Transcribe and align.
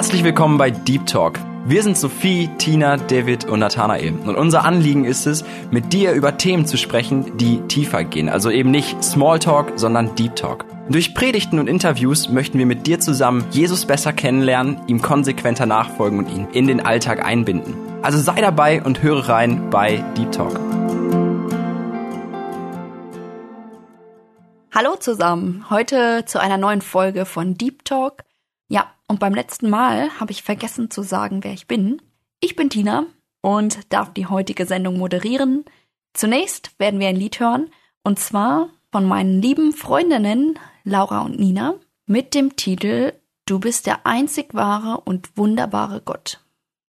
Herzlich 0.00 0.24
willkommen 0.24 0.56
bei 0.56 0.70
Deep 0.70 1.04
Talk. 1.04 1.38
Wir 1.66 1.82
sind 1.82 1.94
Sophie, 1.94 2.48
Tina, 2.56 2.96
David 2.96 3.44
und 3.44 3.58
Nathanael. 3.58 4.14
Und 4.24 4.34
unser 4.34 4.64
Anliegen 4.64 5.04
ist 5.04 5.26
es, 5.26 5.44
mit 5.70 5.92
dir 5.92 6.12
über 6.12 6.38
Themen 6.38 6.64
zu 6.64 6.78
sprechen, 6.78 7.36
die 7.36 7.60
tiefer 7.68 8.04
gehen. 8.04 8.30
Also 8.30 8.48
eben 8.48 8.70
nicht 8.70 9.04
Smalltalk, 9.04 9.74
sondern 9.76 10.14
Deep 10.14 10.36
Talk. 10.36 10.64
Durch 10.88 11.14
Predigten 11.14 11.58
und 11.58 11.68
Interviews 11.68 12.30
möchten 12.30 12.58
wir 12.58 12.64
mit 12.64 12.86
dir 12.86 12.98
zusammen 12.98 13.44
Jesus 13.50 13.84
besser 13.84 14.14
kennenlernen, 14.14 14.80
ihm 14.86 15.02
konsequenter 15.02 15.66
nachfolgen 15.66 16.18
und 16.20 16.30
ihn 16.30 16.48
in 16.54 16.66
den 16.66 16.80
Alltag 16.80 17.22
einbinden. 17.22 17.74
Also 18.00 18.16
sei 18.16 18.40
dabei 18.40 18.82
und 18.82 19.02
höre 19.02 19.28
rein 19.28 19.68
bei 19.68 20.02
Deep 20.16 20.32
Talk. 20.32 20.58
Hallo 24.74 24.96
zusammen, 24.98 25.66
heute 25.68 26.24
zu 26.24 26.40
einer 26.40 26.56
neuen 26.56 26.80
Folge 26.80 27.26
von 27.26 27.58
Deep 27.58 27.84
Talk. 27.84 28.24
Ja, 28.70 28.94
und 29.08 29.20
beim 29.20 29.34
letzten 29.34 29.68
Mal 29.68 30.18
habe 30.18 30.32
ich 30.32 30.42
vergessen 30.42 30.90
zu 30.90 31.02
sagen, 31.02 31.44
wer 31.44 31.52
ich 31.52 31.66
bin. 31.66 32.00
Ich 32.40 32.56
bin 32.56 32.70
Tina 32.70 33.04
und 33.42 33.92
darf 33.92 34.14
die 34.14 34.26
heutige 34.26 34.64
Sendung 34.64 34.98
moderieren. 34.98 35.64
Zunächst 36.14 36.78
werden 36.78 37.00
wir 37.00 37.08
ein 37.08 37.16
Lied 37.16 37.40
hören, 37.40 37.70
und 38.02 38.18
zwar 38.18 38.70
von 38.90 39.06
meinen 39.06 39.42
lieben 39.42 39.72
Freundinnen 39.72 40.58
Laura 40.84 41.20
und 41.20 41.38
Nina 41.38 41.74
mit 42.06 42.34
dem 42.34 42.56
Titel 42.56 43.12
Du 43.44 43.58
bist 43.58 43.86
der 43.86 44.06
einzig 44.06 44.54
wahre 44.54 45.00
und 45.00 45.36
wunderbare 45.36 46.00
Gott. 46.00 46.42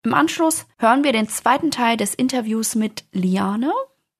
Im 0.03 0.13
Anschluss 0.13 0.67
hören 0.77 1.03
wir 1.03 1.11
den 1.11 1.27
zweiten 1.27 1.71
Teil 1.71 1.97
des 1.97 2.13
Interviews 2.15 2.75
mit 2.75 3.05
Liane 3.11 3.73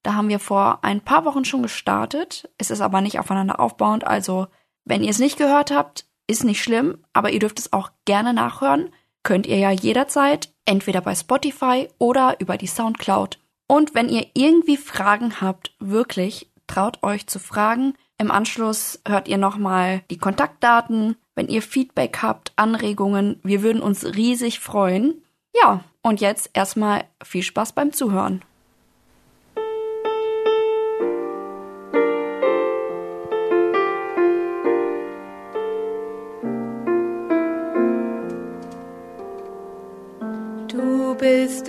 da 0.04 0.16
haben 0.16 0.30
wir 0.30 0.40
vor 0.40 0.80
ein 0.84 1.02
paar 1.02 1.26
Wochen 1.26 1.46
schon 1.46 1.62
gestartet. 1.62 2.50
Es 2.58 2.72
ist 2.72 2.82
aber 2.82 3.02
nicht 3.02 3.20
aufeinander 3.20 3.60
aufbauend. 3.60 4.06
Also, 4.06 4.48
wenn 4.84 5.04
ihr 5.04 5.12
es 5.12 5.20
nicht 5.20 5.38
gehört 5.38 5.72
habt, 5.72 6.06
ist 6.32 6.44
nicht 6.44 6.64
schlimm, 6.64 6.98
aber 7.14 7.32
ihr 7.32 7.40
dürft 7.40 7.60
es 7.60 7.74
auch 7.74 7.92
gerne 8.06 8.34
nachhören. 8.34 8.90
Könnt 9.24 9.46
ihr 9.46 9.58
ja 9.58 9.72
jederzeit, 9.72 10.52
entweder 10.66 11.02
bei 11.02 11.14
Spotify 11.14 11.88
oder 12.00 12.38
über 12.40 12.58
die 12.58 12.68
Soundcloud. 12.68 13.38
Und 13.68 13.94
wenn 13.94 14.10
ihr 14.10 14.28
irgendwie 14.34 14.78
Fragen 14.78 15.42
habt, 15.42 15.76
wirklich, 15.80 16.52
traut 16.68 17.04
euch 17.04 17.28
zu 17.28 17.40
fragen. 17.40 17.94
Im 18.18 18.32
Anschluss 18.32 19.02
hört 19.08 19.28
ihr 19.28 19.38
nochmal 19.38 20.04
die 20.10 20.18
Kontaktdaten. 20.18 21.16
Wenn 21.36 21.48
ihr 21.48 21.62
Feedback 21.62 22.20
habt, 22.22 22.54
Anregungen, 22.56 23.40
wir 23.44 23.62
würden 23.62 23.82
uns 23.82 24.06
riesig 24.06 24.60
freuen. 24.60 25.24
Ja, 25.54 25.84
und 26.02 26.22
jetzt 26.22 26.50
erstmal 26.54 27.06
viel 27.24 27.44
Spaß 27.44 27.74
beim 27.74 27.94
Zuhören. 27.94 28.42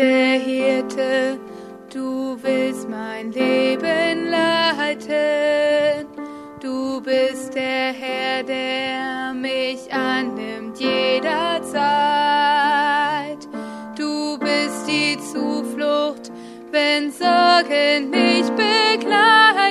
Der 0.03 0.39
Hirte, 0.41 1.39
du 1.93 2.37
willst 2.43 2.89
mein 2.89 3.31
Leben 3.31 4.31
leiten. 4.31 6.09
Du 6.61 7.01
bist 7.01 7.55
der 7.55 7.93
Herr, 7.93 8.43
der 8.43 9.33
mich 9.33 9.93
annimmt 9.93 10.81
jederzeit. 10.81 11.79
Du 13.97 14.39
bist 14.39 14.89
die 14.89 15.17
Zuflucht, 15.19 16.33
wenn 16.73 17.13
Sorgen 17.13 18.11
mich 18.11 18.51
begleiten. 18.51 19.62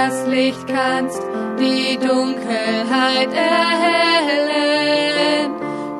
Das 0.00 0.26
Licht, 0.26 0.66
kannst 0.66 1.20
die 1.58 1.98
Dunkelheit 1.98 3.32
erhellen. 3.32 4.70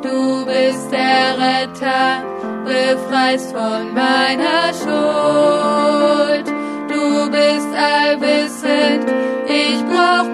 Du 0.02 0.46
bist 0.46 0.90
der 0.90 1.36
Retter, 1.44 2.24
befreist 2.64 3.52
von 3.52 3.92
meiner 3.92 4.72
Schuld. 4.80 6.46
Du 6.88 7.30
bist 7.30 7.68
allwissend, 7.76 9.04
ich 9.46 9.84
brauch 9.84 10.28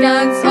du 0.00 0.49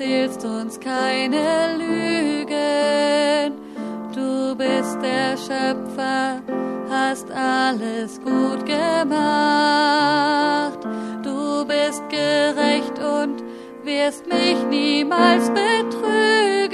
erzählst 0.00 0.44
uns 0.46 0.80
keine 0.80 1.76
Lügen. 1.76 3.52
Du 4.14 4.54
bist 4.56 4.96
der 5.02 5.36
Schöpfer, 5.36 6.40
hast 6.88 7.30
alles 7.30 8.18
gut 8.22 8.64
gemacht. 8.64 9.18
Du 11.22 11.66
bist 11.66 12.02
gerecht 12.08 12.98
und 12.98 13.44
wirst 13.84 14.26
mich 14.26 14.56
niemals 14.70 15.50
betrügen. 15.50 16.70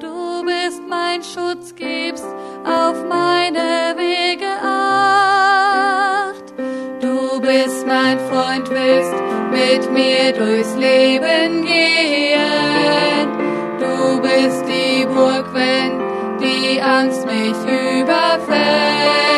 Du 0.00 0.42
bist 0.46 0.82
mein 0.88 1.22
Schutz, 1.22 1.74
gibst 1.74 2.24
auf 2.64 3.04
meine 3.06 3.94
Wege 3.98 4.46
Acht. 4.62 6.54
Du 7.02 7.38
bist 7.40 7.86
mein 7.86 8.18
Freund, 8.18 8.70
willst 8.70 9.21
mit 9.62 9.92
mir 9.92 10.32
durchs 10.32 10.74
Leben 10.74 11.64
gehen. 11.64 13.28
Du 13.78 14.20
bist 14.20 14.64
die 14.66 15.04
Burg, 15.06 15.46
wenn 15.52 16.00
die 16.40 16.80
Angst 16.80 17.24
mich 17.26 17.56
überfällt. 18.00 19.31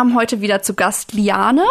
Haben 0.00 0.14
heute 0.14 0.40
wieder 0.40 0.62
zu 0.62 0.72
Gast 0.72 1.12
Liane. 1.12 1.62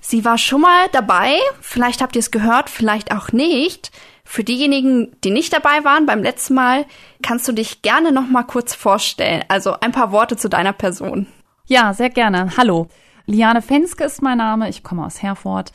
Sie 0.00 0.24
war 0.24 0.38
schon 0.38 0.60
mal 0.60 0.86
dabei, 0.92 1.34
vielleicht 1.60 2.00
habt 2.00 2.14
ihr 2.14 2.20
es 2.20 2.30
gehört, 2.30 2.70
vielleicht 2.70 3.10
auch 3.10 3.32
nicht. 3.32 3.90
Für 4.24 4.44
diejenigen, 4.44 5.16
die 5.24 5.32
nicht 5.32 5.52
dabei 5.52 5.82
waren 5.82 6.06
beim 6.06 6.22
letzten 6.22 6.54
Mal, 6.54 6.86
kannst 7.24 7.48
du 7.48 7.52
dich 7.52 7.82
gerne 7.82 8.12
noch 8.12 8.28
mal 8.28 8.44
kurz 8.44 8.72
vorstellen. 8.72 9.44
Also 9.48 9.80
ein 9.80 9.90
paar 9.90 10.12
Worte 10.12 10.36
zu 10.36 10.48
deiner 10.48 10.72
Person. 10.72 11.26
Ja, 11.66 11.92
sehr 11.92 12.08
gerne. 12.08 12.56
Hallo. 12.56 12.86
Liane 13.26 13.62
Fenske 13.62 14.04
ist 14.04 14.22
mein 14.22 14.38
Name. 14.38 14.68
Ich 14.68 14.84
komme 14.84 15.04
aus 15.04 15.20
Herford, 15.20 15.72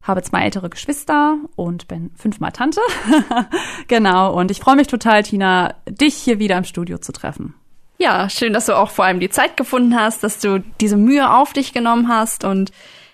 habe 0.00 0.22
zwei 0.22 0.42
ältere 0.42 0.70
Geschwister 0.70 1.38
und 1.56 1.88
bin 1.88 2.12
fünfmal 2.14 2.52
Tante. 2.52 2.80
genau. 3.88 4.32
Und 4.32 4.52
ich 4.52 4.60
freue 4.60 4.76
mich 4.76 4.86
total, 4.86 5.24
Tina, 5.24 5.74
dich 5.88 6.14
hier 6.14 6.38
wieder 6.38 6.56
im 6.56 6.64
Studio 6.64 6.98
zu 6.98 7.10
treffen. 7.10 7.54
Ja, 8.00 8.30
schön, 8.30 8.52
dass 8.52 8.66
du 8.66 8.76
auch 8.76 8.90
vor 8.90 9.04
allem 9.04 9.18
die 9.18 9.28
Zeit 9.28 9.56
gefunden 9.56 9.98
hast, 9.98 10.22
dass 10.22 10.38
du 10.38 10.62
diese 10.80 10.96
Mühe 10.96 11.34
auf 11.34 11.52
dich 11.52 11.72
genommen 11.72 12.08
hast 12.08 12.44
und 12.44 12.70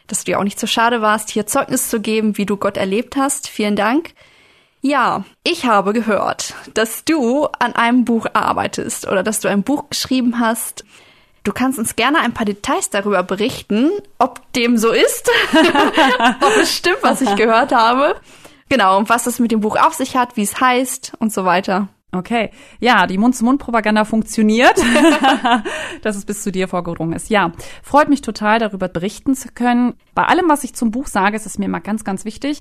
dass 0.06 0.20
du 0.20 0.32
dir 0.32 0.38
auch 0.38 0.44
nicht 0.44 0.60
zu 0.60 0.66
so 0.66 0.72
schade 0.72 1.00
warst, 1.00 1.30
hier 1.30 1.46
Zeugnis 1.46 1.88
zu 1.88 2.00
geben, 2.00 2.36
wie 2.36 2.44
du 2.44 2.58
Gott 2.58 2.76
erlebt 2.76 3.16
hast. 3.16 3.48
Vielen 3.48 3.76
Dank. 3.76 4.10
Ja, 4.82 5.24
ich 5.42 5.64
habe 5.64 5.94
gehört, 5.94 6.52
dass 6.74 7.06
du 7.06 7.46
an 7.58 7.74
einem 7.74 8.04
Buch 8.04 8.26
arbeitest 8.34 9.08
oder 9.08 9.22
dass 9.22 9.40
du 9.40 9.48
ein 9.48 9.62
Buch 9.62 9.88
geschrieben 9.88 10.38
hast. 10.38 10.84
Du 11.42 11.52
kannst 11.52 11.78
uns 11.78 11.96
gerne 11.96 12.18
ein 12.18 12.34
paar 12.34 12.44
Details 12.44 12.90
darüber 12.90 13.22
berichten, 13.22 13.90
ob 14.18 14.52
dem 14.52 14.76
so 14.76 14.90
ist, 14.90 15.30
ob 16.42 16.56
es 16.60 16.76
stimmt, 16.76 16.98
was 17.00 17.22
ich 17.22 17.34
gehört 17.36 17.72
habe. 17.72 18.16
Genau, 18.68 18.98
und 18.98 19.08
was 19.08 19.26
es 19.26 19.38
mit 19.38 19.50
dem 19.50 19.60
Buch 19.60 19.76
auf 19.76 19.94
sich 19.94 20.16
hat, 20.16 20.36
wie 20.36 20.42
es 20.42 20.60
heißt 20.60 21.14
und 21.18 21.32
so 21.32 21.46
weiter. 21.46 21.88
Okay, 22.14 22.50
ja, 22.78 23.06
die 23.06 23.18
Mund-zu-Mund-Propaganda 23.18 24.04
funktioniert, 24.04 24.74
dass 26.02 26.16
es 26.16 26.24
bis 26.24 26.42
zu 26.42 26.52
dir 26.52 26.68
vorgedrungen 26.68 27.14
ist. 27.14 27.28
Ja, 27.28 27.52
freut 27.82 28.08
mich 28.08 28.22
total, 28.22 28.60
darüber 28.60 28.88
berichten 28.88 29.34
zu 29.34 29.48
können. 29.48 29.94
Bei 30.14 30.24
allem, 30.24 30.48
was 30.48 30.64
ich 30.64 30.74
zum 30.74 30.90
Buch 30.90 31.08
sage, 31.08 31.36
ist 31.36 31.46
es 31.46 31.58
mir 31.58 31.64
immer 31.64 31.80
ganz, 31.80 32.04
ganz 32.04 32.24
wichtig, 32.24 32.60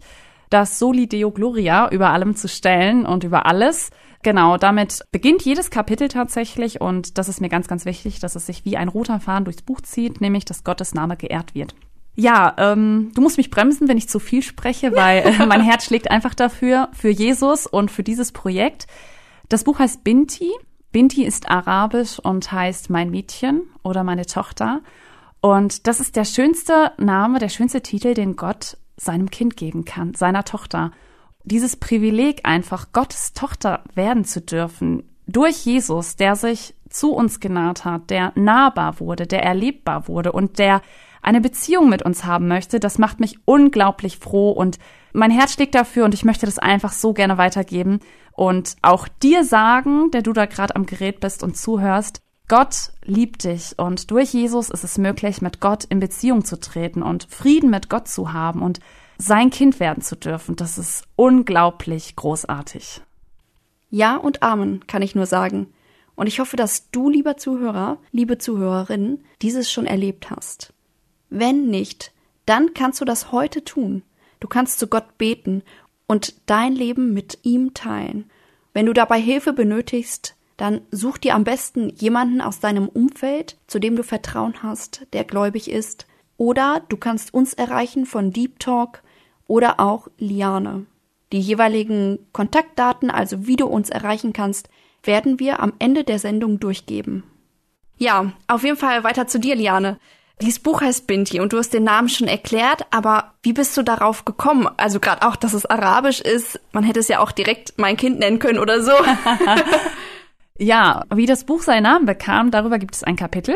das 0.49 0.79
Soli 0.79 1.07
Deo 1.07 1.31
Gloria 1.31 1.89
über 1.89 2.09
allem 2.09 2.35
zu 2.35 2.47
stellen 2.47 3.05
und 3.05 3.23
über 3.23 3.45
alles. 3.45 3.91
Genau, 4.23 4.57
damit 4.57 5.01
beginnt 5.11 5.43
jedes 5.43 5.69
Kapitel 5.69 6.07
tatsächlich 6.07 6.79
und 6.79 7.17
das 7.17 7.27
ist 7.27 7.41
mir 7.41 7.49
ganz, 7.49 7.67
ganz 7.67 7.85
wichtig, 7.85 8.19
dass 8.19 8.35
es 8.35 8.45
sich 8.45 8.63
wie 8.63 8.77
ein 8.77 8.87
roter 8.87 9.19
Faden 9.19 9.45
durchs 9.45 9.61
Buch 9.61 9.81
zieht, 9.81 10.21
nämlich 10.21 10.45
dass 10.45 10.63
Gottes 10.63 10.93
Name 10.93 11.17
geehrt 11.17 11.53
wird. 11.53 11.75
Ja, 12.15 12.53
ähm, 12.57 13.11
du 13.15 13.21
musst 13.21 13.37
mich 13.37 13.49
bremsen, 13.49 13.87
wenn 13.87 13.97
ich 13.97 14.07
zu 14.07 14.19
viel 14.19 14.43
spreche, 14.43 14.95
weil 14.95 15.23
äh, 15.23 15.45
mein 15.47 15.61
Herz 15.61 15.85
schlägt 15.85 16.11
einfach 16.11 16.35
dafür, 16.35 16.89
für 16.93 17.09
Jesus 17.09 17.65
und 17.65 17.89
für 17.89 18.03
dieses 18.03 18.31
Projekt. 18.31 18.87
Das 19.53 19.65
Buch 19.65 19.77
heißt 19.77 20.03
Binti. 20.03 20.51
Binti 20.91 21.23
ist 21.23 21.47
arabisch 21.47 22.17
und 22.17 22.51
heißt 22.51 22.89
mein 22.89 23.11
Mädchen 23.11 23.61
oder 23.83 24.03
meine 24.03 24.25
Tochter. 24.25 24.81
Und 25.41 25.85
das 25.85 25.99
ist 25.99 26.15
der 26.15 26.25
schönste 26.25 26.91
Name, 26.97 27.37
der 27.37 27.49
schönste 27.49 27.81
Titel, 27.81 28.15
den 28.15 28.35
Gott 28.35 28.77
seinem 28.97 29.29
Kind 29.29 29.55
geben 29.55 29.85
kann, 29.85 30.15
seiner 30.15 30.43
Tochter. 30.43 30.89
Dieses 31.43 31.75
Privileg 31.75 32.39
einfach, 32.45 32.93
Gottes 32.93 33.33
Tochter 33.33 33.83
werden 33.93 34.25
zu 34.25 34.41
dürfen, 34.41 35.03
durch 35.27 35.63
Jesus, 35.65 36.15
der 36.15 36.35
sich 36.35 36.73
zu 36.89 37.13
uns 37.13 37.39
genaht 37.39 37.85
hat, 37.85 38.09
der 38.09 38.31
nahbar 38.33 38.99
wurde, 38.99 39.27
der 39.27 39.43
erlebbar 39.43 40.07
wurde 40.07 40.31
und 40.31 40.57
der 40.57 40.81
eine 41.21 41.41
Beziehung 41.41 41.89
mit 41.89 42.01
uns 42.01 42.25
haben 42.25 42.47
möchte, 42.47 42.79
das 42.79 42.97
macht 42.97 43.19
mich 43.19 43.37
unglaublich 43.45 44.17
froh 44.17 44.49
und 44.49 44.79
mein 45.13 45.29
Herz 45.29 45.53
schlägt 45.53 45.75
dafür 45.75 46.05
und 46.05 46.15
ich 46.15 46.25
möchte 46.25 46.47
das 46.47 46.57
einfach 46.57 46.91
so 46.91 47.13
gerne 47.13 47.37
weitergeben 47.37 47.99
und 48.35 48.75
auch 48.81 49.07
dir 49.07 49.43
sagen, 49.43 50.11
der 50.11 50.21
du 50.21 50.33
da 50.33 50.45
gerade 50.45 50.75
am 50.75 50.85
Gerät 50.85 51.19
bist 51.19 51.43
und 51.43 51.57
zuhörst, 51.57 52.21
Gott 52.47 52.91
liebt 53.03 53.45
dich 53.45 53.73
und 53.77 54.11
durch 54.11 54.33
Jesus 54.33 54.69
ist 54.69 54.83
es 54.83 54.97
möglich, 54.97 55.41
mit 55.41 55.59
Gott 55.59 55.85
in 55.85 55.99
Beziehung 55.99 56.43
zu 56.43 56.59
treten 56.59 57.01
und 57.01 57.27
Frieden 57.29 57.69
mit 57.69 57.89
Gott 57.89 58.07
zu 58.07 58.33
haben 58.33 58.61
und 58.61 58.79
sein 59.17 59.49
Kind 59.49 59.79
werden 59.79 60.03
zu 60.03 60.15
dürfen. 60.15 60.55
Das 60.55 60.77
ist 60.77 61.05
unglaublich 61.15 62.15
großartig. 62.15 63.01
Ja 63.89 64.17
und 64.17 64.43
Amen, 64.43 64.85
kann 64.87 65.01
ich 65.01 65.15
nur 65.15 65.25
sagen. 65.25 65.67
Und 66.15 66.27
ich 66.27 66.39
hoffe, 66.39 66.57
dass 66.57 66.89
du, 66.91 67.09
lieber 67.09 67.37
Zuhörer, 67.37 67.97
liebe 68.11 68.37
Zuhörerin, 68.37 69.23
dieses 69.41 69.71
schon 69.71 69.85
erlebt 69.85 70.29
hast. 70.29 70.73
Wenn 71.29 71.67
nicht, 71.67 72.11
dann 72.45 72.73
kannst 72.73 73.01
du 73.01 73.05
das 73.05 73.31
heute 73.31 73.63
tun. 73.63 74.03
Du 74.39 74.47
kannst 74.47 74.77
zu 74.77 74.87
Gott 74.87 75.17
beten 75.17 75.63
und 76.07 76.35
dein 76.45 76.73
Leben 76.73 77.13
mit 77.13 77.39
ihm 77.43 77.73
teilen. 77.73 78.29
Wenn 78.73 78.85
du 78.85 78.93
dabei 78.93 79.19
Hilfe 79.19 79.53
benötigst, 79.53 80.35
dann 80.57 80.81
such 80.91 81.17
dir 81.17 81.35
am 81.35 81.43
besten 81.43 81.89
jemanden 81.89 82.41
aus 82.41 82.59
deinem 82.59 82.87
Umfeld, 82.87 83.57
zu 83.67 83.79
dem 83.79 83.95
du 83.95 84.03
Vertrauen 84.03 84.61
hast, 84.63 85.07
der 85.13 85.23
gläubig 85.23 85.69
ist, 85.69 86.05
oder 86.37 86.81
du 86.89 86.97
kannst 86.97 87.33
uns 87.33 87.53
erreichen 87.53 88.05
von 88.05 88.31
Deep 88.31 88.59
Talk 88.59 89.01
oder 89.47 89.79
auch 89.79 90.07
Liane. 90.17 90.85
Die 91.31 91.39
jeweiligen 91.39 92.19
Kontaktdaten, 92.31 93.09
also 93.09 93.47
wie 93.47 93.55
du 93.55 93.65
uns 93.65 93.89
erreichen 93.89 94.33
kannst, 94.33 94.69
werden 95.03 95.39
wir 95.39 95.59
am 95.61 95.73
Ende 95.79 96.03
der 96.03 96.19
Sendung 96.19 96.59
durchgeben. 96.59 97.23
Ja, 97.97 98.33
auf 98.47 98.63
jeden 98.63 98.77
Fall 98.77 99.03
weiter 99.03 99.27
zu 99.27 99.39
dir, 99.39 99.55
Liane. 99.55 99.99
Dieses 100.43 100.59
Buch 100.59 100.81
heißt 100.81 101.07
Binti 101.07 101.39
und 101.39 101.53
du 101.53 101.57
hast 101.57 101.73
den 101.73 101.85
Namen 101.85 102.09
schon 102.09 102.27
erklärt, 102.27 102.81
aber 102.91 103.31
wie 103.43 103.53
bist 103.53 103.77
du 103.77 103.81
darauf 103.81 104.25
gekommen? 104.25 104.67
Also 104.75 104.99
gerade 104.99 105.25
auch, 105.25 105.37
dass 105.37 105.53
es 105.53 105.65
arabisch 105.65 106.19
ist. 106.19 106.59
Man 106.73 106.83
hätte 106.83 106.99
es 106.99 107.07
ja 107.07 107.19
auch 107.19 107.31
direkt 107.31 107.75
mein 107.77 107.95
Kind 107.95 108.19
nennen 108.19 108.39
können 108.39 108.59
oder 108.59 108.81
so. 108.83 108.91
Ja, 110.59 111.03
wie 111.13 111.25
das 111.25 111.45
Buch 111.45 111.63
seinen 111.63 111.83
Namen 111.83 112.05
bekam, 112.05 112.51
darüber 112.51 112.77
gibt 112.77 112.93
es 112.93 113.03
ein 113.03 113.15
Kapitel. 113.15 113.55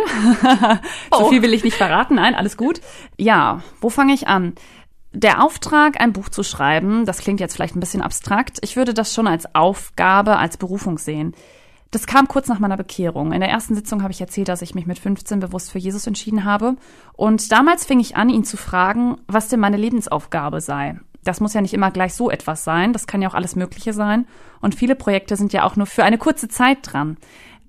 so 1.11 1.25
oh. 1.25 1.29
viel 1.29 1.43
will 1.43 1.53
ich 1.53 1.63
nicht 1.63 1.77
verraten. 1.77 2.15
Nein, 2.15 2.33
alles 2.33 2.57
gut. 2.57 2.81
Ja, 3.17 3.61
wo 3.79 3.89
fange 3.89 4.15
ich 4.15 4.27
an? 4.27 4.55
Der 5.13 5.43
Auftrag, 5.43 6.01
ein 6.01 6.11
Buch 6.11 6.29
zu 6.29 6.41
schreiben, 6.41 7.05
das 7.05 7.19
klingt 7.19 7.39
jetzt 7.39 7.53
vielleicht 7.53 7.75
ein 7.75 7.79
bisschen 7.79 8.01
abstrakt. 8.01 8.57
Ich 8.61 8.75
würde 8.77 8.95
das 8.95 9.13
schon 9.13 9.27
als 9.27 9.53
Aufgabe, 9.53 10.37
als 10.37 10.57
Berufung 10.57 10.97
sehen. 10.97 11.35
Das 11.91 12.05
kam 12.05 12.27
kurz 12.27 12.47
nach 12.47 12.59
meiner 12.59 12.77
Bekehrung. 12.77 13.31
In 13.31 13.39
der 13.39 13.49
ersten 13.49 13.75
Sitzung 13.75 14.03
habe 14.03 14.11
ich 14.11 14.21
erzählt, 14.21 14.49
dass 14.49 14.61
ich 14.61 14.75
mich 14.75 14.85
mit 14.85 14.99
15 14.99 15.39
bewusst 15.39 15.71
für 15.71 15.79
Jesus 15.79 16.05
entschieden 16.05 16.43
habe. 16.43 16.75
Und 17.13 17.51
damals 17.51 17.85
fing 17.85 17.99
ich 17.99 18.17
an, 18.17 18.29
ihn 18.29 18.43
zu 18.43 18.57
fragen, 18.57 19.17
was 19.27 19.47
denn 19.47 19.59
meine 19.59 19.77
Lebensaufgabe 19.77 20.59
sei. 20.61 20.99
Das 21.23 21.39
muss 21.39 21.53
ja 21.53 21.61
nicht 21.61 21.73
immer 21.73 21.91
gleich 21.91 22.13
so 22.13 22.29
etwas 22.29 22.63
sein. 22.63 22.93
Das 22.93 23.07
kann 23.07 23.21
ja 23.21 23.29
auch 23.29 23.33
alles 23.33 23.55
Mögliche 23.55 23.93
sein. 23.93 24.27
Und 24.61 24.75
viele 24.75 24.95
Projekte 24.95 25.35
sind 25.35 25.53
ja 25.53 25.63
auch 25.63 25.75
nur 25.75 25.85
für 25.85 26.03
eine 26.03 26.17
kurze 26.17 26.47
Zeit 26.47 26.79
dran. 26.81 27.17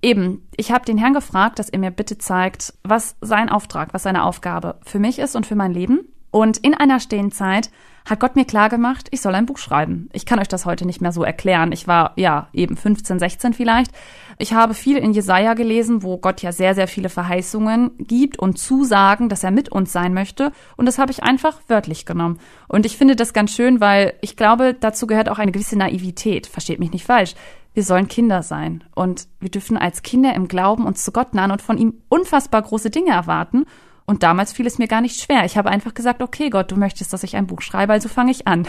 Eben, 0.01 0.47
ich 0.57 0.71
habe 0.71 0.85
den 0.85 0.99
Herrn 0.99 1.15
gefragt, 1.15 1.59
dass 1.59 1.69
er 1.69 1.79
mir 1.81 1.91
bitte 1.91 2.19
zeigt, 2.19 2.75
was 2.85 3.17
sein 3.21 3.49
Auftrag, 3.49 3.93
was 3.95 4.05
seine 4.05 4.25
Aufgabe 4.25 4.79
für 4.85 5.01
mich 5.01 5.19
ist 5.19 5.35
und 5.35 5.47
für 5.47 5.57
mein 5.57 5.73
Leben. 5.73 6.01
Und 6.31 6.59
in 6.59 6.75
einer 6.75 7.01
stillen 7.01 7.33
Zeit 7.33 7.71
hat 8.09 8.21
Gott 8.21 8.37
mir 8.37 8.45
klar 8.45 8.69
gemacht, 8.69 9.09
ich 9.11 9.21
soll 9.21 9.35
ein 9.35 9.47
Buch 9.47 9.59
schreiben. 9.59 10.09
Ich 10.13 10.25
kann 10.25 10.39
euch 10.39 10.49
das 10.49 10.65
heute 10.65 10.87
nicht 10.87 11.01
mehr 11.01 11.13
so 11.13 11.25
erklären. 11.25 11.73
Ich 11.73 11.87
war 11.87 12.13
ja 12.17 12.49
eben 12.53 12.77
15, 12.77 13.19
16 13.19 13.53
vielleicht. 13.53 13.93
Ich 14.39 14.53
habe 14.53 14.73
viel 14.73 14.97
in 14.97 15.13
Jesaja 15.13 15.55
gelesen, 15.55 16.03
wo 16.03 16.17
Gott 16.17 16.41
ja 16.41 16.53
sehr, 16.53 16.75
sehr 16.75 16.89
viele 16.89 17.09
Verheißungen 17.09 17.91
gibt 17.99 18.39
und 18.39 18.59
Zusagen, 18.59 19.29
dass 19.29 19.45
er 19.45 19.51
mit 19.51 19.71
uns 19.71 19.93
sein 19.93 20.15
möchte. 20.15 20.53
Und 20.77 20.87
das 20.87 20.99
habe 20.99 21.13
ich 21.13 21.23
einfach 21.23 21.59
wörtlich 21.69 22.07
genommen. 22.07 22.39
Und 22.69 22.87
ich 22.87 22.97
finde 22.97 23.17
das 23.17 23.33
ganz 23.33 23.53
schön, 23.53 23.81
weil 23.81 24.15
ich 24.21 24.37
glaube, 24.37 24.75
dazu 24.79 25.07
gehört 25.07 25.29
auch 25.29 25.39
eine 25.39 25.53
gewisse 25.53 25.77
Naivität. 25.77 26.47
Versteht 26.47 26.79
mich 26.79 26.93
nicht 26.93 27.05
falsch. 27.05 27.35
Wir 27.75 27.83
sollen 27.85 28.09
Kinder 28.09 28.43
sein. 28.43 28.85
Und 28.95 29.29
wir 29.41 29.51
dürfen 29.51 29.77
als 29.77 30.03
Kinder 30.03 30.35
im 30.35 30.49
Glauben 30.49 30.87
uns 30.87 31.05
zu 31.05 31.13
Gott 31.13 31.35
nahen 31.35 31.51
und 31.51 31.63
von 31.63 31.77
ihm 31.77 31.95
unfassbar 32.09 32.63
große 32.63 32.91
Dinge 32.91 33.11
erwarten. 33.11 33.67
Und 34.09 34.23
damals 34.23 34.55
fiel 34.55 34.67
es 34.67 34.79
mir 34.79 34.89
gar 34.89 35.03
nicht 35.03 35.21
schwer. 35.21 35.45
Ich 35.45 35.59
habe 35.59 35.69
einfach 35.69 35.93
gesagt, 35.93 36.23
okay, 36.23 36.49
Gott, 36.49 36.73
du 36.73 36.77
möchtest, 36.77 37.13
dass 37.13 37.25
ich 37.25 37.37
ein 37.37 37.47
Buch 37.47 37.61
schreibe, 37.61 37.93
also 37.93 38.09
fange 38.09 38.31
ich 38.31 38.47
an. 38.47 38.67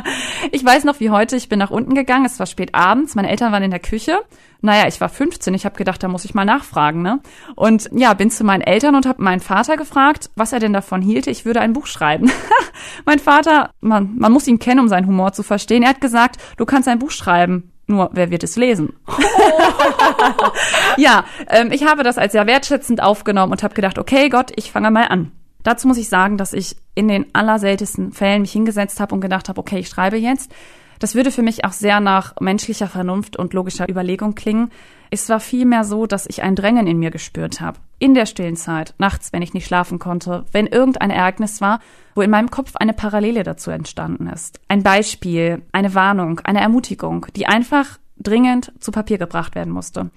ich 0.50 0.64
weiß 0.64 0.84
noch 0.84 0.98
wie 0.98 1.10
heute, 1.10 1.36
ich 1.36 1.50
bin 1.50 1.58
nach 1.58 1.70
unten 1.70 1.94
gegangen, 1.94 2.24
es 2.24 2.38
war 2.38 2.46
spät 2.46 2.74
abends, 2.74 3.14
meine 3.14 3.28
Eltern 3.28 3.52
waren 3.52 3.62
in 3.62 3.70
der 3.70 3.80
Küche. 3.80 4.20
Naja, 4.62 4.88
ich 4.88 4.98
war 4.98 5.10
15, 5.10 5.52
ich 5.52 5.66
habe 5.66 5.76
gedacht, 5.76 6.02
da 6.02 6.08
muss 6.08 6.24
ich 6.24 6.32
mal 6.32 6.46
nachfragen, 6.46 7.02
ne? 7.02 7.20
Und 7.54 7.90
ja, 7.92 8.14
bin 8.14 8.30
zu 8.30 8.44
meinen 8.44 8.62
Eltern 8.62 8.94
und 8.94 9.04
habe 9.04 9.22
meinen 9.22 9.40
Vater 9.40 9.76
gefragt, 9.76 10.30
was 10.36 10.54
er 10.54 10.58
denn 10.58 10.72
davon 10.72 11.02
hielte, 11.02 11.30
ich 11.30 11.44
würde 11.44 11.60
ein 11.60 11.74
Buch 11.74 11.86
schreiben. 11.86 12.32
mein 13.04 13.18
Vater, 13.18 13.72
man, 13.82 14.16
man 14.16 14.32
muss 14.32 14.48
ihn 14.48 14.58
kennen, 14.58 14.80
um 14.80 14.88
seinen 14.88 15.06
Humor 15.06 15.34
zu 15.34 15.42
verstehen. 15.42 15.82
Er 15.82 15.90
hat 15.90 16.00
gesagt, 16.00 16.40
du 16.56 16.64
kannst 16.64 16.88
ein 16.88 16.98
Buch 16.98 17.10
schreiben. 17.10 17.72
Nur, 17.88 18.08
wer 18.14 18.30
wird 18.30 18.42
es 18.42 18.56
lesen? 18.56 18.94
ja, 20.96 21.24
ähm, 21.48 21.70
ich 21.72 21.84
habe 21.86 22.02
das 22.02 22.18
als 22.18 22.32
sehr 22.32 22.46
wertschätzend 22.46 23.02
aufgenommen 23.02 23.52
und 23.52 23.62
habe 23.62 23.74
gedacht, 23.74 23.98
okay, 23.98 24.28
Gott, 24.28 24.52
ich 24.56 24.72
fange 24.72 24.90
mal 24.90 25.06
an. 25.08 25.32
Dazu 25.62 25.88
muss 25.88 25.98
ich 25.98 26.08
sagen, 26.08 26.38
dass 26.38 26.52
ich 26.52 26.76
in 26.94 27.08
den 27.08 27.26
allerseltensten 27.34 28.12
Fällen 28.12 28.42
mich 28.42 28.52
hingesetzt 28.52 29.00
habe 29.00 29.14
und 29.14 29.20
gedacht 29.20 29.48
habe, 29.48 29.60
okay, 29.60 29.78
ich 29.78 29.88
schreibe 29.88 30.16
jetzt. 30.16 30.52
Das 30.98 31.14
würde 31.14 31.30
für 31.30 31.42
mich 31.42 31.64
auch 31.64 31.72
sehr 31.72 32.00
nach 32.00 32.34
menschlicher 32.40 32.88
Vernunft 32.88 33.36
und 33.36 33.54
logischer 33.54 33.88
Überlegung 33.88 34.34
klingen. 34.34 34.70
Es 35.10 35.28
war 35.28 35.40
vielmehr 35.40 35.84
so, 35.84 36.06
dass 36.06 36.26
ich 36.26 36.42
ein 36.42 36.54
Drängen 36.54 36.86
in 36.86 36.98
mir 36.98 37.10
gespürt 37.10 37.60
habe. 37.60 37.78
In 37.98 38.14
der 38.14 38.26
stillen 38.26 38.56
Zeit, 38.56 38.94
nachts, 38.98 39.32
wenn 39.32 39.42
ich 39.42 39.54
nicht 39.54 39.66
schlafen 39.66 39.98
konnte, 39.98 40.44
wenn 40.52 40.66
irgendein 40.66 41.10
Ereignis 41.10 41.60
war, 41.60 41.80
wo 42.14 42.22
in 42.22 42.30
meinem 42.30 42.50
Kopf 42.50 42.76
eine 42.76 42.92
Parallele 42.92 43.42
dazu 43.42 43.70
entstanden 43.70 44.28
ist. 44.28 44.60
Ein 44.68 44.82
Beispiel, 44.82 45.62
eine 45.72 45.94
Warnung, 45.94 46.40
eine 46.40 46.60
Ermutigung, 46.60 47.26
die 47.36 47.46
einfach 47.46 47.98
dringend 48.18 48.72
zu 48.80 48.92
Papier 48.92 49.18
gebracht 49.18 49.54
werden 49.54 49.72
musste. 49.72 50.10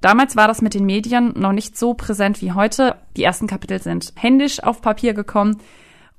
Damals 0.00 0.36
war 0.36 0.46
das 0.46 0.62
mit 0.62 0.74
den 0.74 0.86
Medien 0.86 1.32
noch 1.36 1.52
nicht 1.52 1.76
so 1.76 1.94
präsent 1.94 2.42
wie 2.42 2.52
heute. 2.52 2.96
Die 3.16 3.24
ersten 3.24 3.46
Kapitel 3.46 3.80
sind 3.80 4.12
händisch 4.16 4.62
auf 4.62 4.82
Papier 4.82 5.14
gekommen. 5.14 5.58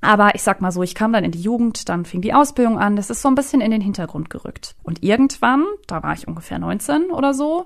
Aber 0.02 0.36
ich 0.36 0.44
sag 0.44 0.62
mal 0.62 0.72
so, 0.72 0.84
ich 0.84 0.96
kam 0.96 1.14
dann 1.14 1.24
in 1.24 1.32
die 1.32 1.42
Jugend, 1.42 1.90
dann 1.90 2.06
fing 2.06 2.22
die 2.22 2.34
Ausbildung 2.34 2.78
an, 2.78 2.96
das 2.96 3.10
ist 3.10 3.22
so 3.22 3.30
ein 3.30 3.36
bisschen 3.36 3.62
in 3.62 3.72
den 3.72 3.82
Hintergrund 3.82 4.30
gerückt. 4.30 4.76
Und 4.84 5.04
irgendwann, 5.04 5.66
da 5.88 6.04
war 6.04 6.14
ich 6.14 6.28
ungefähr 6.28 6.60
19 6.60 7.10
oder 7.12 7.34
so, 7.34 7.66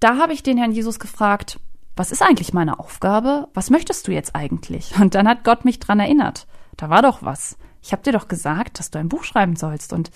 da 0.00 0.16
habe 0.16 0.32
ich 0.32 0.42
den 0.42 0.56
Herrn 0.56 0.72
Jesus 0.72 0.98
gefragt, 0.98 1.60
was 1.96 2.12
ist 2.12 2.22
eigentlich 2.22 2.54
meine 2.54 2.78
Aufgabe? 2.78 3.48
Was 3.54 3.70
möchtest 3.70 4.06
du 4.06 4.12
jetzt 4.12 4.34
eigentlich? 4.34 4.98
Und 5.00 5.14
dann 5.14 5.28
hat 5.28 5.44
Gott 5.44 5.64
mich 5.64 5.80
dran 5.80 6.00
erinnert. 6.00 6.46
Da 6.76 6.88
war 6.88 7.02
doch 7.02 7.22
was. 7.22 7.58
Ich 7.82 7.92
habe 7.92 8.02
dir 8.02 8.12
doch 8.12 8.28
gesagt, 8.28 8.78
dass 8.78 8.90
du 8.90 8.98
ein 8.98 9.08
Buch 9.08 9.24
schreiben 9.24 9.56
sollst. 9.56 9.92
Und 9.92 10.10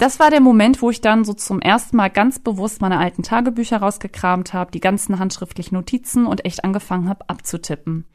das 0.00 0.18
war 0.18 0.30
der 0.30 0.40
Moment, 0.40 0.80
wo 0.80 0.90
ich 0.90 1.00
dann 1.00 1.24
so 1.24 1.34
zum 1.34 1.60
ersten 1.60 1.96
Mal 1.96 2.08
ganz 2.08 2.38
bewusst 2.38 2.80
meine 2.80 2.98
alten 2.98 3.22
Tagebücher 3.22 3.78
rausgekramt 3.78 4.54
habe, 4.54 4.70
die 4.70 4.80
ganzen 4.80 5.18
handschriftlichen 5.18 5.76
Notizen 5.76 6.26
und 6.26 6.44
echt 6.44 6.64
angefangen 6.64 7.08
habe 7.08 7.28
abzutippen. 7.28 8.06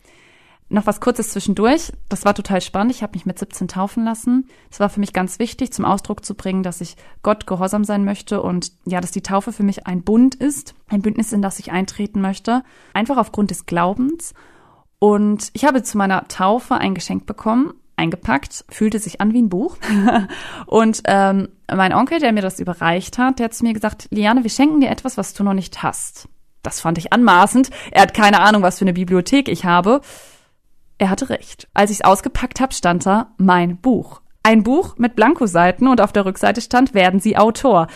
Noch 0.68 0.88
was 0.88 1.00
Kurzes 1.00 1.30
zwischendurch. 1.30 1.94
Das 2.10 2.25
war 2.25 2.34
total 2.34 2.60
spannend. 2.60 2.92
Ich 2.92 3.04
habe 3.04 3.13
mich 3.13 3.27
mit 3.27 3.38
17 3.38 3.68
taufen 3.68 4.04
lassen. 4.04 4.50
Es 4.72 4.80
war 4.80 4.89
für 4.89 5.00
mich 5.00 5.13
ganz 5.13 5.38
wichtig, 5.38 5.72
zum 5.72 5.86
Ausdruck 5.86 6.25
zu 6.25 6.34
bringen, 6.34 6.63
dass 6.63 6.82
ich 6.82 6.96
Gott 7.22 7.46
gehorsam 7.46 7.84
sein 7.84 8.04
möchte 8.04 8.42
und 8.42 8.72
ja, 8.86 9.00
dass 9.00 9.12
die 9.12 9.22
Taufe 9.22 9.51
für 9.51 9.62
mich 9.62 9.86
ein 9.86 10.01
Bund 10.01 10.34
ist, 10.34 10.74
ein 10.88 11.04
Bündnis, 11.04 11.34
in 11.34 11.44
das 11.44 11.60
ich 11.60 11.72
eintreten 11.72 12.20
möchte. 12.20 12.63
Einfach 12.94 13.18
aufgrund 13.18 13.51
des 13.51 13.68
Glaubens. 13.68 14.34
Und 14.98 15.51
ich 15.54 15.65
habe 15.65 15.84
zu 15.84 16.00
meiner 16.00 16.27
Taufe 16.27 16.75
ein 16.75 16.96
Geschenk 16.96 17.27
bekommen, 17.27 17.75
eingepackt, 17.98 18.66
fühlte 18.70 19.00
sich 19.00 19.22
an 19.22 19.34
wie 19.34 19.42
ein 19.42 19.50
Buch. 19.50 19.78
und 20.68 21.02
ähm, 21.06 21.50
mein 21.74 21.94
Onkel, 21.94 22.20
der 22.20 22.34
mir 22.34 22.42
das 22.42 22.60
überreicht 22.60 23.18
hat, 23.18 23.40
der 23.40 23.46
hat 23.46 23.54
zu 23.54 23.64
mir 23.64 23.74
gesagt, 23.74 24.08
Liane, 24.12 24.44
wir 24.44 24.50
schenken 24.50 24.82
dir 24.82 24.90
etwas, 24.90 25.18
was 25.18 25.34
du 25.34 25.44
noch 25.44 25.54
nicht 25.54 25.84
hast. 25.84 26.28
Das 26.64 26.82
fand 26.82 26.98
ich 26.98 27.14
anmaßend. 27.14 27.70
Er 27.92 28.02
hat 28.02 28.14
keine 28.14 28.42
Ahnung, 28.42 28.64
was 28.64 28.80
für 28.80 28.86
eine 28.86 28.94
Bibliothek 28.94 29.48
ich 29.48 29.66
habe. 29.66 30.02
Er 30.98 31.10
hatte 31.10 31.30
recht. 31.30 31.68
Als 31.74 31.92
ich 31.92 31.98
es 31.98 32.06
ausgepackt 32.06 32.60
habe, 32.60 32.74
stand 32.74 33.06
da 33.06 33.34
mein 33.38 33.78
Buch. 33.78 34.22
Ein 34.44 34.64
Buch 34.64 34.96
mit 34.98 35.16
Blankoseiten 35.16 35.88
und 35.88 36.02
auf 36.02 36.14
der 36.14 36.25
Rückseite 36.25 36.62
stand, 36.62 36.94
werden 36.94 37.20
Sie 37.20 37.36
Autor. 37.36 37.88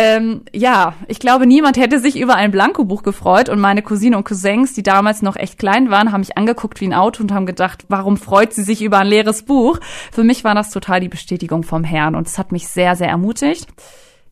Ähm, 0.00 0.42
ja, 0.54 0.94
ich 1.08 1.18
glaube, 1.18 1.44
niemand 1.44 1.76
hätte 1.76 1.98
sich 1.98 2.20
über 2.20 2.36
ein 2.36 2.52
Blankobuch 2.52 3.02
gefreut 3.02 3.48
und 3.48 3.58
meine 3.58 3.82
Cousine 3.82 4.16
und 4.16 4.22
Cousins, 4.22 4.72
die 4.72 4.84
damals 4.84 5.22
noch 5.22 5.34
echt 5.34 5.58
klein 5.58 5.90
waren, 5.90 6.12
haben 6.12 6.20
mich 6.20 6.38
angeguckt 6.38 6.80
wie 6.80 6.86
ein 6.86 6.94
Auto 6.94 7.20
und 7.20 7.32
haben 7.32 7.46
gedacht, 7.46 7.84
warum 7.88 8.16
freut 8.16 8.54
sie 8.54 8.62
sich 8.62 8.80
über 8.80 8.98
ein 8.98 9.08
leeres 9.08 9.42
Buch? 9.42 9.80
Für 10.12 10.22
mich 10.22 10.44
war 10.44 10.54
das 10.54 10.70
total 10.70 11.00
die 11.00 11.08
Bestätigung 11.08 11.64
vom 11.64 11.82
Herrn 11.82 12.14
und 12.14 12.28
es 12.28 12.38
hat 12.38 12.52
mich 12.52 12.68
sehr, 12.68 12.94
sehr 12.94 13.08
ermutigt. 13.08 13.66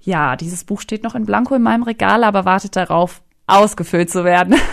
Ja, 0.02 0.36
dieses 0.36 0.62
Buch 0.62 0.80
steht 0.80 1.02
noch 1.02 1.16
in 1.16 1.26
Blanko 1.26 1.56
in 1.56 1.62
meinem 1.62 1.82
Regal, 1.82 2.22
aber 2.22 2.44
wartet 2.44 2.76
darauf, 2.76 3.20
ausgefüllt 3.48 4.08
zu 4.08 4.24
werden. 4.24 4.54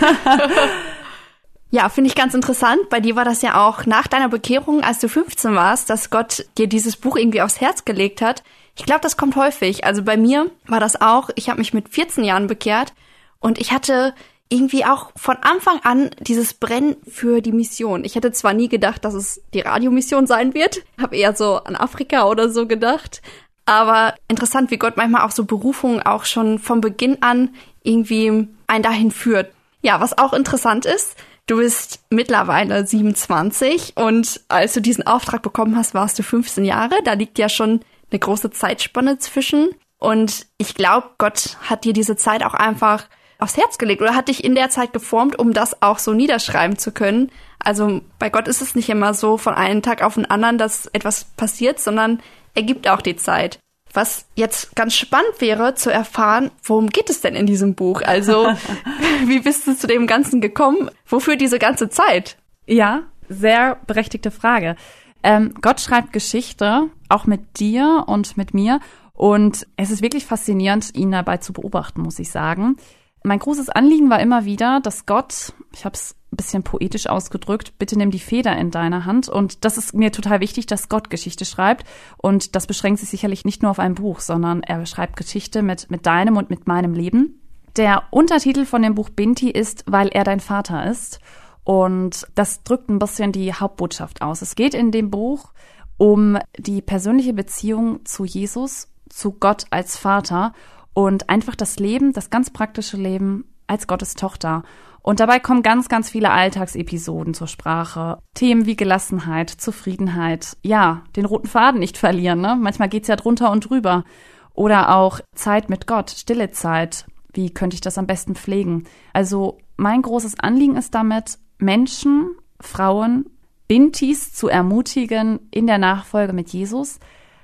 Ja, 1.71 1.89
finde 1.89 2.07
ich 2.07 2.15
ganz 2.15 2.35
interessant. 2.35 2.88
Bei 2.91 3.00
dir 3.00 3.15
war 3.15 3.25
das 3.25 3.41
ja 3.41 3.67
auch 3.67 3.88
nach 3.88 4.07
deiner 4.07 4.29
Bekehrung, 4.29 4.83
als 4.83 5.00
du 5.00 5.09
15 5.09 5.55
warst, 5.55 5.89
dass 5.89 6.12
Gott 6.12 6.45
dir 6.59 6.67
dieses 6.67 6.97
Buch 6.97 7.17
irgendwie 7.17 7.41
aufs 7.41 7.62
Herz 7.62 7.83
gelegt 7.83 8.21
hat. 8.21 8.43
Ich 8.75 8.85
glaube, 8.85 9.01
das 9.01 9.17
kommt 9.17 9.35
häufig. 9.35 9.85
Also 9.85 10.03
bei 10.03 10.17
mir 10.17 10.49
war 10.67 10.79
das 10.79 10.99
auch, 10.99 11.29
ich 11.35 11.49
habe 11.49 11.59
mich 11.59 11.73
mit 11.73 11.89
14 11.89 12.23
Jahren 12.23 12.47
bekehrt 12.47 12.93
und 13.39 13.59
ich 13.59 13.71
hatte 13.71 14.13
irgendwie 14.49 14.85
auch 14.85 15.11
von 15.15 15.37
Anfang 15.37 15.79
an 15.83 16.11
dieses 16.19 16.53
Brennen 16.53 16.95
für 17.07 17.41
die 17.41 17.51
Mission. 17.51 18.05
Ich 18.05 18.15
hätte 18.15 18.31
zwar 18.31 18.53
nie 18.53 18.69
gedacht, 18.69 19.03
dass 19.05 19.13
es 19.13 19.41
die 19.53 19.61
Radiomission 19.61 20.27
sein 20.27 20.53
wird, 20.53 20.81
habe 21.01 21.15
eher 21.15 21.35
so 21.35 21.57
an 21.57 21.75
Afrika 21.75 22.27
oder 22.27 22.49
so 22.49 22.67
gedacht, 22.67 23.21
aber 23.65 24.15
interessant, 24.27 24.69
wie 24.69 24.77
Gott 24.77 24.97
manchmal 24.97 25.25
auch 25.25 25.31
so 25.31 25.45
Berufungen 25.45 26.01
auch 26.01 26.25
schon 26.25 26.59
von 26.59 26.81
Beginn 26.81 27.21
an 27.21 27.55
irgendwie 27.81 28.47
einen 28.67 28.83
dahin 28.83 29.11
führt. 29.11 29.51
Ja, 29.81 29.99
was 30.01 30.17
auch 30.17 30.33
interessant 30.33 30.85
ist, 30.85 31.15
Du 31.45 31.57
bist 31.57 31.99
mittlerweile 32.09 32.87
27 32.87 33.97
und 33.97 34.39
als 34.47 34.73
du 34.73 34.81
diesen 34.81 35.05
Auftrag 35.05 35.41
bekommen 35.41 35.75
hast, 35.75 35.93
warst 35.93 36.17
du 36.17 36.23
15 36.23 36.63
Jahre. 36.63 36.95
Da 37.03 37.13
liegt 37.13 37.37
ja 37.37 37.49
schon 37.49 37.81
eine 38.13 38.20
große 38.20 38.51
Zeitspanne 38.51 39.17
zwischen. 39.17 39.72
Und 39.98 40.46
ich 40.58 40.75
glaube, 40.75 41.10
Gott 41.17 41.58
hat 41.67 41.84
dir 41.84 41.93
diese 41.93 42.15
Zeit 42.15 42.43
auch 42.43 42.53
einfach 42.53 43.08
aufs 43.39 43.58
Herz 43.58 43.77
gelegt 43.77 44.01
oder 44.01 44.15
hat 44.15 44.29
dich 44.29 44.43
in 44.43 44.55
der 44.55 44.70
Zeit 44.70 44.93
geformt, 44.93 45.38
um 45.38 45.53
das 45.53 45.82
auch 45.82 46.00
so 46.00 46.13
niederschreiben 46.13 46.77
zu 46.77 46.91
können. 46.91 47.32
Also 47.60 48.01
bei 48.20 48.29
Gott 48.29 48.48
ist 48.48 48.62
es 48.62 48.75
nicht 48.75 48.89
immer 48.89 49.13
so 49.13 49.38
von 49.38 49.53
einem 49.53 49.82
Tag 49.82 50.01
auf 50.01 50.13
den 50.13 50.25
anderen, 50.25 50.58
dass 50.58 50.86
etwas 50.88 51.25
passiert, 51.25 51.79
sondern 51.79 52.22
er 52.53 52.63
gibt 52.63 52.88
auch 52.88 53.01
die 53.01 53.15
Zeit. 53.15 53.60
Was 53.93 54.25
jetzt 54.36 54.75
ganz 54.75 54.96
spannend 54.96 55.39
wäre 55.39 55.75
zu 55.75 55.91
erfahren, 55.91 56.51
worum 56.63 56.89
geht 56.89 57.10
es 57.10 57.22
denn 57.22 57.36
in 57.36 57.46
diesem 57.46 57.75
Buch? 57.75 58.01
Also, 58.01 58.48
wie 59.25 59.39
bist 59.39 59.67
du 59.67 59.75
zu 59.75 59.88
dem 59.88 60.08
Ganzen 60.08 60.41
gekommen? 60.41 60.89
Wofür 61.05 61.36
diese 61.36 61.60
ganze 61.60 61.89
Zeit? 61.89 62.38
Ja, 62.65 63.03
sehr 63.29 63.77
berechtigte 63.88 64.32
Frage. 64.32 64.75
Ähm, 65.23 65.53
Gott 65.61 65.79
schreibt 65.79 66.13
Geschichte, 66.13 66.89
auch 67.09 67.25
mit 67.25 67.59
dir 67.59 68.03
und 68.07 68.37
mit 68.37 68.53
mir. 68.53 68.79
Und 69.13 69.67
es 69.77 69.91
ist 69.91 70.01
wirklich 70.01 70.25
faszinierend, 70.25 70.95
ihn 70.95 71.11
dabei 71.11 71.37
zu 71.37 71.53
beobachten, 71.53 72.01
muss 72.01 72.19
ich 72.19 72.29
sagen. 72.29 72.75
Mein 73.23 73.39
großes 73.39 73.69
Anliegen 73.69 74.09
war 74.09 74.19
immer 74.19 74.43
wieder, 74.43 74.81
dass 74.81 75.05
Gott, 75.05 75.53
ich 75.71 75.85
habe 75.85 75.95
es 75.95 76.15
ein 76.33 76.35
bisschen 76.35 76.63
poetisch 76.63 77.07
ausgedrückt, 77.07 77.77
bitte 77.77 77.97
nimm 77.97 78.11
die 78.11 78.19
Feder 78.19 78.57
in 78.57 78.69
deiner 78.69 79.05
Hand. 79.05 79.29
Und 79.29 79.63
das 79.63 79.77
ist 79.77 79.93
mir 79.93 80.11
total 80.11 80.41
wichtig, 80.41 80.65
dass 80.65 80.89
Gott 80.89 81.09
Geschichte 81.09 81.45
schreibt. 81.45 81.85
Und 82.17 82.55
das 82.55 82.67
beschränkt 82.67 82.99
sich 82.99 83.09
sicherlich 83.09 83.45
nicht 83.45 83.61
nur 83.61 83.71
auf 83.71 83.79
ein 83.79 83.95
Buch, 83.95 84.19
sondern 84.19 84.61
er 84.61 84.85
schreibt 84.85 85.15
Geschichte 85.15 85.61
mit, 85.61 85.89
mit 85.89 86.05
deinem 86.05 86.35
und 86.35 86.49
mit 86.49 86.67
meinem 86.67 86.93
Leben. 86.93 87.39
Der 87.77 88.03
Untertitel 88.11 88.65
von 88.65 88.81
dem 88.81 88.95
Buch 88.95 89.09
Binti 89.09 89.49
ist, 89.49 89.85
weil 89.87 90.09
er 90.09 90.23
dein 90.23 90.39
Vater 90.41 90.85
ist. 90.85 91.19
Und 91.63 92.27
das 92.36 92.63
drückt 92.63 92.89
ein 92.89 93.00
bisschen 93.00 93.32
die 93.32 93.53
Hauptbotschaft 93.53 94.22
aus. 94.22 94.41
Es 94.41 94.55
geht 94.55 94.74
in 94.74 94.91
dem 94.91 95.10
Buch 95.10 95.53
um 95.98 96.38
die 96.58 96.82
persönliche 96.82 97.34
Beziehung 97.34 98.05
zu 98.05 98.25
Jesus, 98.25 98.89
zu 99.10 99.32
Gott 99.34 99.65
als 99.70 99.98
Vater 99.98 100.53
und 100.93 101.29
einfach 101.29 101.55
das 101.55 101.79
Leben, 101.79 102.13
das 102.13 102.29
ganz 102.29 102.50
praktische 102.50 102.98
Leben 102.98 103.46
als 103.67 103.88
Gottes 103.88 104.15
Tochter. 104.15 104.63
Und 105.01 105.20
dabei 105.20 105.39
kommen 105.39 105.63
ganz, 105.63 105.89
ganz 105.89 106.10
viele 106.10 106.32
Alltagsepisoden 106.32 107.34
zur 107.34 107.48
Sprache. 107.48 108.20
Themen 108.34 108.65
wie 108.65 108.77
Gelassenheit, 108.77 109.50
Zufriedenheit, 109.50 110.58
ja, 110.63 111.03
den 111.15 111.25
roten 111.25 111.48
Faden 111.48 111.79
nicht 111.79 111.98
verlieren, 111.98 112.39
ne? 112.39 112.58
Manchmal 112.60 112.89
geht's 112.89 113.10
ja 113.10 113.17
drunter 113.17 113.51
und 113.51 113.70
drüber. 113.70 114.05
Oder 114.53 114.96
auch 114.96 115.20
Zeit 115.36 115.70
mit 115.70 115.88
Gott, 115.88 116.12
stille 116.12 116.51
Zeit. 116.51 117.05
Wie 117.34 117.50
könnte 117.50 117.75
ich 117.75 117.82
das 117.82 117.98
am 117.98 118.08
besten 118.08 118.36
pflegen? 118.36 118.86
Also 119.12 119.58
mein 119.75 120.01
großes 120.01 120.39
Anliegen 120.39 120.77
ist 120.77 120.96
damit, 120.96 121.38
Menschen, 121.63 122.36
Frauen, 122.60 123.25
Bintis 123.67 124.34
zu 124.34 124.48
ermutigen 124.50 125.39
in 125.51 125.67
der 125.67 125.77
Nachfolge 125.77 126.34
mit 126.34 126.50
Jesus 126.50 127.00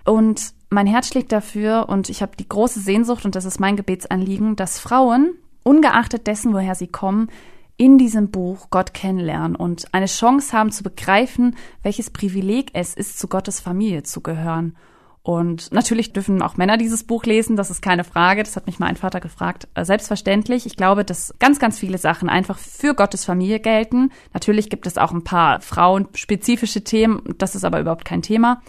und 0.06 0.54
mein 0.70 0.88
Herz 0.88 1.08
schlägt 1.08 1.32
dafür 1.32 1.90
und 1.90 2.10
ich 2.10 2.22
habe 2.22 2.36
die 2.38 2.48
große 2.48 2.80
Sehnsucht 2.80 3.26
und 3.26 3.36
das 3.36 3.46
ist 3.46 3.60
mein 3.60 3.76
Gebetsanliegen, 3.76 4.56
dass 4.56 4.80
Frauen, 4.80 5.34
ungeachtet 5.64 6.28
dessen, 6.28 6.54
woher 6.54 6.76
sie 6.76 6.88
kommen, 6.88 7.30
in 7.78 7.98
diesem 7.98 8.30
Buch 8.30 8.68
Gott 8.70 8.94
kennenlernen 8.94 9.56
und 9.56 9.94
eine 9.94 10.06
Chance 10.06 10.56
haben 10.56 10.72
zu 10.72 10.84
begreifen, 10.84 11.56
welches 11.82 12.10
Privileg 12.10 12.72
es 12.74 12.94
ist, 12.94 13.18
zu 13.18 13.28
Gottes 13.28 13.60
Familie 13.62 14.04
zu 14.04 14.22
gehören. 14.22 14.76
Und 15.22 15.72
natürlich 15.74 16.14
dürfen 16.14 16.42
auch 16.42 16.58
Männer 16.58 16.78
dieses 16.78 17.04
Buch 17.04 17.26
lesen, 17.26 17.56
das 17.56 17.70
ist 17.70 17.82
keine 17.82 18.04
Frage. 18.04 18.42
Das 18.42 18.56
hat 18.56 18.66
mich 18.68 18.80
mal 18.80 18.88
ein 18.88 18.96
Vater 18.96 19.20
gefragt. 19.20 19.68
Äh, 19.74 19.84
selbstverständlich. 19.86 20.66
Ich 20.66 20.78
glaube, 20.78 21.04
dass 21.04 21.34
ganz, 21.40 21.60
ganz 21.60 21.78
viele 21.78 21.98
Sachen 21.98 22.30
einfach 22.30 22.58
für 22.58 22.96
Gottes 22.96 23.26
Familie 23.26 23.60
gelten. 23.60 24.12
Natürlich 24.34 24.70
gibt 24.70 24.88
es 24.88 24.98
auch 24.98 25.12
ein 25.12 25.24
paar 25.24 25.62
frauenspezifische 25.62 26.84
Themen. 26.84 27.22
Das 27.38 27.56
ist 27.56 27.66
aber 27.66 27.80
überhaupt 27.82 28.06
kein 28.06 28.22
Thema. 28.22 28.62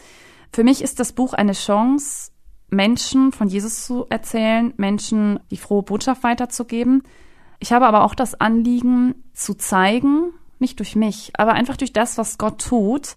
Für 0.52 0.64
mich 0.64 0.82
ist 0.82 0.98
das 0.98 1.12
Buch 1.12 1.32
eine 1.32 1.52
Chance, 1.52 2.32
Menschen 2.68 3.32
von 3.32 3.48
Jesus 3.48 3.84
zu 3.84 4.06
erzählen, 4.10 4.74
Menschen 4.76 5.40
die 5.50 5.56
frohe 5.56 5.82
Botschaft 5.82 6.22
weiterzugeben. 6.24 7.02
Ich 7.58 7.72
habe 7.72 7.86
aber 7.86 8.04
auch 8.04 8.14
das 8.14 8.40
Anliegen 8.40 9.14
zu 9.34 9.54
zeigen, 9.54 10.32
nicht 10.58 10.78
durch 10.78 10.96
mich, 10.96 11.32
aber 11.36 11.52
einfach 11.52 11.76
durch 11.76 11.92
das, 11.92 12.18
was 12.18 12.38
Gott 12.38 12.60
tut, 12.60 13.16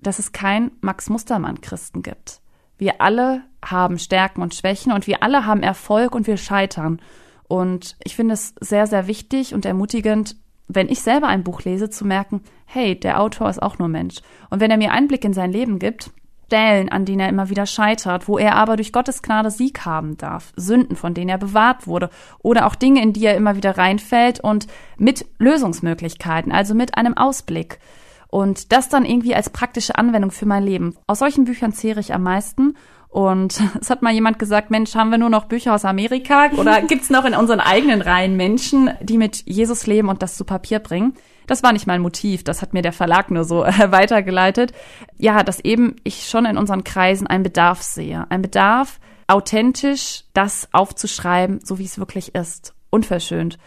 dass 0.00 0.18
es 0.18 0.32
kein 0.32 0.70
Max 0.80 1.10
Mustermann 1.10 1.60
Christen 1.60 2.02
gibt. 2.02 2.40
Wir 2.78 3.00
alle 3.00 3.42
haben 3.62 3.98
Stärken 3.98 4.42
und 4.42 4.54
Schwächen 4.54 4.92
und 4.92 5.06
wir 5.06 5.22
alle 5.22 5.44
haben 5.44 5.62
Erfolg 5.62 6.14
und 6.14 6.26
wir 6.26 6.36
scheitern. 6.36 7.00
Und 7.48 7.96
ich 8.04 8.16
finde 8.16 8.34
es 8.34 8.54
sehr, 8.60 8.86
sehr 8.86 9.06
wichtig 9.06 9.54
und 9.54 9.66
ermutigend, 9.66 10.36
wenn 10.68 10.88
ich 10.88 11.00
selber 11.00 11.28
ein 11.28 11.44
Buch 11.44 11.62
lese, 11.62 11.90
zu 11.90 12.06
merken, 12.06 12.42
hey, 12.66 12.98
der 12.98 13.20
Autor 13.20 13.48
ist 13.48 13.62
auch 13.62 13.78
nur 13.78 13.88
Mensch. 13.88 14.16
Und 14.50 14.60
wenn 14.60 14.70
er 14.70 14.76
mir 14.76 14.92
Einblick 14.92 15.24
in 15.24 15.32
sein 15.32 15.50
Leben 15.50 15.78
gibt, 15.78 16.10
Stellen, 16.48 16.88
an 16.88 17.04
denen 17.04 17.20
er 17.20 17.28
immer 17.28 17.50
wieder 17.50 17.66
scheitert, 17.66 18.26
wo 18.26 18.38
er 18.38 18.56
aber 18.56 18.76
durch 18.76 18.90
Gottes 18.90 19.20
Gnade 19.20 19.50
Sieg 19.50 19.84
haben 19.84 20.16
darf, 20.16 20.54
Sünden, 20.56 20.96
von 20.96 21.12
denen 21.12 21.28
er 21.28 21.36
bewahrt 21.36 21.86
wurde, 21.86 22.08
oder 22.38 22.66
auch 22.66 22.74
Dinge, 22.74 23.02
in 23.02 23.12
die 23.12 23.26
er 23.26 23.36
immer 23.36 23.54
wieder 23.54 23.76
reinfällt 23.76 24.40
und 24.40 24.66
mit 24.96 25.26
Lösungsmöglichkeiten, 25.38 26.50
also 26.50 26.74
mit 26.74 26.96
einem 26.96 27.18
Ausblick. 27.18 27.80
Und 28.28 28.72
das 28.72 28.88
dann 28.88 29.04
irgendwie 29.04 29.34
als 29.34 29.50
praktische 29.50 29.96
Anwendung 29.96 30.30
für 30.30 30.46
mein 30.46 30.62
Leben. 30.62 30.96
Aus 31.06 31.20
solchen 31.20 31.44
Büchern 31.44 31.72
zehre 31.72 32.00
ich 32.00 32.12
am 32.12 32.22
meisten. 32.22 32.76
Und 33.08 33.60
es 33.80 33.90
hat 33.90 34.02
mal 34.02 34.12
jemand 34.12 34.38
gesagt, 34.38 34.70
Mensch, 34.70 34.94
haben 34.94 35.10
wir 35.10 35.18
nur 35.18 35.30
noch 35.30 35.46
Bücher 35.46 35.74
aus 35.74 35.84
Amerika? 35.84 36.50
Oder 36.56 36.82
gibt's 36.86 37.10
noch 37.10 37.24
in 37.24 37.34
unseren 37.34 37.60
eigenen 37.60 38.02
Reihen 38.02 38.36
Menschen, 38.36 38.90
die 39.00 39.18
mit 39.18 39.44
Jesus 39.46 39.86
leben 39.86 40.08
und 40.08 40.22
das 40.22 40.36
zu 40.36 40.44
Papier 40.44 40.78
bringen? 40.78 41.14
Das 41.46 41.62
war 41.62 41.72
nicht 41.72 41.86
mein 41.86 42.02
Motiv, 42.02 42.44
das 42.44 42.60
hat 42.60 42.74
mir 42.74 42.82
der 42.82 42.92
Verlag 42.92 43.30
nur 43.30 43.44
so 43.44 43.64
äh, 43.64 43.90
weitergeleitet. 43.90 44.72
Ja, 45.16 45.42
dass 45.42 45.60
eben 45.60 45.96
ich 46.04 46.28
schon 46.28 46.44
in 46.44 46.58
unseren 46.58 46.84
Kreisen 46.84 47.26
einen 47.26 47.42
Bedarf 47.42 47.82
sehe. 47.82 48.26
Ein 48.28 48.42
Bedarf, 48.42 49.00
authentisch 49.26 50.24
das 50.34 50.68
aufzuschreiben, 50.72 51.60
so 51.64 51.78
wie 51.78 51.84
es 51.84 51.98
wirklich 51.98 52.34
ist. 52.34 52.74
Unverschönt. 52.90 53.58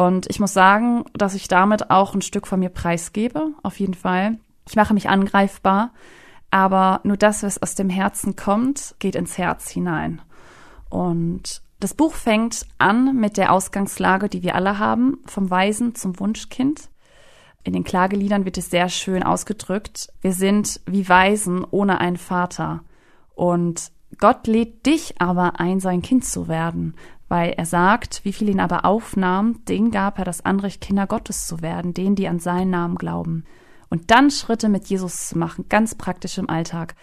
Und 0.00 0.30
ich 0.30 0.40
muss 0.40 0.54
sagen, 0.54 1.04
dass 1.12 1.34
ich 1.34 1.46
damit 1.46 1.90
auch 1.90 2.14
ein 2.14 2.22
Stück 2.22 2.46
von 2.46 2.58
mir 2.58 2.70
preisgebe, 2.70 3.52
auf 3.62 3.78
jeden 3.78 3.92
Fall. 3.92 4.38
Ich 4.66 4.74
mache 4.74 4.94
mich 4.94 5.10
angreifbar, 5.10 5.92
aber 6.50 7.00
nur 7.04 7.18
das, 7.18 7.42
was 7.42 7.60
aus 7.60 7.74
dem 7.74 7.90
Herzen 7.90 8.34
kommt, 8.34 8.94
geht 8.98 9.14
ins 9.14 9.36
Herz 9.36 9.68
hinein. 9.68 10.22
Und 10.88 11.60
das 11.80 11.92
Buch 11.92 12.14
fängt 12.14 12.64
an 12.78 13.14
mit 13.14 13.36
der 13.36 13.52
Ausgangslage, 13.52 14.30
die 14.30 14.42
wir 14.42 14.54
alle 14.54 14.78
haben, 14.78 15.18
vom 15.26 15.50
Waisen 15.50 15.94
zum 15.94 16.18
Wunschkind. 16.18 16.88
In 17.62 17.74
den 17.74 17.84
Klageliedern 17.84 18.46
wird 18.46 18.56
es 18.56 18.70
sehr 18.70 18.88
schön 18.88 19.22
ausgedrückt. 19.22 20.10
Wir 20.22 20.32
sind 20.32 20.80
wie 20.86 21.10
Waisen 21.10 21.62
ohne 21.70 22.00
einen 22.00 22.16
Vater. 22.16 22.84
Und 23.34 23.92
Gott 24.16 24.46
lädt 24.46 24.86
dich 24.86 25.20
aber 25.20 25.60
ein, 25.60 25.78
sein 25.78 26.00
Kind 26.00 26.24
zu 26.24 26.48
werden, 26.48 26.94
weil 27.30 27.52
er 27.52 27.64
sagt, 27.64 28.24
wie 28.24 28.32
viel 28.32 28.48
ihn 28.48 28.58
aber 28.58 28.84
aufnahm, 28.84 29.64
den 29.66 29.92
gab 29.92 30.18
er 30.18 30.24
das 30.24 30.44
Anrecht, 30.44 30.80
Kinder 30.80 31.06
Gottes 31.06 31.46
zu 31.46 31.62
werden, 31.62 31.94
denen, 31.94 32.16
die 32.16 32.26
an 32.26 32.40
seinen 32.40 32.70
Namen 32.70 32.96
glauben. 32.96 33.44
Und 33.88 34.10
dann 34.10 34.32
Schritte 34.32 34.68
mit 34.68 34.88
Jesus 34.88 35.28
zu 35.28 35.38
machen, 35.38 35.66
ganz 35.68 35.94
praktisch 35.94 36.38
im 36.38 36.50
Alltag. 36.50 36.96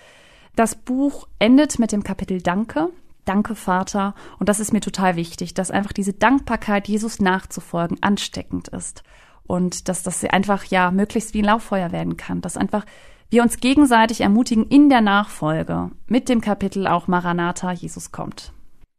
Das 0.58 0.76
Buch 0.76 1.30
endet 1.40 1.80
mit 1.80 1.94
dem 1.94 2.04
Kapitel 2.04 2.42
Danke. 2.42 2.90
Danke, 3.24 3.56
Vater. 3.56 4.16
Und 4.38 4.50
das 4.50 4.60
ist 4.60 4.74
mir 4.74 4.82
total 4.82 5.16
wichtig, 5.16 5.54
dass 5.54 5.72
einfach 5.72 5.94
diese 5.94 6.14
Dankbarkeit, 6.14 6.90
Jesus 6.90 7.22
nachzufolgen, 7.22 7.98
ansteckend 8.02 8.68
ist. 8.68 9.04
Und 9.46 9.88
dass 9.88 10.04
das 10.04 10.26
einfach, 10.26 10.66
ja, 10.66 10.92
möglichst 10.92 11.34
wie 11.36 11.42
ein 11.42 11.46
Lauffeuer 11.46 11.94
werden 11.94 12.18
kann. 12.18 12.42
Dass 12.42 12.58
einfach 12.58 12.86
wir 13.30 13.44
uns 13.44 13.62
gegenseitig 13.62 14.20
ermutigen 14.20 14.68
in 14.68 14.90
der 14.90 15.02
Nachfolge 15.02 15.92
mit 16.08 16.28
dem 16.28 16.42
Kapitel 16.42 16.86
auch 16.86 17.08
Maranatha, 17.08 17.72
Jesus 17.72 18.12
kommt. 18.12 18.52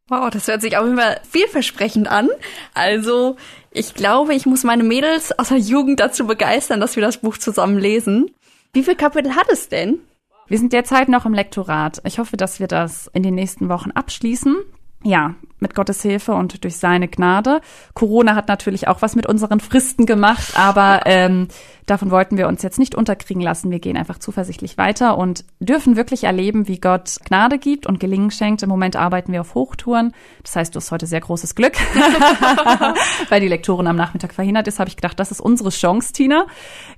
Wow, 0.09 0.31
das 0.31 0.49
hört 0.49 0.63
sich 0.63 0.77
auch 0.77 0.87
immer 0.87 1.17
vielversprechend 1.29 2.09
an. 2.09 2.29
Also, 2.73 3.37
ich 3.71 3.95
glaube, 3.95 4.35
ich 4.35 4.47
muss 4.47 4.65
meine 4.65 4.83
Mädels 4.83 5.39
aus 5.39 5.49
der 5.49 5.59
Jugend 5.59 6.01
dazu 6.01 6.27
begeistern, 6.27 6.81
dass 6.81 6.97
wir 6.97 7.03
das 7.03 7.19
Buch 7.19 7.37
zusammen 7.37 7.79
lesen. 7.79 8.31
Wie 8.73 8.83
viel 8.83 8.97
Kapitel 8.97 9.37
hat 9.37 9.51
es 9.51 9.69
denn? 9.69 9.99
Wir 10.47 10.59
sind 10.59 10.73
derzeit 10.73 11.11
noch 11.11 11.27
im 11.27 11.35
Lektorat. 11.35 12.01
Ich 12.05 12.19
hoffe, 12.19 12.39
dass 12.39 12.59
wir 12.59 12.69
das 12.69 13.11
in 13.13 13.23
den 13.23 13.35
nächsten 13.35 13.69
Wochen 13.69 13.91
abschließen 13.91 14.57
ja, 15.05 15.35
mit 15.61 15.75
Gottes 15.75 16.03
Hilfe 16.03 16.33
und 16.33 16.63
durch 16.65 16.77
seine 16.77 17.09
Gnade. 17.09 17.61
Corona 17.95 18.35
hat 18.35 18.49
natürlich 18.49 18.89
auch 18.89 19.03
was 19.03 19.17
mit 19.17 19.27
unseren 19.27 19.61
Fristen 19.61 20.07
gemacht, 20.07 20.57
aber 20.57 21.03
ähm, 21.07 21.49
davon 21.87 22.11
wollten 22.11 22.37
wir 22.37 22.49
uns 22.49 22.63
jetzt 22.63 22.79
nicht 22.79 22.95
unterkriegen 22.95 23.43
lassen. 23.43 23.71
Wir 23.71 23.79
gehen 23.79 23.97
einfach 23.97 24.19
zuversichtlich 24.19 24.79
weiter 24.79 25.17
und 25.17 25.45
dürfen 25.61 25.97
wirklich 25.97 26.25
erleben, 26.25 26.69
wie 26.69 26.81
Gott 26.81 27.17
Gnade 27.25 27.59
gibt 27.59 27.87
und 27.87 28.01
Gelingen 28.01 28.31
schenkt. 28.31 28.63
Im 28.63 28.69
Moment 28.69 28.97
arbeiten 28.97 29.33
wir 29.33 29.41
auf 29.41 29.55
Hochtouren. 29.55 30.13
Das 30.43 30.57
heißt, 30.57 30.75
du 30.75 30.79
hast 30.79 30.91
heute 30.91 31.07
sehr 31.07 31.21
großes 31.21 31.55
Glück, 31.55 31.75
weil 33.29 33.41
die 33.41 33.49
Lektorin 33.49 33.87
am 33.87 33.97
Nachmittag 33.97 34.35
verhindert 34.35 34.69
ist. 34.69 34.79
Habe 34.79 34.89
ich 34.89 34.97
gedacht, 34.97 35.19
das 35.19 35.31
ist 35.31 35.41
unsere 35.41 35.71
Chance, 35.71 36.13
Tina. 36.13 36.47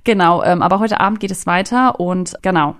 Genau, 0.03 0.43
ähm, 0.43 0.61
aber 0.61 0.79
heute 0.79 0.99
Abend 0.99 1.19
geht 1.19 1.31
es 1.31 1.45
weiter 1.45 1.99
und 1.99 2.35
genau, 2.41 2.75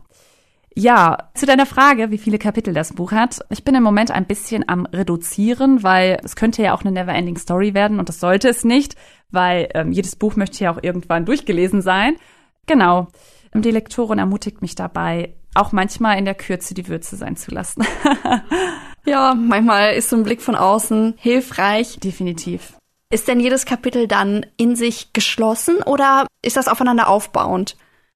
ja, 0.74 1.30
zu 1.34 1.46
deiner 1.46 1.66
Frage, 1.66 2.12
wie 2.12 2.18
viele 2.18 2.40
Kapitel 2.40 2.74
das 2.74 2.94
Buch 2.94 3.12
hat. 3.12 3.40
Ich 3.50 3.64
bin 3.66 3.76
im 3.76 3.84
Moment 3.84 4.12
ein 4.12 4.26
bisschen 4.26 4.68
am 4.70 4.86
Reduzieren, 4.86 5.84
weil 5.84 6.20
es 6.24 6.36
könnte 6.36 6.64
ja 6.64 6.74
auch 6.74 6.82
eine 6.82 6.92
Neverending 6.92 7.38
Story 7.38 7.74
werden 7.74 8.00
und 8.00 8.08
das 8.08 8.20
sollte 8.20 8.48
es 8.48 8.64
nicht, 8.64 8.96
weil 9.32 9.70
ähm, 9.74 9.92
jedes 9.92 10.16
Buch 10.16 10.38
möchte 10.38 10.64
ja 10.64 10.74
auch 10.74 10.82
irgendwann 10.82 11.26
durchgelesen 11.26 11.82
sein. 11.82 12.16
Genau. 12.68 13.08
Die 13.54 13.72
Lektorin 13.72 14.18
ermutigt 14.18 14.62
mich 14.62 14.76
dabei, 14.76 15.34
auch 15.56 15.74
manchmal 15.74 16.18
in 16.18 16.24
der 16.24 16.36
Kürze 16.36 16.74
die 16.74 16.88
Würze 16.88 17.18
sein 17.18 17.36
zu 17.36 17.52
lassen. 17.52 17.84
ja, 19.06 19.36
manchmal 19.36 19.96
ist 19.96 20.10
so 20.10 20.16
ein 20.16 20.24
Blick 20.24 20.42
von 20.42 20.56
außen 20.56 21.16
hilfreich. 21.18 22.00
Definitiv. 22.00 22.78
Ist 23.10 23.28
denn 23.28 23.42
jedes 23.42 23.66
Kapitel 23.66 24.08
dann 24.08 24.46
in 24.56 24.78
sich 24.78 25.12
geschlossen 25.12 25.84
oder 25.84 26.28
ist 26.42 26.56
das 26.56 26.70
aufeinander 26.70 27.10
aufbauend? 27.10 27.76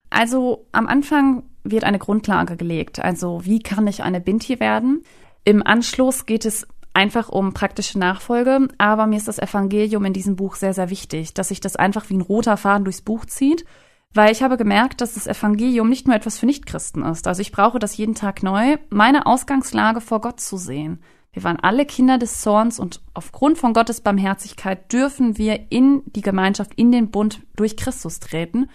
Also 0.09 0.67
am 0.71 0.87
Anfang 0.87 1.43
wird 1.65 1.83
eine 1.83 1.99
Grundlage 1.99 2.55
gelegt. 2.55 2.99
Also 2.99 3.41
wie 3.43 3.59
kann 3.59 3.87
ich 3.87 4.03
eine 4.03 4.21
Binti 4.21 4.59
werden? 4.59 5.03
Im 5.43 5.65
Anschluss 5.65 6.25
geht 6.25 6.45
es 6.45 6.67
einfach 6.93 7.29
um 7.29 7.53
praktische 7.53 7.99
Nachfolge, 7.99 8.69
aber 8.77 9.05
mir 9.05 9.17
ist 9.17 9.27
das 9.27 9.39
Evangelium 9.39 10.05
in 10.05 10.13
diesem 10.13 10.35
Buch 10.35 10.55
sehr, 10.55 10.73
sehr 10.73 10.89
wichtig, 10.89 11.33
dass 11.33 11.49
sich 11.49 11.59
das 11.59 11.75
einfach 11.75 12.09
wie 12.09 12.15
ein 12.15 12.21
roter 12.21 12.55
Faden 12.55 12.85
durchs 12.85 13.01
Buch 13.01 13.25
zieht, 13.25 13.65
weil 14.13 14.31
ich 14.31 14.41
habe 14.41 14.55
gemerkt, 14.55 15.01
dass 15.01 15.15
das 15.15 15.27
Evangelium 15.27 15.89
nicht 15.89 16.07
nur 16.07 16.15
etwas 16.15 16.39
für 16.39 16.45
Nichtchristen 16.45 17.03
ist. 17.03 17.27
Also 17.27 17.41
ich 17.41 17.51
brauche 17.51 17.79
das 17.79 17.97
jeden 17.97 18.15
Tag 18.15 18.43
neu, 18.43 18.77
meine 18.89 19.25
Ausgangslage 19.25 19.99
vor 19.99 20.21
Gott 20.21 20.39
zu 20.39 20.55
sehen. 20.55 21.01
Wir 21.33 21.43
waren 21.43 21.59
alle 21.59 21.85
Kinder 21.85 22.17
des 22.17 22.39
Zorns 22.39 22.79
und 22.79 23.01
aufgrund 23.13 23.57
von 23.57 23.73
Gottes 23.73 23.99
Barmherzigkeit 23.99 24.91
dürfen 24.93 25.37
wir 25.37 25.69
in 25.69 26.01
die 26.05 26.21
Gemeinschaft, 26.21 26.73
in 26.75 26.93
den 26.93 27.11
Bund 27.11 27.41
durch 27.57 27.75
Christus 27.75 28.21
treten. 28.21 28.69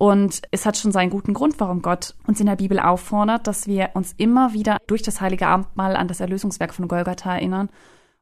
Und 0.00 0.40
es 0.50 0.64
hat 0.64 0.78
schon 0.78 0.92
seinen 0.92 1.10
guten 1.10 1.34
Grund, 1.34 1.60
warum 1.60 1.82
Gott 1.82 2.14
uns 2.26 2.40
in 2.40 2.46
der 2.46 2.56
Bibel 2.56 2.80
auffordert, 2.80 3.46
dass 3.46 3.66
wir 3.66 3.90
uns 3.92 4.14
immer 4.16 4.54
wieder 4.54 4.78
durch 4.86 5.02
das 5.02 5.20
heilige 5.20 5.46
Abendmahl 5.46 5.94
an 5.94 6.08
das 6.08 6.20
Erlösungswerk 6.20 6.72
von 6.72 6.88
Golgatha 6.88 7.34
erinnern. 7.34 7.68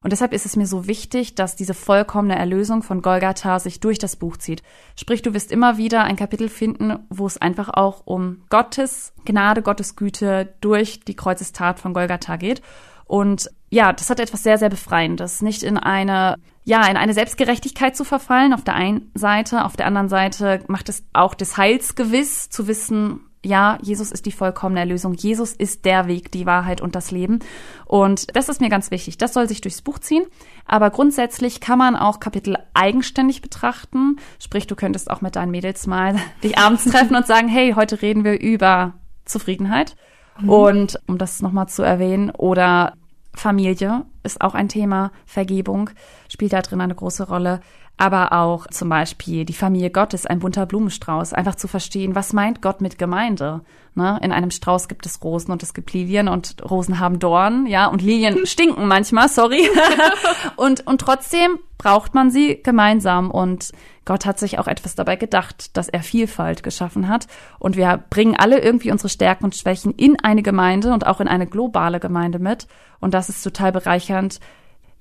Und 0.03 0.13
deshalb 0.13 0.33
ist 0.33 0.45
es 0.45 0.57
mir 0.57 0.67
so 0.67 0.89
wichtig, 0.89 1.37
dass 1.37 1.55
diese 1.55 1.75
vollkommene 1.75 2.37
Erlösung 2.37 2.83
von 2.83 3.01
Golgatha 3.01 3.61
sich 3.61 3.79
durch 3.79 4.01
das 4.01 4.17
Buch 4.17 4.39
zieht. 4.39 4.65
Sprich, 4.97 5.23
du 5.23 5.35
wirst 5.35 5.53
immer 5.53 5.79
wieder 5.79 6.03
ein 6.03 6.17
Kapitel 6.17 6.49
finden, 6.49 6.99
wo 7.11 7.29
es 7.29 7.41
einfach 7.41 7.69
auch 7.69 8.03
um 8.07 8.43
Gottes 8.51 9.13
Gnade, 9.25 9.63
Gottes 9.63 9.95
Güte 9.95 10.55
durch 10.61 10.99
die 10.99 11.15
Kreuzestat 11.15 11.79
von 11.79 11.95
Golgatha 11.95 12.39
geht. 12.39 12.61
Und 13.05 13.53
ja, 13.71 13.93
das 13.93 14.11
hat 14.11 14.19
etwas 14.19 14.43
sehr, 14.43 14.59
sehr 14.59 14.69
Befreiendes. 14.69 15.43
Nicht 15.43 15.63
in 15.63 15.79
eine, 15.79 16.39
ja, 16.69 16.87
in 16.87 16.99
eine 16.99 17.15
Selbstgerechtigkeit 17.15 17.97
zu 17.97 18.05
verfallen 18.05 18.53
auf 18.53 18.63
der 18.63 18.75
einen 18.75 19.11
Seite. 19.15 19.65
Auf 19.65 19.75
der 19.75 19.87
anderen 19.87 20.11
Seite 20.11 20.63
macht 20.69 20.91
es 20.91 21.03
auch 21.15 21.33
des 21.33 21.57
Heils 21.57 21.95
gewiss 21.95 22.51
zu 22.51 22.69
wissen, 22.69 23.21
ja, 23.43 23.79
Jesus 23.81 24.13
ist 24.13 24.27
die 24.27 24.33
vollkommene 24.33 24.81
Erlösung. 24.81 25.15
Jesus 25.15 25.53
ist 25.53 25.87
der 25.87 26.09
Weg, 26.09 26.31
die 26.31 26.45
Wahrheit 26.45 26.83
und 26.83 26.95
das 26.95 27.11
Leben. 27.11 27.39
Und 27.87 28.37
das 28.37 28.51
ist 28.51 28.61
mir 28.61 28.69
ganz 28.69 28.91
wichtig. 28.91 29.17
Das 29.17 29.33
soll 29.33 29.49
sich 29.49 29.63
durchs 29.63 29.81
Buch 29.81 29.99
ziehen. 29.99 30.27
Aber 30.67 30.91
grundsätzlich 30.91 31.61
kann 31.61 31.79
man 31.79 31.97
auch 31.97 32.21
Kapitel 32.21 32.59
eigenständig 32.75 33.41
betrachten. 33.41 34.17
Sprich, 34.39 34.67
du 34.67 34.77
könntest 34.77 35.11
auch 35.11 35.23
mit 35.23 35.37
deinen 35.37 35.53
Mädels 35.53 35.87
mal 35.87 36.17
dich 36.43 36.59
abends 36.59 36.85
treffen 36.85 37.17
und 37.17 37.27
sagen, 37.27 37.49
hey, 37.49 37.73
heute 37.77 38.03
reden 38.03 38.25
wir 38.25 38.39
über 38.39 38.93
Zufriedenheit. 39.25 39.97
Mhm. 40.39 40.51
Und 40.51 41.01
um 41.07 41.17
das 41.17 41.41
nochmal 41.41 41.71
zu 41.71 41.83
erwähnen, 41.83 42.31
oder 42.31 42.93
Familie 43.39 44.05
ist 44.25 44.41
auch 44.41 44.55
ein 44.55 44.69
Thema, 44.69 45.13
Vergebung 45.25 45.91
spielt 46.29 46.53
da 46.53 46.61
drin 46.61 46.81
eine 46.81 46.95
große 46.95 47.29
Rolle, 47.29 47.61
aber 47.99 48.33
auch 48.33 48.69
zum 48.69 48.89
Beispiel 48.89 49.45
die 49.45 49.53
Familie 49.53 49.91
Gottes, 49.91 50.25
ein 50.25 50.39
bunter 50.39 50.67
Blumenstrauß, 50.67 51.33
einfach 51.33 51.57
zu 51.57 51.67
verstehen, 51.67 52.15
was 52.15 52.33
meint 52.33 52.63
Gott 52.63 52.81
mit 52.81 52.97
Gemeinde? 52.97 53.61
Ne? 53.97 54.21
In 54.23 54.31
einem 54.31 54.53
Strauß 54.53 54.87
gibt 54.87 55.05
es 55.05 55.23
Rosen 55.25 55.51
und 55.51 55.65
es 55.65 55.75
gibt 55.75 55.93
Lilien 55.93 56.29
und 56.29 56.57
Rosen 56.71 57.01
haben 57.01 57.19
Dornen, 57.19 57.67
ja, 57.67 57.87
und 57.87 58.01
Lilien 58.01 58.39
stinken 58.47 58.87
manchmal, 58.87 59.29
sorry. 59.29 59.69
und, 60.57 60.87
und 60.87 61.01
trotzdem 61.01 61.59
braucht 61.77 62.15
man 62.15 62.31
sie 62.31 62.63
gemeinsam 62.63 63.33
und 63.33 63.73
Gott 64.05 64.25
hat 64.25 64.39
sich 64.39 64.61
auch 64.61 64.69
etwas 64.69 64.95
dabei 64.95 65.17
gedacht, 65.17 65.77
dass 65.77 65.89
er 65.89 66.03
Vielfalt 66.03 66.63
geschaffen 66.63 67.09
hat 67.09 67.27
und 67.59 67.77
wir 67.77 68.05
bringen 68.09 68.37
alle 68.37 68.61
irgendwie 68.61 68.93
unsere 68.93 69.09
Stärken 69.09 69.45
und 69.45 69.57
Schwächen 69.57 69.93
in 69.93 70.17
eine 70.23 70.43
Gemeinde 70.43 70.93
und 70.93 71.05
auch 71.05 71.21
in 71.21 71.29
eine 71.29 71.49
globale 71.49 71.99
Gemeinde 71.99 72.39
mit 72.39 72.69
und 73.01 73.13
das 73.13 73.29
ist 73.29 73.43
total 73.43 73.73
bereichernd, 73.73 74.39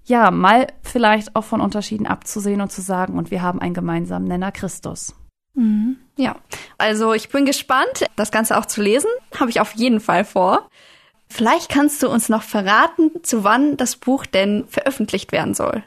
ja, 0.08 0.32
mal 0.32 0.68
vielleicht 0.82 1.36
auch 1.36 1.44
von 1.44 1.62
Unterschieden 1.62 2.08
abzusehen 2.08 2.62
und 2.62 2.72
zu 2.72 2.82
sagen, 2.82 3.18
und 3.18 3.30
wir 3.30 3.42
haben 3.42 3.62
einen 3.62 3.74
gemeinsamen 3.74 4.28
Nenner 4.28 4.52
Christus. 4.52 5.14
Mhm. 5.54 5.98
Ja, 6.16 6.38
also 6.78 7.14
ich 7.14 7.30
bin 7.30 7.46
gespannt, 7.46 8.06
das 8.16 8.32
Ganze 8.32 8.58
auch 8.58 8.66
zu 8.66 8.82
lesen. 8.82 9.10
Habe 9.40 9.50
ich 9.50 9.60
auf 9.60 9.74
jeden 9.74 10.00
Fall 10.00 10.24
vor. 10.24 10.68
Vielleicht 11.28 11.70
kannst 11.70 12.02
du 12.02 12.10
uns 12.10 12.30
noch 12.30 12.44
verraten, 12.44 13.12
zu 13.22 13.44
wann 13.44 13.76
das 13.76 13.98
Buch 13.98 14.26
denn 14.26 14.66
veröffentlicht 14.68 15.34
werden 15.34 15.54
soll. 15.54 15.84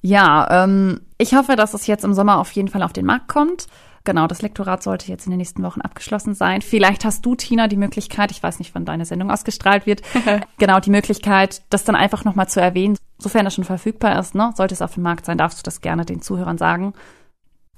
Ja, 0.00 0.64
ähm, 0.64 1.00
ich 1.18 1.34
hoffe, 1.34 1.56
dass 1.56 1.74
es 1.74 1.88
jetzt 1.88 2.04
im 2.04 2.14
Sommer 2.14 2.38
auf 2.38 2.52
jeden 2.52 2.68
Fall 2.68 2.84
auf 2.84 2.92
den 2.92 3.06
Markt 3.06 3.26
kommt. 3.26 3.66
Genau, 4.04 4.28
das 4.28 4.42
Lektorat 4.42 4.84
sollte 4.84 5.08
jetzt 5.08 5.26
in 5.26 5.32
den 5.32 5.38
nächsten 5.38 5.64
Wochen 5.64 5.80
abgeschlossen 5.80 6.34
sein. 6.34 6.62
Vielleicht 6.62 7.04
hast 7.04 7.26
du, 7.26 7.34
Tina, 7.34 7.66
die 7.66 7.76
Möglichkeit, 7.76 8.30
ich 8.30 8.40
weiß 8.40 8.60
nicht, 8.60 8.72
wann 8.76 8.84
deine 8.84 9.04
Sendung 9.04 9.32
ausgestrahlt 9.32 9.84
wird, 9.84 10.02
genau, 10.58 10.78
die 10.78 10.90
Möglichkeit, 10.90 11.62
das 11.70 11.82
dann 11.82 11.96
einfach 11.96 12.24
nochmal 12.24 12.48
zu 12.48 12.60
erwähnen, 12.60 12.96
sofern 13.18 13.44
das 13.44 13.54
schon 13.54 13.64
verfügbar 13.64 14.18
ist, 14.18 14.34
ne? 14.34 14.52
Sollte 14.56 14.74
es 14.74 14.82
auf 14.82 14.94
dem 14.94 15.02
Markt 15.02 15.26
sein, 15.26 15.38
darfst 15.38 15.58
du 15.58 15.62
das 15.62 15.80
gerne 15.80 16.04
den 16.04 16.22
Zuhörern 16.22 16.58
sagen. 16.58 16.94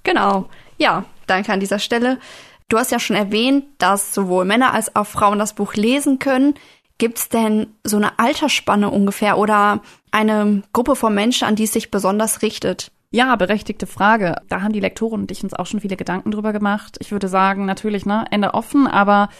Genau. 0.02 0.48
Ja, 0.78 1.04
danke 1.26 1.52
an 1.52 1.60
dieser 1.60 1.78
Stelle. 1.78 2.18
Du 2.68 2.76
hast 2.76 2.92
ja 2.92 2.98
schon 2.98 3.16
erwähnt, 3.16 3.64
dass 3.78 4.14
sowohl 4.14 4.44
Männer 4.44 4.74
als 4.74 4.94
auch 4.94 5.06
Frauen 5.06 5.38
das 5.38 5.54
Buch 5.54 5.74
lesen 5.74 6.18
können. 6.18 6.54
Gibt 6.98 7.18
es 7.18 7.28
denn 7.28 7.68
so 7.84 7.96
eine 7.96 8.18
Altersspanne 8.18 8.90
ungefähr 8.90 9.38
oder 9.38 9.80
eine 10.10 10.62
Gruppe 10.72 10.96
von 10.96 11.14
Menschen, 11.14 11.46
an 11.46 11.56
die 11.56 11.64
es 11.64 11.72
sich 11.72 11.90
besonders 11.90 12.42
richtet? 12.42 12.90
Ja, 13.10 13.36
berechtigte 13.36 13.86
Frage. 13.86 14.36
Da 14.48 14.60
haben 14.60 14.72
die 14.72 14.80
Lektoren 14.80 15.22
und 15.22 15.30
ich 15.30 15.42
uns 15.42 15.54
auch 15.54 15.64
schon 15.64 15.80
viele 15.80 15.96
Gedanken 15.96 16.30
drüber 16.30 16.52
gemacht. 16.52 16.96
Ich 17.00 17.10
würde 17.10 17.28
sagen, 17.28 17.64
natürlich, 17.64 18.04
ne, 18.04 18.26
Ende 18.30 18.52
offen, 18.52 18.86
aber 18.86 19.30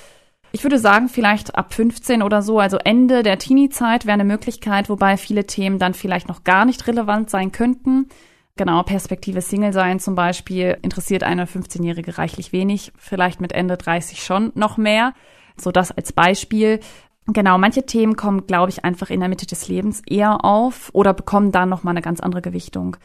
ich 0.52 0.62
würde 0.62 0.78
sagen, 0.78 1.08
vielleicht 1.08 1.54
ab 1.56 1.74
15 1.74 2.22
oder 2.22 2.42
so, 2.42 2.58
also 2.58 2.78
Ende 2.78 3.22
der 3.22 3.38
Teenie-Zeit 3.38 4.06
wäre 4.06 4.14
eine 4.14 4.24
Möglichkeit, 4.24 4.88
wobei 4.88 5.16
viele 5.16 5.46
Themen 5.46 5.78
dann 5.78 5.94
vielleicht 5.94 6.28
noch 6.28 6.44
gar 6.44 6.64
nicht 6.64 6.86
relevant 6.86 7.30
sein 7.30 7.52
könnten. 7.52 8.08
Genau, 8.56 8.82
Perspektive 8.82 9.40
Single 9.40 9.72
sein 9.72 10.00
zum 10.00 10.14
Beispiel 10.14 10.78
interessiert 10.82 11.22
eine 11.22 11.44
15-Jährige 11.44 12.18
reichlich 12.18 12.52
wenig, 12.52 12.92
vielleicht 12.96 13.40
mit 13.40 13.52
Ende 13.52 13.76
30 13.76 14.24
schon 14.24 14.50
noch 14.54 14.76
mehr. 14.76 15.12
So 15.56 15.70
das 15.70 15.92
als 15.92 16.12
Beispiel. 16.12 16.80
Genau, 17.26 17.58
manche 17.58 17.84
Themen 17.84 18.16
kommen, 18.16 18.46
glaube 18.46 18.70
ich, 18.70 18.84
einfach 18.84 19.10
in 19.10 19.20
der 19.20 19.28
Mitte 19.28 19.46
des 19.46 19.68
Lebens 19.68 20.02
eher 20.06 20.44
auf 20.44 20.90
oder 20.92 21.14
bekommen 21.14 21.52
dann 21.52 21.68
nochmal 21.68 21.92
eine 21.92 22.02
ganz 22.02 22.20
andere 22.20 22.42
Gewichtung. 22.42 22.96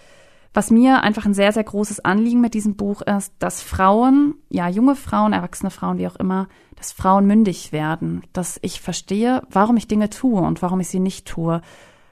Was 0.53 0.69
mir 0.69 1.01
einfach 1.01 1.25
ein 1.25 1.33
sehr, 1.33 1.51
sehr 1.51 1.63
großes 1.63 2.05
Anliegen 2.05 2.39
mit 2.39 2.53
diesem 2.53 2.75
Buch 2.75 3.01
ist, 3.01 3.33
dass 3.39 3.63
Frauen, 3.63 4.35
ja, 4.49 4.69
junge 4.69 4.95
Frauen, 4.95 5.33
erwachsene 5.33 5.71
Frauen, 5.71 5.97
wie 5.97 6.07
auch 6.07 6.15
immer, 6.15 6.47
dass 6.75 6.91
Frauen 6.91 7.25
mündig 7.25 7.71
werden, 7.71 8.21
dass 8.33 8.59
ich 8.61 8.79
verstehe, 8.79 9.41
warum 9.49 9.77
ich 9.77 9.87
Dinge 9.87 10.09
tue 10.09 10.41
und 10.41 10.61
warum 10.61 10.79
ich 10.79 10.89
sie 10.89 10.99
nicht 10.99 11.27
tue, 11.27 11.61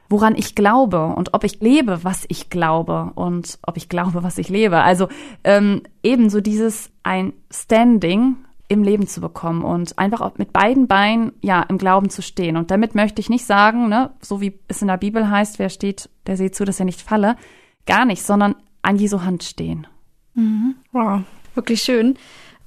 woran 0.10 0.36
ich 0.36 0.56
glaube 0.56 1.06
und 1.06 1.34
ob 1.34 1.44
ich 1.44 1.62
lebe, 1.62 2.04
was 2.04 2.26
ich 2.30 2.50
glaube 2.50 3.12
und 3.16 3.60
ob 3.62 3.78
ich 3.78 3.90
glaube, 3.90 4.24
was 4.24 4.38
ich 4.38 4.50
lebe. 4.50 4.82
Also 4.82 5.08
ähm, 5.44 5.84
ebenso 6.04 6.42
dieses 6.42 6.92
ein 7.04 7.34
Standing 7.52 8.38
im 8.68 8.84
Leben 8.84 9.06
zu 9.06 9.22
bekommen 9.22 9.64
und 9.64 10.00
einfach 10.00 10.22
auch 10.22 10.38
mit 10.38 10.54
beiden 10.54 10.88
Beinen 10.88 11.34
ja 11.42 11.62
im 11.64 11.78
Glauben 11.78 12.10
zu 12.10 12.22
stehen. 12.22 12.56
Und 12.56 12.72
damit 12.72 12.96
möchte 12.96 13.20
ich 13.20 13.30
nicht 13.30 13.46
sagen, 13.46 13.90
ne, 13.90 14.12
so 14.22 14.42
wie 14.42 14.60
es 14.68 14.82
in 14.82 14.88
der 14.88 14.98
Bibel 14.98 15.30
heißt, 15.30 15.60
wer 15.60 15.70
steht, 15.70 16.10
der 16.26 16.38
seht 16.38 16.56
zu, 16.56 16.66
dass 16.66 16.80
er 16.80 16.86
nicht 16.86 17.02
falle. 17.02 17.36
Gar 17.86 18.06
nicht, 18.06 18.24
sondern 18.24 18.56
an 18.82 18.98
Jesu 18.98 19.22
Hand 19.22 19.44
stehen. 19.44 19.88
Mhm. 20.34 20.76
Wow, 20.92 21.22
wirklich 21.56 21.82
schön. 21.82 22.18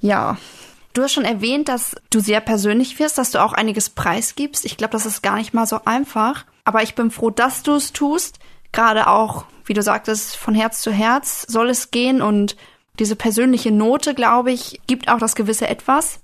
Ja. 0.01 0.37
Du 0.93 1.03
hast 1.03 1.13
schon 1.13 1.25
erwähnt, 1.25 1.69
dass 1.69 1.97
du 2.11 2.21
sehr 2.21 2.41
persönlich 2.41 3.01
wirst, 3.01 3.19
dass 3.19 3.33
du 3.33 3.43
auch 3.43 3.53
einiges 3.53 3.91
preisgibst. 3.91 4.65
Ich 4.65 4.77
glaube, 4.77 4.93
das 4.93 5.07
ist 5.07 5.23
gar 5.23 5.37
nicht 5.37 5.53
mal 5.53 5.67
so 5.67 5.81
einfach. 5.85 6.45
Aber 6.65 6.83
ich 6.83 6.95
bin 6.95 7.11
froh, 7.11 7.31
dass 7.31 7.65
du 7.65 7.73
es 7.73 7.93
tust. 7.93 8.39
Gerade 8.71 9.09
auch, 9.09 9.45
wie 9.65 9.75
du 9.75 9.83
sagtest, 9.83 10.37
von 10.37 10.55
Herz 10.55 10.83
zu 10.83 10.93
Herz 10.93 11.47
soll 11.49 11.69
es 11.69 11.91
gehen. 11.91 12.23
Und 12.23 12.57
diese 13.01 13.17
persönliche 13.17 13.73
Note, 13.73 14.15
glaube 14.15 14.53
ich, 14.53 14.81
gibt 14.87 15.09
auch 15.09 15.19
das 15.19 15.35
gewisse 15.35 15.67
Etwas. 15.67 16.21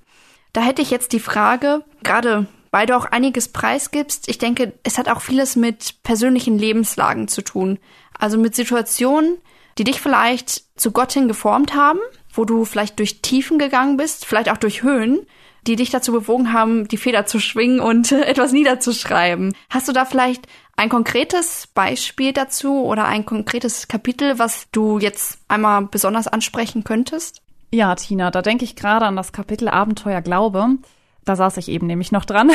Da 0.52 0.60
hätte 0.60 0.82
ich 0.82 0.90
jetzt 0.90 1.12
die 1.12 1.20
Frage, 1.20 1.84
gerade 2.04 2.46
weil 2.70 2.86
du 2.86 2.96
auch 2.96 3.06
einiges 3.06 3.48
preisgibst, 3.48 4.28
ich 4.28 4.38
denke, 4.38 4.72
es 4.82 4.98
hat 4.98 5.08
auch 5.08 5.20
vieles 5.20 5.56
mit 5.56 6.02
persönlichen 6.02 6.58
Lebenslagen 6.58 7.28
zu 7.28 7.42
tun. 7.42 7.78
Also 8.18 8.38
mit 8.38 8.54
Situationen, 8.54 9.38
die 9.78 9.84
dich 9.84 10.00
vielleicht 10.00 10.64
zu 10.78 10.92
Gott 10.92 11.12
hin 11.12 11.28
geformt 11.28 11.74
haben, 11.74 12.00
wo 12.32 12.44
du 12.44 12.64
vielleicht 12.64 12.98
durch 12.98 13.22
Tiefen 13.22 13.58
gegangen 13.58 13.96
bist, 13.96 14.24
vielleicht 14.24 14.50
auch 14.50 14.56
durch 14.56 14.82
Höhen, 14.82 15.26
die 15.66 15.76
dich 15.76 15.90
dazu 15.90 16.12
bewogen 16.12 16.52
haben, 16.52 16.88
die 16.88 16.96
Feder 16.96 17.26
zu 17.26 17.40
schwingen 17.40 17.80
und 17.80 18.12
etwas 18.12 18.52
niederzuschreiben. 18.52 19.54
Hast 19.68 19.88
du 19.88 19.92
da 19.92 20.04
vielleicht 20.04 20.46
ein 20.76 20.88
konkretes 20.88 21.66
Beispiel 21.74 22.32
dazu 22.32 22.84
oder 22.84 23.04
ein 23.04 23.26
konkretes 23.26 23.88
Kapitel, 23.88 24.38
was 24.38 24.68
du 24.72 24.98
jetzt 24.98 25.40
einmal 25.48 25.82
besonders 25.82 26.28
ansprechen 26.28 26.84
könntest? 26.84 27.42
Ja, 27.72 27.94
Tina, 27.94 28.30
da 28.30 28.42
denke 28.42 28.64
ich 28.64 28.76
gerade 28.76 29.06
an 29.06 29.16
das 29.16 29.32
Kapitel 29.32 29.68
Abenteuer 29.68 30.22
Glaube. 30.22 30.76
Da 31.24 31.36
saß 31.36 31.56
ich 31.58 31.68
eben 31.68 31.86
nämlich 31.86 32.12
noch 32.12 32.24
dran. 32.24 32.50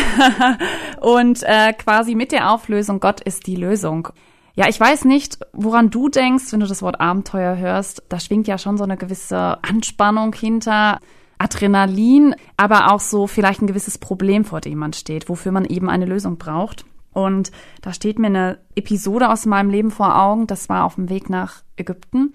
und 1.02 1.44
äh, 1.44 1.74
quasi 1.74 2.16
mit 2.16 2.32
der 2.32 2.52
Auflösung, 2.52 3.00
Gott 3.00 3.22
ist 3.22 3.48
die 3.48 3.56
Lösung. 3.56 4.10
Ja, 4.56 4.68
ich 4.70 4.80
weiß 4.80 5.06
nicht, 5.06 5.40
woran 5.54 5.90
du 5.90 6.10
denkst, 6.10 6.52
wenn 6.52 6.62
du 6.62 6.68
das 6.68 6.82
Wort 6.82 7.02
Abenteuer 7.02 7.58
hörst. 7.58 8.04
Da 8.10 8.20
schwingt 8.20 8.48
ja 8.48 8.58
schon 8.58 8.78
so 8.78 8.84
eine 8.84 8.98
gewisse 8.98 9.64
Anspannung 9.64 10.34
hinter. 10.34 11.00
Adrenalin, 11.38 12.34
aber 12.56 12.94
auch 12.94 13.02
so 13.02 13.28
vielleicht 13.28 13.62
ein 13.62 13.68
gewisses 13.68 13.98
Problem, 13.98 14.46
vor 14.46 14.62
dem 14.62 14.78
man 14.78 14.94
steht, 14.94 15.28
wofür 15.28 15.52
man 15.52 15.66
eben 15.66 15.90
eine 15.90 16.06
Lösung 16.06 16.38
braucht. 16.38 16.86
Und 17.12 17.52
da 17.82 17.94
steht 17.94 18.20
mir 18.20 18.28
eine 18.28 18.60
Episode 18.76 19.30
aus 19.30 19.46
meinem 19.46 19.70
Leben 19.70 19.92
vor 19.92 20.18
Augen. 20.18 20.48
Das 20.48 20.70
war 20.70 20.86
auf 20.86 20.96
dem 20.96 21.10
Weg 21.10 21.30
nach 21.30 21.64
Ägypten. 21.78 22.34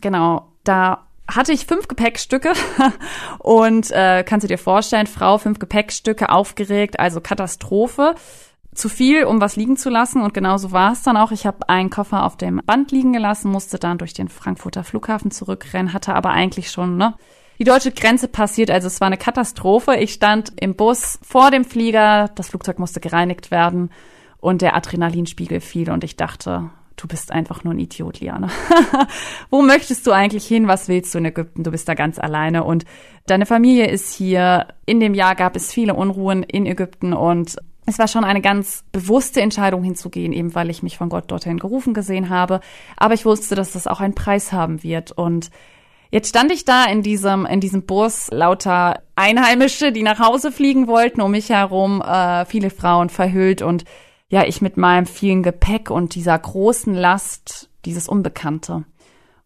Genau, 0.00 0.52
da 0.64 1.05
hatte 1.28 1.52
ich 1.52 1.66
fünf 1.66 1.88
Gepäckstücke 1.88 2.52
und 3.38 3.90
äh, 3.90 4.24
kannst 4.24 4.44
du 4.44 4.48
dir 4.48 4.58
vorstellen, 4.58 5.06
Frau, 5.06 5.38
fünf 5.38 5.58
Gepäckstücke, 5.58 6.28
aufgeregt, 6.28 7.00
also 7.00 7.20
Katastrophe 7.20 8.14
zu 8.74 8.88
viel, 8.88 9.24
um 9.24 9.40
was 9.40 9.56
liegen 9.56 9.76
zu 9.76 9.90
lassen. 9.90 10.22
Und 10.22 10.34
genauso 10.34 10.70
war 10.72 10.92
es 10.92 11.02
dann 11.02 11.16
auch. 11.16 11.32
Ich 11.32 11.46
habe 11.46 11.68
einen 11.68 11.90
Koffer 11.90 12.24
auf 12.24 12.36
dem 12.36 12.60
Band 12.64 12.92
liegen 12.92 13.12
gelassen, 13.12 13.50
musste 13.50 13.78
dann 13.78 13.98
durch 13.98 14.12
den 14.12 14.28
Frankfurter 14.28 14.84
Flughafen 14.84 15.30
zurückrennen, 15.30 15.92
hatte 15.92 16.14
aber 16.14 16.30
eigentlich 16.30 16.70
schon 16.70 16.96
ne, 16.96 17.14
die 17.58 17.64
deutsche 17.64 17.90
Grenze 17.90 18.28
passiert. 18.28 18.70
Also 18.70 18.86
es 18.86 19.00
war 19.00 19.06
eine 19.06 19.16
Katastrophe. 19.16 19.96
Ich 19.96 20.12
stand 20.12 20.52
im 20.60 20.76
Bus 20.76 21.18
vor 21.22 21.50
dem 21.50 21.64
Flieger, 21.64 22.30
das 22.34 22.48
Flugzeug 22.48 22.78
musste 22.78 23.00
gereinigt 23.00 23.50
werden 23.50 23.90
und 24.38 24.62
der 24.62 24.76
Adrenalinspiegel 24.76 25.60
fiel 25.60 25.90
und 25.90 26.04
ich 26.04 26.16
dachte, 26.16 26.70
du 26.96 27.06
bist 27.06 27.30
einfach 27.30 27.62
nur 27.62 27.74
ein 27.74 27.78
Idiot, 27.78 28.20
Liane. 28.20 28.48
Wo 29.50 29.62
möchtest 29.62 30.06
du 30.06 30.12
eigentlich 30.12 30.46
hin? 30.46 30.66
Was 30.66 30.88
willst 30.88 31.14
du 31.14 31.18
in 31.18 31.26
Ägypten? 31.26 31.62
Du 31.62 31.70
bist 31.70 31.88
da 31.88 31.94
ganz 31.94 32.18
alleine 32.18 32.64
und 32.64 32.84
deine 33.26 33.46
Familie 33.46 33.88
ist 33.88 34.14
hier. 34.14 34.68
In 34.86 35.00
dem 35.00 35.14
Jahr 35.14 35.34
gab 35.34 35.56
es 35.56 35.72
viele 35.72 35.94
Unruhen 35.94 36.42
in 36.42 36.66
Ägypten 36.66 37.12
und 37.12 37.56
es 37.86 37.98
war 37.98 38.08
schon 38.08 38.24
eine 38.24 38.40
ganz 38.40 38.84
bewusste 38.90 39.40
Entscheidung 39.40 39.84
hinzugehen, 39.84 40.32
eben 40.32 40.54
weil 40.54 40.70
ich 40.70 40.82
mich 40.82 40.98
von 40.98 41.08
Gott 41.08 41.30
dorthin 41.30 41.58
gerufen 41.58 41.94
gesehen 41.94 42.30
habe. 42.30 42.60
Aber 42.96 43.14
ich 43.14 43.24
wusste, 43.24 43.54
dass 43.54 43.72
das 43.72 43.86
auch 43.86 44.00
einen 44.00 44.14
Preis 44.14 44.52
haben 44.52 44.82
wird. 44.82 45.12
Und 45.12 45.50
jetzt 46.10 46.30
stand 46.30 46.50
ich 46.50 46.64
da 46.64 46.86
in 46.86 47.02
diesem, 47.02 47.46
in 47.46 47.60
diesem 47.60 47.86
Bus, 47.86 48.28
lauter 48.32 49.02
Einheimische, 49.14 49.92
die 49.92 50.02
nach 50.02 50.18
Hause 50.18 50.50
fliegen 50.50 50.88
wollten, 50.88 51.20
um 51.20 51.30
mich 51.30 51.50
herum, 51.50 52.02
äh, 52.02 52.44
viele 52.46 52.70
Frauen 52.70 53.08
verhüllt 53.08 53.62
und 53.62 53.84
ja, 54.28 54.44
ich 54.44 54.60
mit 54.60 54.76
meinem 54.76 55.06
vielen 55.06 55.42
Gepäck 55.42 55.90
und 55.90 56.14
dieser 56.14 56.38
großen 56.38 56.94
Last, 56.94 57.70
dieses 57.84 58.08
Unbekannte. 58.08 58.84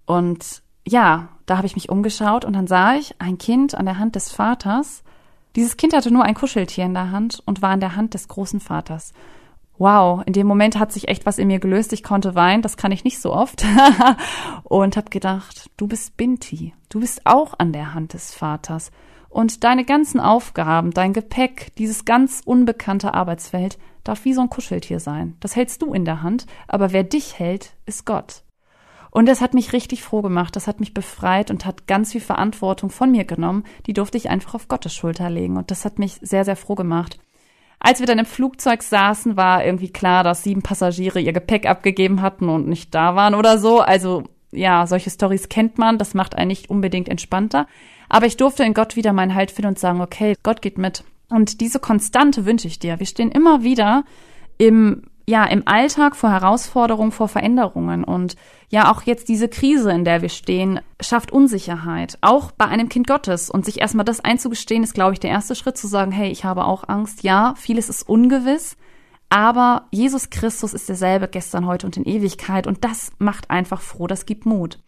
Und 0.07 0.63
ja, 0.87 1.29
da 1.47 1.57
habe 1.57 1.67
ich 1.67 1.75
mich 1.75 1.89
umgeschaut 1.89 2.45
und 2.45 2.55
dann 2.55 2.67
sah 2.67 2.95
ich 2.95 3.15
ein 3.21 3.39
Kind 3.39 3.75
an 3.75 3.85
der 3.85 3.99
Hand 3.99 4.17
des 4.17 4.33
Vaters, 4.33 5.03
dieses 5.57 5.77
Kind 5.77 5.95
hatte 5.95 6.13
nur 6.13 6.25
ein 6.25 6.35
Kuscheltier 6.35 6.85
in 6.85 6.95
der 6.95 7.11
Hand 7.11 7.43
und 7.45 7.61
war 7.61 7.75
in 7.75 7.81
der 7.81 7.97
Hand 7.97 8.15
des 8.15 8.29
großen 8.29 8.61
Vaters. 8.61 9.13
Wow, 9.79 10.23
in 10.27 10.33
dem 10.33 10.47
Moment 10.47 10.79
hat 10.79 10.93
sich 10.93 11.09
echt 11.09 11.27
was 11.27 11.39
in 11.39 11.49
mir 11.49 11.59
gelöst. 11.59 11.93
Ich 11.93 12.03
konnte 12.03 12.35
weinen, 12.35 12.63
das 12.63 12.77
kann 12.77 12.93
ich 12.93 13.03
nicht 13.03 13.21
so 13.21 13.33
oft. 13.33 13.65
und 14.65 14.97
habe 14.97 15.11
gedacht, 15.11 15.71
du 15.77 15.89
bist 15.89 16.17
Binti, 16.17 16.75
du 16.89 17.01
bist 17.01 17.23
auch 17.25 17.55
an 17.59 17.73
der 17.73 17.95
Hand 17.95 18.13
des 18.13 18.35
Vaters. 18.35 18.93
Und 19.29 19.65
deine 19.65 19.85
ganzen 19.85 20.21
Aufgaben, 20.21 20.91
dein 20.93 21.13
Gepäck, 21.13 21.75
dieses 21.77 22.05
ganz 22.05 22.43
unbekannte 22.45 23.15
Arbeitsfeld 23.15 23.79
darf 24.11 24.25
wie 24.25 24.35
so 24.35 24.41
ein 24.41 24.51
Kuscheltier 24.51 25.01
sein. 25.01 25.37
Das 25.41 25.57
hältst 25.57 25.83
du 25.83 25.95
in 25.95 26.05
der 26.05 26.23
Hand, 26.23 26.47
aber 26.67 26.93
wer 26.93 27.05
dich 27.05 27.39
hält, 27.39 27.75
ist 27.87 28.05
Gott. 28.05 28.43
Und 29.11 29.27
das 29.27 29.41
hat 29.41 29.55
mich 29.55 29.73
richtig 29.73 30.03
froh 30.03 30.23
gemacht, 30.23 30.55
das 30.55 30.67
hat 30.67 30.79
mich 30.81 30.95
befreit 30.95 31.51
und 31.51 31.65
hat 31.65 31.87
ganz 31.87 32.13
viel 32.13 32.21
Verantwortung 32.21 32.91
von 32.91 33.11
mir 33.11 33.25
genommen. 33.25 33.65
Die 33.87 33.93
durfte 33.93 34.19
ich 34.19 34.29
einfach 34.29 34.55
auf 34.55 34.69
Gottes 34.69 34.95
Schulter 34.95 35.31
legen 35.31 35.57
und 35.57 35.71
das 35.71 35.85
hat 35.85 35.99
mich 35.99 36.19
sehr, 36.23 36.45
sehr 36.45 36.57
froh 36.57 36.75
gemacht. 36.75 37.19
Als 37.81 37.99
wir 37.99 38.07
dann 38.07 38.19
im 38.19 38.27
Flugzeug 38.27 38.83
saßen, 38.83 39.37
war 39.37 39.65
irgendwie 39.65 39.91
klar, 39.91 40.23
dass 40.23 40.43
sieben 40.43 40.63
Passagiere 40.63 41.21
ihr 41.21 41.33
Gepäck 41.33 41.67
abgegeben 41.67 42.21
hatten 42.21 42.49
und 42.49 42.69
nicht 42.69 42.95
da 42.95 43.17
waren 43.17 43.35
oder 43.35 43.59
so. 43.59 43.81
Also 43.81 44.25
ja, 44.53 44.87
solche 44.87 45.11
Stories 45.11 45.49
kennt 45.49 45.79
man, 45.79 45.99
das 45.99 46.15
macht 46.15 46.37
einen 46.37 46.49
nicht 46.49 46.69
unbedingt 46.69 47.09
entspannter. 47.09 47.67
Aber 48.09 48.27
ich 48.27 48.37
durfte 48.37 48.65
in 48.65 48.75
Gott 48.75 48.97
wieder 48.97 49.13
meinen 49.13 49.35
Halt 49.35 49.51
finden 49.51 49.71
und 49.71 49.79
sagen, 49.79 50.01
okay, 50.01 50.37
Gott 50.43 50.63
geht 50.63 50.79
mit. 50.79 51.05
Und 51.31 51.61
diese 51.61 51.79
Konstante 51.79 52.45
wünsche 52.45 52.69
ich 52.69 52.79
dir. 52.79 52.99
Wir 52.99 53.07
stehen 53.07 53.31
immer 53.31 53.63
wieder 53.63 54.05
im 54.59 55.03
ja, 55.31 55.45
im 55.45 55.63
Alltag 55.67 56.17
vor 56.17 56.31
Herausforderungen, 56.31 57.13
vor 57.13 57.29
Veränderungen 57.29 58.03
und 58.03 58.35
ja, 58.69 58.91
auch 58.91 59.03
jetzt 59.03 59.29
diese 59.29 59.49
Krise, 59.49 59.91
in 59.93 60.05
der 60.05 60.23
wir 60.23 60.29
stehen, 60.29 60.81
schafft 61.01 61.33
Unsicherheit. 61.33 62.19
Auch 62.21 62.53
bei 62.53 62.67
einem 62.67 62.89
Kind 62.89 63.09
Gottes. 63.09 63.51
Und 63.51 63.65
sich 63.65 63.81
erstmal 63.81 64.05
das 64.05 64.21
einzugestehen, 64.21 64.85
ist, 64.85 64.95
glaube 64.95 65.13
ich, 65.13 65.21
der 65.21 65.31
erste 65.31 65.57
Schritt 65.57 65.77
zu 65.77 65.89
sagen, 65.89 66.13
hey, 66.13 66.31
ich 66.31 66.45
habe 66.45 66.65
auch 66.65 66.89
Angst. 66.89 67.25
Ja, 67.25 67.55
vieles 67.57 67.89
ist 67.89 68.09
ungewiss. 68.09 68.77
Aber 69.29 69.87
Jesus 69.91 70.31
Christus 70.31 70.73
ist 70.73 70.89
derselbe 70.89 71.27
gestern, 71.27 71.67
heute 71.67 71.87
und 71.87 71.97
in 71.97 72.05
Ewigkeit. 72.05 72.69
Und 72.69 72.85
das 72.85 73.11
macht 73.19 73.51
einfach 73.51 73.81
froh. 73.81 74.07
Das 74.07 74.25
gibt 74.25 74.47
Mut. 74.47 74.79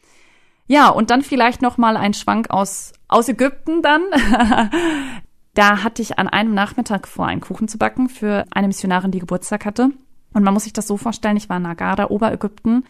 Ja, 0.68 0.88
und 0.88 1.10
dann 1.10 1.22
vielleicht 1.22 1.60
noch 1.60 1.76
mal 1.76 1.96
ein 1.96 2.14
Schwank 2.14 2.50
aus, 2.50 2.92
aus 3.08 3.28
Ägypten 3.28 3.82
dann. 3.82 4.02
da 5.54 5.82
hatte 5.82 6.02
ich 6.02 6.18
an 6.18 6.28
einem 6.28 6.54
Nachmittag 6.54 7.06
vor, 7.06 7.26
einen 7.26 7.40
Kuchen 7.40 7.68
zu 7.68 7.78
backen 7.78 8.08
für 8.08 8.44
eine 8.50 8.68
Missionarin, 8.68 9.10
die 9.10 9.18
Geburtstag 9.18 9.64
hatte. 9.64 9.90
Und 10.32 10.44
man 10.44 10.54
muss 10.54 10.64
sich 10.64 10.72
das 10.72 10.86
so 10.86 10.96
vorstellen, 10.96 11.36
ich 11.36 11.48
war 11.48 11.58
in 11.58 11.64
Nagada, 11.64 12.08
Oberägypten. 12.08 12.84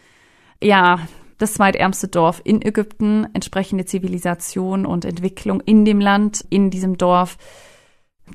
Ja, 0.61 0.99
das 1.37 1.55
zweitärmste 1.55 2.07
Dorf 2.07 2.41
in 2.45 2.61
Ägypten, 2.61 3.27
entsprechende 3.33 3.85
Zivilisation 3.85 4.85
und 4.85 5.03
Entwicklung 5.03 5.59
in 5.61 5.83
dem 5.83 5.99
Land, 5.99 6.45
in 6.49 6.69
diesem 6.69 6.97
Dorf. 6.97 7.37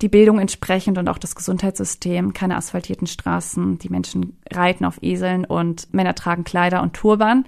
Die 0.02 0.10
Bildung 0.10 0.38
entsprechend 0.38 0.98
und 0.98 1.08
auch 1.08 1.16
das 1.16 1.34
Gesundheitssystem, 1.34 2.34
keine 2.34 2.56
asphaltierten 2.56 3.06
Straßen, 3.06 3.78
die 3.78 3.88
Menschen 3.88 4.38
reiten 4.52 4.84
auf 4.84 5.02
Eseln 5.02 5.46
und 5.46 5.92
Männer 5.94 6.14
tragen 6.14 6.44
Kleider 6.44 6.82
und 6.82 6.92
Turban. 6.92 7.46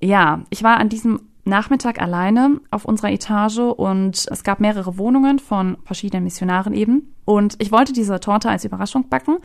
Ja, 0.00 0.44
ich 0.50 0.62
war 0.62 0.76
an 0.78 0.88
diesem 0.88 1.29
Nachmittag 1.50 2.00
alleine 2.00 2.60
auf 2.70 2.86
unserer 2.86 3.12
Etage 3.12 3.58
und 3.58 4.26
es 4.30 4.42
gab 4.42 4.60
mehrere 4.60 4.96
Wohnungen 4.96 5.38
von 5.38 5.76
verschiedenen 5.84 6.24
Missionaren 6.24 6.72
eben. 6.72 7.14
Und 7.26 7.56
ich 7.58 7.70
wollte 7.70 7.92
diese 7.92 8.18
Torte 8.20 8.48
als 8.48 8.64
Überraschung 8.64 9.10
backen 9.10 9.36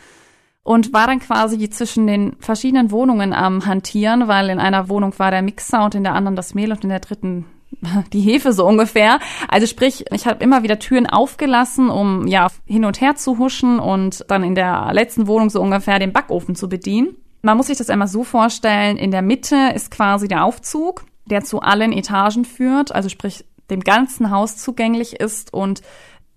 und 0.64 0.94
war 0.94 1.08
dann 1.08 1.20
quasi 1.20 1.70
zwischen 1.70 2.08
den 2.08 2.38
verschiedenen 2.40 2.90
Wohnungen 2.92 3.34
am 3.34 3.66
Hantieren, 3.66 4.28
weil 4.28 4.50
in 4.50 4.60
einer 4.60 4.90
Wohnung 4.90 5.14
war 5.18 5.32
der 5.32 5.42
Mixer 5.42 5.84
und 5.84 5.96
in 5.96 6.04
der 6.04 6.16
anderen 6.16 6.36
das 6.36 6.56
Mehl 6.56 6.72
und 6.72 6.84
in 6.84 6.90
der 6.90 7.02
dritten 7.02 7.46
die 8.14 8.22
Hefe 8.22 8.54
so 8.54 8.66
ungefähr. 8.66 9.20
Also 9.48 9.68
sprich, 9.68 10.06
ich 10.12 10.26
habe 10.26 10.44
immer 10.44 10.64
wieder 10.64 10.80
Türen 10.80 11.08
aufgelassen, 11.08 11.90
um 11.90 12.28
ja 12.28 12.48
hin 12.66 12.86
und 12.86 13.02
her 13.02 13.16
zu 13.16 13.38
huschen 13.38 13.80
und 13.80 14.26
dann 14.28 14.44
in 14.44 14.56
der 14.56 14.90
letzten 14.94 15.28
Wohnung 15.28 15.50
so 15.50 15.62
ungefähr 15.62 16.00
den 16.00 16.14
Backofen 16.14 16.56
zu 16.56 16.70
bedienen. 16.70 17.16
Man 17.42 17.58
muss 17.58 17.68
sich 17.68 17.78
das 17.78 17.92
einmal 17.92 18.08
so 18.08 18.24
vorstellen, 18.24 18.98
in 18.98 19.12
der 19.12 19.22
Mitte 19.22 19.72
ist 19.76 19.92
quasi 19.92 20.28
der 20.28 20.46
Aufzug, 20.46 21.06
der 21.26 21.44
zu 21.44 21.62
allen 21.62 21.92
Etagen 21.92 22.46
führt, 22.46 22.94
also 22.94 23.10
sprich 23.10 23.46
dem 23.70 23.82
ganzen 23.82 24.30
Haus 24.30 24.58
zugänglich 24.58 25.20
ist 25.20 25.54
und 25.54 25.82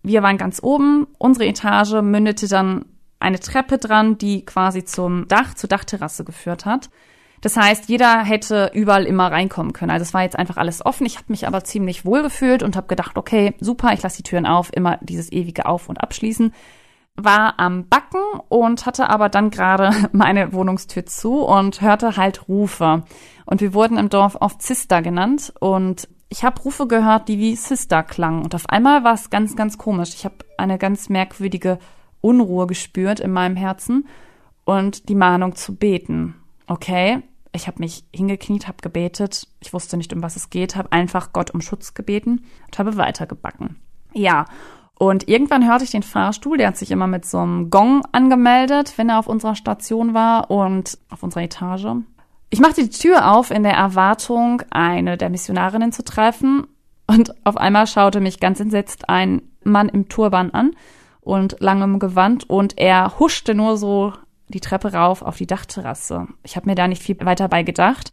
wir 0.02 0.22
waren 0.22 0.38
ganz 0.38 0.62
oben. 0.62 1.06
Unsere 1.18 1.46
Etage 1.46 2.00
mündete 2.02 2.48
dann 2.48 2.86
eine 3.20 3.40
Treppe 3.40 3.78
dran, 3.78 4.16
die 4.16 4.44
quasi 4.44 4.84
zum 4.84 5.28
Dach, 5.28 5.54
zur 5.54 5.68
Dachterrasse 5.68 6.24
geführt 6.24 6.64
hat. 6.64 6.88
Das 7.40 7.56
heißt, 7.56 7.88
jeder 7.88 8.24
hätte 8.24 8.70
überall 8.74 9.04
immer 9.04 9.30
reinkommen 9.30 9.72
können. 9.72 9.90
Also 9.90 10.02
es 10.02 10.14
war 10.14 10.22
jetzt 10.22 10.38
einfach 10.38 10.56
alles 10.56 10.84
offen. 10.84 11.06
Ich 11.06 11.16
habe 11.16 11.26
mich 11.28 11.46
aber 11.46 11.62
ziemlich 11.62 12.04
wohl 12.04 12.22
gefühlt 12.22 12.62
und 12.62 12.74
habe 12.76 12.88
gedacht, 12.88 13.16
okay, 13.16 13.54
super, 13.60 13.92
ich 13.92 14.02
lasse 14.02 14.18
die 14.18 14.22
Türen 14.24 14.46
auf, 14.46 14.70
immer 14.74 14.98
dieses 15.02 15.30
ewige 15.30 15.66
Auf- 15.66 15.88
und 15.88 15.98
Abschließen 15.98 16.52
war 17.18 17.58
am 17.58 17.88
Backen 17.88 18.22
und 18.48 18.86
hatte 18.86 19.10
aber 19.10 19.28
dann 19.28 19.50
gerade 19.50 19.90
meine 20.12 20.52
Wohnungstür 20.52 21.04
zu 21.04 21.42
und 21.42 21.80
hörte 21.80 22.16
halt 22.16 22.48
Rufe. 22.48 23.02
Und 23.44 23.60
wir 23.60 23.74
wurden 23.74 23.98
im 23.98 24.08
Dorf 24.08 24.36
oft 24.40 24.62
Sister 24.62 25.02
genannt 25.02 25.52
und 25.60 26.08
ich 26.30 26.44
habe 26.44 26.60
Rufe 26.60 26.86
gehört, 26.86 27.28
die 27.28 27.38
wie 27.38 27.56
Sister 27.56 28.02
klangen. 28.02 28.42
Und 28.42 28.54
auf 28.54 28.68
einmal 28.68 29.02
war 29.02 29.14
es 29.14 29.30
ganz, 29.30 29.56
ganz 29.56 29.78
komisch. 29.78 30.10
Ich 30.14 30.24
habe 30.24 30.36
eine 30.58 30.78
ganz 30.78 31.08
merkwürdige 31.08 31.78
Unruhe 32.20 32.66
gespürt 32.66 33.20
in 33.20 33.32
meinem 33.32 33.56
Herzen 33.56 34.06
und 34.64 35.08
die 35.08 35.14
Mahnung 35.14 35.54
zu 35.54 35.74
beten. 35.74 36.34
Okay, 36.66 37.22
ich 37.52 37.66
habe 37.66 37.78
mich 37.80 38.04
hingekniet, 38.14 38.68
habe 38.68 38.82
gebetet. 38.82 39.48
Ich 39.60 39.72
wusste 39.72 39.96
nicht, 39.96 40.12
um 40.12 40.22
was 40.22 40.36
es 40.36 40.50
geht, 40.50 40.76
habe 40.76 40.92
einfach 40.92 41.32
Gott 41.32 41.50
um 41.50 41.62
Schutz 41.62 41.94
gebeten 41.94 42.44
und 42.66 42.78
habe 42.78 42.98
weitergebacken. 42.98 43.76
Ja, 44.12 44.46
und 44.98 45.28
irgendwann 45.28 45.68
hörte 45.68 45.84
ich 45.84 45.90
den 45.90 46.02
Fahrstuhl, 46.02 46.58
der 46.58 46.68
hat 46.68 46.76
sich 46.76 46.90
immer 46.90 47.06
mit 47.06 47.24
so 47.24 47.38
einem 47.38 47.70
Gong 47.70 48.02
angemeldet, 48.10 48.94
wenn 48.96 49.08
er 49.08 49.20
auf 49.20 49.28
unserer 49.28 49.54
Station 49.54 50.12
war 50.12 50.50
und 50.50 50.98
auf 51.08 51.22
unserer 51.22 51.44
Etage. 51.44 51.86
Ich 52.50 52.60
machte 52.60 52.82
die 52.82 52.90
Tür 52.90 53.32
auf 53.32 53.50
in 53.52 53.62
der 53.62 53.74
Erwartung, 53.74 54.62
eine 54.70 55.16
der 55.16 55.30
Missionarinnen 55.30 55.92
zu 55.92 56.02
treffen. 56.02 56.66
Und 57.06 57.34
auf 57.46 57.56
einmal 57.56 57.86
schaute 57.86 58.20
mich 58.20 58.40
ganz 58.40 58.58
entsetzt 58.58 59.08
ein 59.08 59.42
Mann 59.62 59.88
im 59.88 60.08
Turban 60.08 60.50
an 60.50 60.72
und 61.20 61.56
langem 61.60 61.98
Gewand 62.00 62.48
und 62.50 62.78
er 62.78 63.18
huschte 63.18 63.54
nur 63.54 63.76
so 63.76 64.12
die 64.48 64.60
Treppe 64.60 64.92
rauf 64.92 65.22
auf 65.22 65.36
die 65.36 65.46
Dachterrasse. 65.46 66.26
Ich 66.42 66.56
habe 66.56 66.68
mir 66.68 66.74
da 66.74 66.88
nicht 66.88 67.02
viel 67.02 67.16
weiter 67.20 67.48
bei 67.48 67.62
gedacht. 67.62 68.12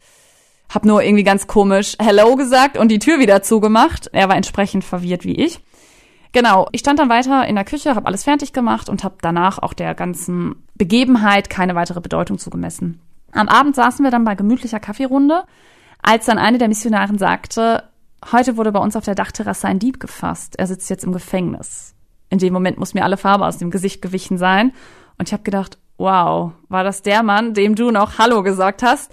Hab 0.72 0.84
nur 0.84 1.02
irgendwie 1.02 1.24
ganz 1.24 1.46
komisch 1.46 1.96
Hello 1.98 2.36
gesagt 2.36 2.76
und 2.76 2.88
die 2.88 2.98
Tür 2.98 3.18
wieder 3.18 3.42
zugemacht. 3.42 4.08
Er 4.12 4.28
war 4.28 4.36
entsprechend 4.36 4.84
verwirrt 4.84 5.24
wie 5.24 5.34
ich. 5.34 5.60
Genau, 6.36 6.68
ich 6.72 6.80
stand 6.80 6.98
dann 6.98 7.08
weiter 7.08 7.46
in 7.46 7.54
der 7.54 7.64
Küche, 7.64 7.94
habe 7.94 8.04
alles 8.04 8.24
fertig 8.24 8.52
gemacht 8.52 8.90
und 8.90 9.04
habe 9.04 9.14
danach 9.22 9.58
auch 9.58 9.72
der 9.72 9.94
ganzen 9.94 10.66
Begebenheit 10.74 11.48
keine 11.48 11.74
weitere 11.74 12.02
Bedeutung 12.02 12.36
zugemessen. 12.36 13.00
Am 13.32 13.48
Abend 13.48 13.74
saßen 13.74 14.04
wir 14.04 14.10
dann 14.10 14.24
bei 14.24 14.34
gemütlicher 14.34 14.78
Kaffeerunde, 14.78 15.44
als 16.02 16.26
dann 16.26 16.36
eine 16.36 16.58
der 16.58 16.68
Missionaren 16.68 17.16
sagte, 17.16 17.84
heute 18.32 18.58
wurde 18.58 18.70
bei 18.70 18.80
uns 18.80 18.96
auf 18.96 19.04
der 19.06 19.14
Dachterrasse 19.14 19.66
ein 19.66 19.78
Dieb 19.78 19.98
gefasst. 19.98 20.58
Er 20.58 20.66
sitzt 20.66 20.90
jetzt 20.90 21.04
im 21.04 21.12
Gefängnis. 21.12 21.94
In 22.28 22.36
dem 22.36 22.52
Moment 22.52 22.76
muss 22.76 22.92
mir 22.92 23.04
alle 23.04 23.16
Farbe 23.16 23.46
aus 23.46 23.56
dem 23.56 23.70
Gesicht 23.70 24.02
gewichen 24.02 24.36
sein. 24.36 24.74
Und 25.16 25.30
ich 25.30 25.32
habe 25.32 25.42
gedacht, 25.42 25.78
wow, 25.96 26.52
war 26.68 26.84
das 26.84 27.00
der 27.00 27.22
Mann, 27.22 27.54
dem 27.54 27.76
du 27.76 27.90
noch 27.90 28.18
Hallo 28.18 28.42
gesagt 28.42 28.82
hast? 28.82 29.10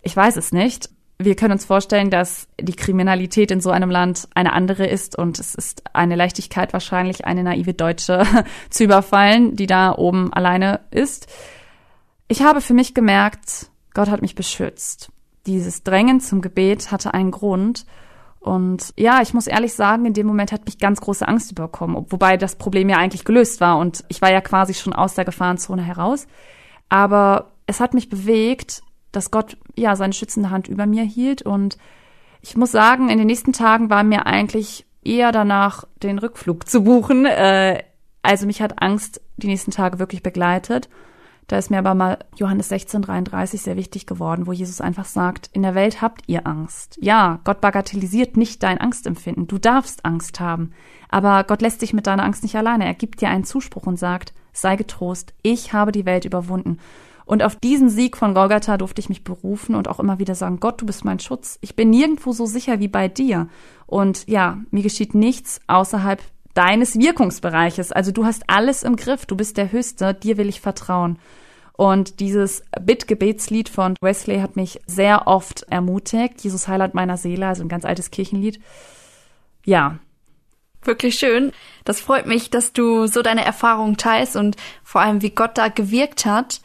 Ich 0.00 0.16
weiß 0.16 0.38
es 0.38 0.52
nicht 0.52 0.88
wir 1.24 1.36
können 1.36 1.52
uns 1.52 1.64
vorstellen, 1.64 2.10
dass 2.10 2.48
die 2.60 2.74
Kriminalität 2.74 3.50
in 3.50 3.60
so 3.60 3.70
einem 3.70 3.90
Land 3.90 4.28
eine 4.34 4.52
andere 4.52 4.86
ist 4.86 5.16
und 5.16 5.38
es 5.38 5.54
ist 5.54 5.82
eine 5.94 6.16
Leichtigkeit 6.16 6.72
wahrscheinlich, 6.72 7.24
eine 7.24 7.42
naive 7.42 7.74
Deutsche 7.74 8.24
zu 8.70 8.84
überfallen, 8.84 9.56
die 9.56 9.66
da 9.66 9.96
oben 9.96 10.32
alleine 10.32 10.80
ist. 10.90 11.26
Ich 12.28 12.42
habe 12.42 12.60
für 12.60 12.74
mich 12.74 12.94
gemerkt, 12.94 13.70
Gott 13.94 14.08
hat 14.08 14.22
mich 14.22 14.34
beschützt. 14.34 15.10
Dieses 15.46 15.82
Drängen 15.82 16.20
zum 16.20 16.40
Gebet 16.40 16.92
hatte 16.92 17.12
einen 17.14 17.30
Grund. 17.30 17.84
Und 18.40 18.92
ja, 18.96 19.22
ich 19.22 19.34
muss 19.34 19.46
ehrlich 19.46 19.74
sagen, 19.74 20.06
in 20.06 20.14
dem 20.14 20.26
Moment 20.26 20.50
hat 20.50 20.64
mich 20.64 20.78
ganz 20.78 21.00
große 21.00 21.26
Angst 21.26 21.52
überkommen, 21.52 22.06
wobei 22.08 22.36
das 22.36 22.56
Problem 22.56 22.88
ja 22.88 22.96
eigentlich 22.96 23.24
gelöst 23.24 23.60
war 23.60 23.78
und 23.78 24.04
ich 24.08 24.20
war 24.20 24.32
ja 24.32 24.40
quasi 24.40 24.74
schon 24.74 24.92
aus 24.92 25.14
der 25.14 25.24
Gefahrenzone 25.24 25.82
heraus. 25.82 26.26
Aber 26.88 27.52
es 27.66 27.80
hat 27.80 27.94
mich 27.94 28.08
bewegt, 28.08 28.82
dass 29.12 29.30
Gott 29.30 29.56
ja 29.76 29.94
seine 29.96 30.12
schützende 30.12 30.50
Hand 30.50 30.68
über 30.68 30.86
mir 30.86 31.04
hielt. 31.04 31.42
Und 31.42 31.78
ich 32.40 32.56
muss 32.56 32.72
sagen, 32.72 33.08
in 33.08 33.18
den 33.18 33.26
nächsten 33.26 33.52
Tagen 33.52 33.90
war 33.90 34.02
mir 34.02 34.26
eigentlich 34.26 34.86
eher 35.04 35.32
danach, 35.32 35.84
den 36.02 36.18
Rückflug 36.18 36.68
zu 36.68 36.84
buchen. 36.84 37.26
Äh, 37.26 37.82
also 38.22 38.46
mich 38.46 38.62
hat 38.62 38.82
Angst 38.82 39.20
die 39.36 39.48
nächsten 39.48 39.70
Tage 39.70 39.98
wirklich 39.98 40.22
begleitet. 40.22 40.88
Da 41.48 41.58
ist 41.58 41.70
mir 41.70 41.78
aber 41.78 41.94
mal 41.94 42.18
Johannes 42.36 42.68
16, 42.68 43.02
33 43.02 43.60
sehr 43.60 43.76
wichtig 43.76 44.06
geworden, 44.06 44.46
wo 44.46 44.52
Jesus 44.52 44.80
einfach 44.80 45.04
sagt, 45.04 45.50
in 45.52 45.62
der 45.62 45.74
Welt 45.74 46.00
habt 46.00 46.22
ihr 46.26 46.46
Angst. 46.46 46.98
Ja, 47.00 47.40
Gott 47.44 47.60
bagatellisiert 47.60 48.36
nicht 48.36 48.62
dein 48.62 48.80
Angstempfinden. 48.80 49.48
Du 49.48 49.58
darfst 49.58 50.04
Angst 50.04 50.40
haben. 50.40 50.72
Aber 51.08 51.44
Gott 51.44 51.60
lässt 51.60 51.82
dich 51.82 51.92
mit 51.92 52.06
deiner 52.06 52.24
Angst 52.24 52.42
nicht 52.42 52.56
alleine. 52.56 52.86
Er 52.86 52.94
gibt 52.94 53.20
dir 53.20 53.28
einen 53.28 53.44
Zuspruch 53.44 53.86
und 53.86 53.98
sagt, 53.98 54.32
sei 54.52 54.76
getrost, 54.76 55.34
ich 55.42 55.72
habe 55.72 55.92
die 55.92 56.06
Welt 56.06 56.24
überwunden. 56.24 56.78
Und 57.24 57.42
auf 57.42 57.56
diesen 57.56 57.88
Sieg 57.88 58.16
von 58.16 58.34
Golgatha 58.34 58.76
durfte 58.76 59.00
ich 59.00 59.08
mich 59.08 59.24
berufen 59.24 59.74
und 59.74 59.88
auch 59.88 60.00
immer 60.00 60.18
wieder 60.18 60.34
sagen, 60.34 60.60
Gott, 60.60 60.80
du 60.80 60.86
bist 60.86 61.04
mein 61.04 61.20
Schutz. 61.20 61.58
Ich 61.60 61.76
bin 61.76 61.90
nirgendwo 61.90 62.32
so 62.32 62.46
sicher 62.46 62.80
wie 62.80 62.88
bei 62.88 63.08
dir. 63.08 63.48
Und 63.86 64.28
ja, 64.28 64.58
mir 64.70 64.82
geschieht 64.82 65.14
nichts 65.14 65.60
außerhalb 65.66 66.20
deines 66.54 66.98
Wirkungsbereiches. 66.98 67.92
Also 67.92 68.12
du 68.12 68.24
hast 68.24 68.44
alles 68.48 68.82
im 68.82 68.96
Griff. 68.96 69.26
Du 69.26 69.36
bist 69.36 69.56
der 69.56 69.72
Höchste. 69.72 70.14
Dir 70.14 70.36
will 70.36 70.48
ich 70.48 70.60
vertrauen. 70.60 71.18
Und 71.74 72.20
dieses 72.20 72.64
Bittgebetslied 72.80 73.68
von 73.68 73.96
Wesley 74.00 74.40
hat 74.40 74.56
mich 74.56 74.80
sehr 74.86 75.26
oft 75.26 75.62
ermutigt. 75.70 76.40
Jesus 76.42 76.68
Heiland 76.68 76.94
meiner 76.94 77.16
Seele, 77.16 77.46
also 77.46 77.62
ein 77.62 77.68
ganz 77.68 77.84
altes 77.84 78.10
Kirchenlied. 78.10 78.60
Ja. 79.64 79.98
Wirklich 80.84 81.14
schön. 81.14 81.52
Das 81.84 82.00
freut 82.00 82.26
mich, 82.26 82.50
dass 82.50 82.72
du 82.72 83.06
so 83.06 83.22
deine 83.22 83.44
Erfahrungen 83.44 83.96
teilst 83.96 84.36
und 84.36 84.56
vor 84.82 85.00
allem, 85.00 85.22
wie 85.22 85.30
Gott 85.30 85.56
da 85.56 85.68
gewirkt 85.68 86.26
hat. 86.26 86.60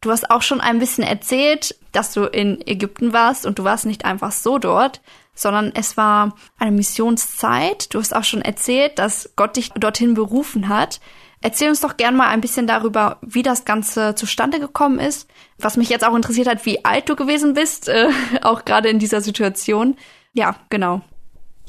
Du 0.00 0.10
hast 0.10 0.30
auch 0.30 0.42
schon 0.42 0.60
ein 0.60 0.78
bisschen 0.78 1.04
erzählt, 1.04 1.76
dass 1.92 2.12
du 2.12 2.24
in 2.24 2.66
Ägypten 2.66 3.12
warst 3.12 3.44
und 3.44 3.58
du 3.58 3.64
warst 3.64 3.84
nicht 3.84 4.04
einfach 4.04 4.32
so 4.32 4.58
dort, 4.58 5.02
sondern 5.34 5.72
es 5.74 5.96
war 5.96 6.34
eine 6.58 6.72
Missionszeit. 6.72 7.92
Du 7.92 7.98
hast 7.98 8.14
auch 8.14 8.24
schon 8.24 8.42
erzählt, 8.42 8.98
dass 8.98 9.32
Gott 9.36 9.56
dich 9.56 9.70
dorthin 9.72 10.14
berufen 10.14 10.68
hat. 10.68 11.00
Erzähl 11.42 11.68
uns 11.68 11.80
doch 11.80 11.96
gern 11.96 12.16
mal 12.16 12.28
ein 12.28 12.40
bisschen 12.40 12.66
darüber, 12.66 13.18
wie 13.22 13.42
das 13.42 13.64
Ganze 13.64 14.14
zustande 14.14 14.60
gekommen 14.60 14.98
ist. 14.98 15.28
Was 15.58 15.76
mich 15.76 15.88
jetzt 15.88 16.04
auch 16.04 16.14
interessiert 16.14 16.48
hat, 16.48 16.66
wie 16.66 16.84
alt 16.84 17.08
du 17.08 17.16
gewesen 17.16 17.54
bist, 17.54 17.88
äh, 17.88 18.08
auch 18.42 18.64
gerade 18.64 18.88
in 18.88 18.98
dieser 18.98 19.20
Situation. 19.20 19.96
Ja, 20.32 20.56
genau. 20.68 21.02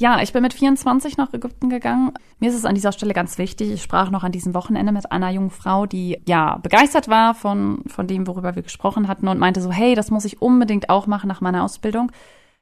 Ja, 0.02 0.20
ich 0.20 0.32
bin 0.32 0.42
mit 0.42 0.52
24 0.52 1.16
nach 1.16 1.32
Ägypten 1.32 1.70
gegangen. 1.70 2.10
Mir 2.40 2.50
ist 2.50 2.56
es 2.56 2.64
an 2.64 2.74
dieser 2.74 2.90
Stelle 2.90 3.14
ganz 3.14 3.38
wichtig. 3.38 3.70
Ich 3.70 3.84
sprach 3.84 4.10
noch 4.10 4.24
an 4.24 4.32
diesem 4.32 4.52
Wochenende 4.52 4.90
mit 4.90 5.12
einer 5.12 5.30
jungen 5.30 5.50
Frau, 5.50 5.86
die 5.86 6.20
ja 6.26 6.58
begeistert 6.60 7.06
war 7.06 7.34
von, 7.34 7.84
von 7.86 8.08
dem, 8.08 8.26
worüber 8.26 8.56
wir 8.56 8.64
gesprochen 8.64 9.06
hatten 9.06 9.28
und 9.28 9.38
meinte 9.38 9.60
so, 9.60 9.70
hey, 9.70 9.94
das 9.94 10.10
muss 10.10 10.24
ich 10.24 10.42
unbedingt 10.42 10.90
auch 10.90 11.06
machen 11.06 11.28
nach 11.28 11.40
meiner 11.40 11.62
Ausbildung. 11.62 12.10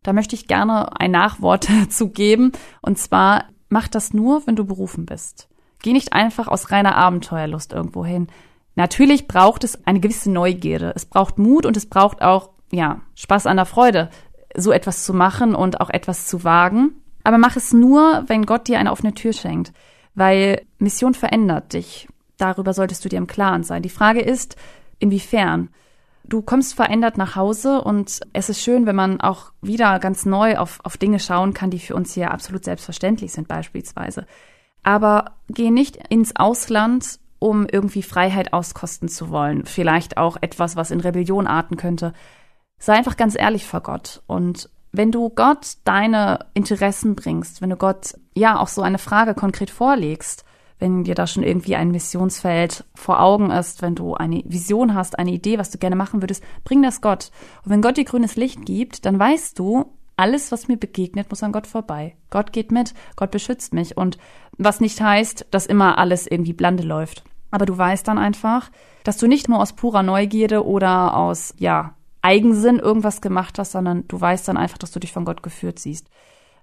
Da 0.02 0.12
möchte 0.12 0.34
ich 0.34 0.48
gerne 0.48 1.00
ein 1.00 1.12
Nachwort 1.12 1.66
zu 1.88 2.10
geben. 2.10 2.52
Und 2.82 2.98
zwar, 2.98 3.44
mach 3.70 3.88
das 3.88 4.12
nur, 4.12 4.46
wenn 4.46 4.56
du 4.56 4.66
berufen 4.66 5.06
bist. 5.06 5.48
Geh 5.80 5.94
nicht 5.94 6.12
einfach 6.12 6.46
aus 6.46 6.70
reiner 6.70 6.94
Abenteuerlust 6.94 7.72
irgendwo 7.72 8.04
hin. 8.04 8.26
Natürlich 8.74 9.28
braucht 9.28 9.64
es 9.64 9.86
eine 9.86 10.00
gewisse 10.00 10.30
Neugierde. 10.30 10.92
Es 10.94 11.06
braucht 11.06 11.38
Mut 11.38 11.64
und 11.64 11.78
es 11.78 11.86
braucht 11.86 12.20
auch, 12.20 12.50
ja, 12.70 13.00
Spaß 13.14 13.46
an 13.46 13.56
der 13.56 13.64
Freude, 13.64 14.10
so 14.54 14.72
etwas 14.72 15.06
zu 15.06 15.14
machen 15.14 15.54
und 15.54 15.80
auch 15.80 15.88
etwas 15.88 16.26
zu 16.26 16.44
wagen. 16.44 16.99
Aber 17.24 17.38
mach 17.38 17.56
es 17.56 17.72
nur, 17.72 18.24
wenn 18.26 18.46
Gott 18.46 18.68
dir 18.68 18.78
eine 18.78 18.92
offene 18.92 19.14
Tür 19.14 19.32
schenkt, 19.32 19.72
weil 20.14 20.62
Mission 20.78 21.14
verändert 21.14 21.72
dich. 21.72 22.08
Darüber 22.38 22.72
solltest 22.72 23.04
du 23.04 23.08
dir 23.08 23.18
im 23.18 23.26
Klaren 23.26 23.62
sein. 23.62 23.82
Die 23.82 23.90
Frage 23.90 24.20
ist, 24.20 24.56
inwiefern? 24.98 25.68
Du 26.24 26.42
kommst 26.42 26.74
verändert 26.74 27.18
nach 27.18 27.34
Hause 27.34 27.82
und 27.82 28.20
es 28.32 28.48
ist 28.48 28.62
schön, 28.62 28.86
wenn 28.86 28.96
man 28.96 29.20
auch 29.20 29.52
wieder 29.62 29.98
ganz 29.98 30.26
neu 30.26 30.56
auf, 30.56 30.78
auf 30.84 30.96
Dinge 30.96 31.18
schauen 31.18 31.54
kann, 31.54 31.70
die 31.70 31.78
für 31.78 31.94
uns 31.94 32.14
hier 32.14 32.30
absolut 32.30 32.64
selbstverständlich 32.64 33.32
sind 33.32 33.48
beispielsweise. 33.48 34.26
Aber 34.82 35.32
geh 35.48 35.70
nicht 35.70 35.96
ins 36.08 36.36
Ausland, 36.36 37.18
um 37.38 37.66
irgendwie 37.66 38.02
Freiheit 38.02 38.52
auskosten 38.52 39.08
zu 39.08 39.30
wollen. 39.30 39.64
Vielleicht 39.66 40.18
auch 40.18 40.36
etwas, 40.40 40.76
was 40.76 40.90
in 40.90 41.00
Rebellion 41.00 41.46
arten 41.46 41.76
könnte. 41.76 42.12
Sei 42.78 42.94
einfach 42.94 43.16
ganz 43.16 43.36
ehrlich 43.38 43.66
vor 43.66 43.80
Gott 43.80 44.22
und 44.26 44.70
wenn 44.92 45.12
du 45.12 45.30
Gott 45.30 45.76
deine 45.84 46.46
Interessen 46.54 47.14
bringst, 47.14 47.62
wenn 47.62 47.70
du 47.70 47.76
Gott 47.76 48.14
ja 48.34 48.58
auch 48.58 48.68
so 48.68 48.82
eine 48.82 48.98
Frage 48.98 49.34
konkret 49.34 49.70
vorlegst, 49.70 50.44
wenn 50.78 51.04
dir 51.04 51.14
da 51.14 51.26
schon 51.26 51.42
irgendwie 51.42 51.76
ein 51.76 51.90
Missionsfeld 51.90 52.84
vor 52.94 53.20
Augen 53.20 53.50
ist, 53.50 53.82
wenn 53.82 53.94
du 53.94 54.14
eine 54.14 54.42
Vision 54.46 54.94
hast, 54.94 55.18
eine 55.18 55.30
Idee, 55.30 55.58
was 55.58 55.70
du 55.70 55.78
gerne 55.78 55.96
machen 55.96 56.22
würdest, 56.22 56.42
bring 56.64 56.82
das 56.82 57.00
Gott. 57.00 57.30
Und 57.64 57.70
wenn 57.70 57.82
Gott 57.82 57.98
dir 57.98 58.04
grünes 58.04 58.36
Licht 58.36 58.64
gibt, 58.64 59.04
dann 59.04 59.18
weißt 59.18 59.58
du, 59.58 59.92
alles, 60.16 60.52
was 60.52 60.68
mir 60.68 60.76
begegnet, 60.76 61.30
muss 61.30 61.42
an 61.42 61.52
Gott 61.52 61.66
vorbei. 61.66 62.16
Gott 62.30 62.52
geht 62.52 62.72
mit, 62.72 62.94
Gott 63.16 63.30
beschützt 63.30 63.72
mich. 63.72 63.96
Und 63.96 64.18
was 64.58 64.80
nicht 64.80 65.00
heißt, 65.00 65.46
dass 65.50 65.66
immer 65.66 65.98
alles 65.98 66.26
irgendwie 66.26 66.52
blande 66.52 66.82
läuft. 66.82 67.24
Aber 67.50 67.66
du 67.66 67.76
weißt 67.76 68.06
dann 68.06 68.18
einfach, 68.18 68.70
dass 69.04 69.16
du 69.16 69.26
nicht 69.26 69.48
nur 69.48 69.60
aus 69.60 69.72
purer 69.72 70.02
Neugierde 70.02 70.66
oder 70.66 71.16
aus, 71.16 71.54
ja, 71.58 71.94
Eigensinn 72.22 72.78
irgendwas 72.78 73.20
gemacht 73.20 73.58
hast, 73.58 73.72
sondern 73.72 74.06
du 74.08 74.20
weißt 74.20 74.46
dann 74.48 74.56
einfach, 74.56 74.78
dass 74.78 74.90
du 74.90 75.00
dich 75.00 75.12
von 75.12 75.24
Gott 75.24 75.42
geführt 75.42 75.78
siehst. 75.78 76.08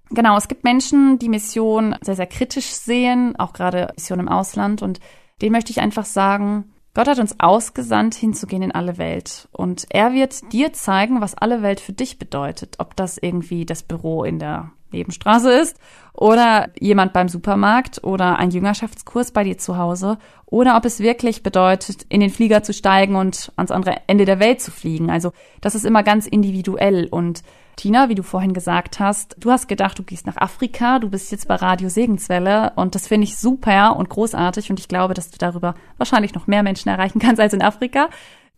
Genau, 0.10 0.38
es 0.38 0.48
gibt 0.48 0.64
Menschen, 0.64 1.20
die 1.20 1.30
Mission 1.30 1.96
sehr, 2.02 2.16
sehr 2.16 2.28
kritisch 2.28 2.68
sehen, 2.68 3.36
auch 3.38 3.54
gerade 3.54 3.92
Mission 3.96 4.20
im 4.20 4.30
Ausland. 4.30 4.82
Und 4.82 5.00
dem 5.42 5.52
möchte 5.52 5.72
ich 5.72 5.82
einfach 5.82 6.06
sagen, 6.06 6.72
Gott 6.94 7.08
hat 7.08 7.20
uns 7.20 7.40
ausgesandt, 7.40 8.16
hinzugehen 8.16 8.64
in 8.64 8.72
alle 8.72 8.98
Welt. 8.98 9.50
Und 9.52 9.86
er 9.90 10.14
wird 10.14 10.52
dir 10.54 10.74
zeigen, 10.74 11.22
was 11.22 11.36
alle 11.36 11.62
Welt 11.62 11.80
für 11.80 11.94
dich 11.94 12.18
bedeutet. 12.18 12.76
Ob 12.80 12.96
das 12.96 13.18
irgendwie 13.18 13.66
das 13.66 13.84
Büro 13.84 14.24
in 14.24 14.40
der 14.40 14.72
Nebenstraße 14.92 15.52
ist 15.52 15.78
oder 16.14 16.70
jemand 16.80 17.14
beim 17.14 17.30
Supermarkt 17.30 18.04
oder 18.04 18.38
ein 18.38 18.52
Jüngerschaftskurs 18.52 19.32
bei 19.32 19.44
dir 19.44 19.58
zu 19.58 19.78
Hause 19.78 20.18
oder 20.46 20.78
ob 20.78 20.86
es 20.86 21.00
wirklich 21.00 21.44
bedeutet, 21.44 22.06
in 22.10 22.22
den 22.22 22.30
Flieger 22.30 22.64
zu 22.64 22.74
steigen 22.74 23.16
und 23.16 23.52
ans 23.56 23.72
andere 23.72 23.98
Ende 24.08 24.26
der 24.26 24.40
Welt 24.40 24.62
zu 24.62 24.72
fliegen. 24.72 25.10
Also 25.10 25.32
das 25.62 25.76
ist 25.76 25.86
immer 25.86 26.04
ganz 26.04 26.26
individuell 26.26 27.08
und 27.10 27.44
Tina, 27.78 28.10
wie 28.10 28.16
du 28.16 28.24
vorhin 28.24 28.54
gesagt 28.54 29.00
hast, 29.00 29.36
du 29.40 29.52
hast 29.52 29.68
gedacht, 29.68 30.00
du 30.00 30.04
gehst 30.04 30.26
nach 30.26 30.38
Afrika, 30.38 30.98
du 30.98 31.10
bist 31.12 31.32
jetzt 31.32 31.48
bei 31.48 31.56
Radio 31.56 31.90
Segenswelle 31.90 32.72
und 32.76 32.96
das 32.96 33.08
finde 33.08 33.26
ich 33.26 33.38
super 33.38 33.96
und 33.98 34.10
großartig 34.10 34.72
und 34.72 34.80
ich 34.80 34.88
glaube, 34.88 35.14
dass 35.14 35.30
du 35.30 35.38
darüber 35.38 35.76
wahrscheinlich 35.98 36.34
noch 36.34 36.48
mehr 36.48 36.64
Menschen 36.64 36.90
erreichen 36.90 37.20
kannst 37.20 37.40
als 37.40 37.54
in 37.54 37.62
Afrika. 37.62 38.10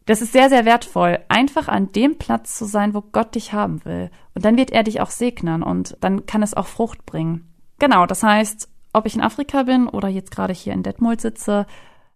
Das 0.09 0.23
ist 0.23 0.33
sehr, 0.33 0.49
sehr 0.49 0.65
wertvoll, 0.65 1.19
einfach 1.27 1.67
an 1.67 1.91
dem 1.91 2.17
Platz 2.17 2.57
zu 2.57 2.65
sein, 2.65 2.95
wo 2.95 3.01
Gott 3.01 3.35
dich 3.35 3.53
haben 3.53 3.85
will. 3.85 4.09
Und 4.33 4.43
dann 4.43 4.57
wird 4.57 4.71
er 4.71 4.81
dich 4.81 5.01
auch 5.01 5.11
segnen 5.11 5.61
und 5.61 5.97
dann 6.01 6.25
kann 6.25 6.41
es 6.41 6.55
auch 6.55 6.65
Frucht 6.65 7.05
bringen. 7.05 7.47
Genau, 7.77 8.07
das 8.07 8.23
heißt, 8.23 8.69
ob 8.91 9.05
ich 9.05 9.13
in 9.13 9.21
Afrika 9.21 9.61
bin 9.61 9.87
oder 9.87 10.07
jetzt 10.07 10.31
gerade 10.31 10.51
hier 10.51 10.73
in 10.73 10.81
Detmold 10.81 11.21
sitze, 11.21 11.67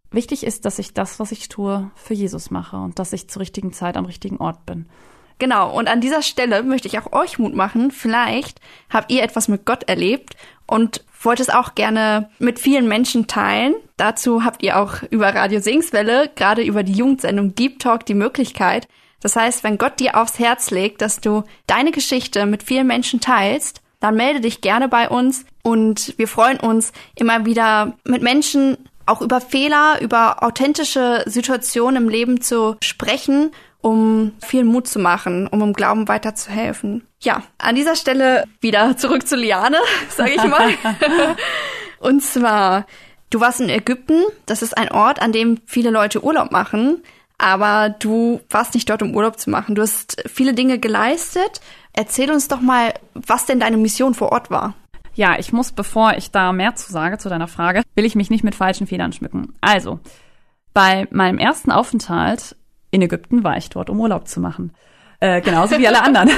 wichtig 0.09 0.43
ist, 0.43 0.65
dass 0.65 0.79
ich 0.79 0.95
das, 0.95 1.19
was 1.19 1.31
ich 1.31 1.49
tue, 1.49 1.91
für 1.93 2.15
Jesus 2.15 2.49
mache 2.49 2.77
und 2.77 2.97
dass 2.97 3.13
ich 3.13 3.29
zur 3.29 3.41
richtigen 3.41 3.73
Zeit 3.73 3.95
am 3.95 4.05
richtigen 4.05 4.37
Ort 4.37 4.65
bin. 4.65 4.87
Genau, 5.43 5.77
und 5.77 5.89
an 5.89 5.99
dieser 5.99 6.21
Stelle 6.21 6.63
möchte 6.63 6.87
ich 6.87 6.97
auch 6.97 7.11
euch 7.11 7.37
Mut 7.37 7.53
machen. 7.53 7.91
Vielleicht 7.91 8.61
habt 8.89 9.11
ihr 9.11 9.23
etwas 9.23 9.49
mit 9.49 9.65
Gott 9.65 9.83
erlebt 9.89 10.37
und 10.65 11.03
wollt 11.21 11.41
es 11.41 11.49
auch 11.49 11.75
gerne 11.75 12.29
mit 12.39 12.59
vielen 12.59 12.87
Menschen 12.87 13.27
teilen. 13.27 13.75
Dazu 13.97 14.45
habt 14.45 14.63
ihr 14.63 14.79
auch 14.79 15.03
über 15.09 15.35
Radio 15.35 15.59
Singswelle, 15.59 16.31
gerade 16.33 16.61
über 16.61 16.83
die 16.83 16.93
Jugendsendung 16.93 17.55
Deep 17.55 17.79
Talk, 17.79 18.05
die 18.05 18.13
Möglichkeit. 18.13 18.87
Das 19.19 19.35
heißt, 19.35 19.65
wenn 19.65 19.77
Gott 19.77 19.99
dir 19.99 20.15
aufs 20.15 20.39
Herz 20.39 20.71
legt, 20.71 21.01
dass 21.01 21.19
du 21.19 21.43
deine 21.67 21.91
Geschichte 21.91 22.45
mit 22.45 22.63
vielen 22.63 22.87
Menschen 22.87 23.19
teilst, 23.19 23.81
dann 23.99 24.15
melde 24.15 24.39
dich 24.39 24.61
gerne 24.61 24.87
bei 24.87 25.09
uns 25.09 25.43
und 25.61 26.13
wir 26.17 26.29
freuen 26.29 26.61
uns 26.61 26.93
immer 27.15 27.45
wieder 27.45 27.97
mit 28.05 28.21
Menschen 28.21 28.77
auch 29.05 29.21
über 29.21 29.41
Fehler, 29.41 29.99
über 29.99 30.41
authentische 30.41 31.25
Situationen 31.25 32.03
im 32.03 32.07
Leben 32.07 32.39
zu 32.39 32.77
sprechen 32.81 33.51
um 33.83 34.31
viel 34.41 34.63
Mut 34.63 34.87
zu 34.87 34.97
machen, 34.97 35.45
um 35.45 35.61
im 35.61 35.73
Glauben 35.73 36.07
weiterzuhelfen. 36.07 37.05
Ja, 37.21 37.43
an 37.57 37.75
dieser 37.75 37.97
Stelle 37.97 38.45
wieder 38.61 38.95
zurück 38.97 39.27
zu 39.27 39.35
Liane, 39.35 39.77
sage 40.09 40.31
ich 40.31 40.43
mal. 40.43 40.73
Und 41.99 42.23
zwar, 42.23 42.87
du 43.29 43.41
warst 43.41 43.59
in 43.59 43.69
Ägypten, 43.69 44.23
das 44.45 44.61
ist 44.61 44.77
ein 44.77 44.89
Ort, 44.89 45.21
an 45.21 45.33
dem 45.33 45.59
viele 45.65 45.89
Leute 45.89 46.23
Urlaub 46.23 46.51
machen, 46.51 47.03
aber 47.37 47.89
du 47.89 48.39
warst 48.49 48.73
nicht 48.73 48.89
dort, 48.89 49.01
um 49.01 49.15
Urlaub 49.15 49.37
zu 49.37 49.49
machen. 49.49 49.75
Du 49.75 49.81
hast 49.81 50.23
viele 50.27 50.53
Dinge 50.53 50.79
geleistet. 50.79 51.59
Erzähl 51.91 52.31
uns 52.31 52.47
doch 52.47 52.61
mal, 52.61 52.93
was 53.13 53.45
denn 53.45 53.59
deine 53.59 53.75
Mission 53.75 54.13
vor 54.13 54.31
Ort 54.31 54.49
war. 54.49 54.75
Ja, 55.13 55.37
ich 55.37 55.51
muss, 55.51 55.73
bevor 55.73 56.13
ich 56.13 56.31
da 56.31 56.53
mehr 56.53 56.75
zu 56.75 56.89
sage 56.89 57.17
zu 57.17 57.27
deiner 57.27 57.49
Frage, 57.49 57.83
will 57.95 58.05
ich 58.05 58.15
mich 58.15 58.29
nicht 58.29 58.45
mit 58.45 58.55
falschen 58.55 58.87
Federn 58.87 59.11
schmücken. 59.11 59.53
Also, 59.59 59.99
bei 60.73 61.05
meinem 61.11 61.37
ersten 61.37 61.71
Aufenthalt 61.71 62.55
in 62.93 63.01
Ägypten 63.01 63.43
war 63.43 63.57
ich 63.57 63.69
dort, 63.69 63.89
um 63.89 63.99
Urlaub 63.99 64.27
zu 64.27 64.39
machen. 64.39 64.71
Äh, 65.19 65.41
genauso 65.41 65.79
wie 65.79 65.87
alle 65.87 66.03
anderen. 66.03 66.29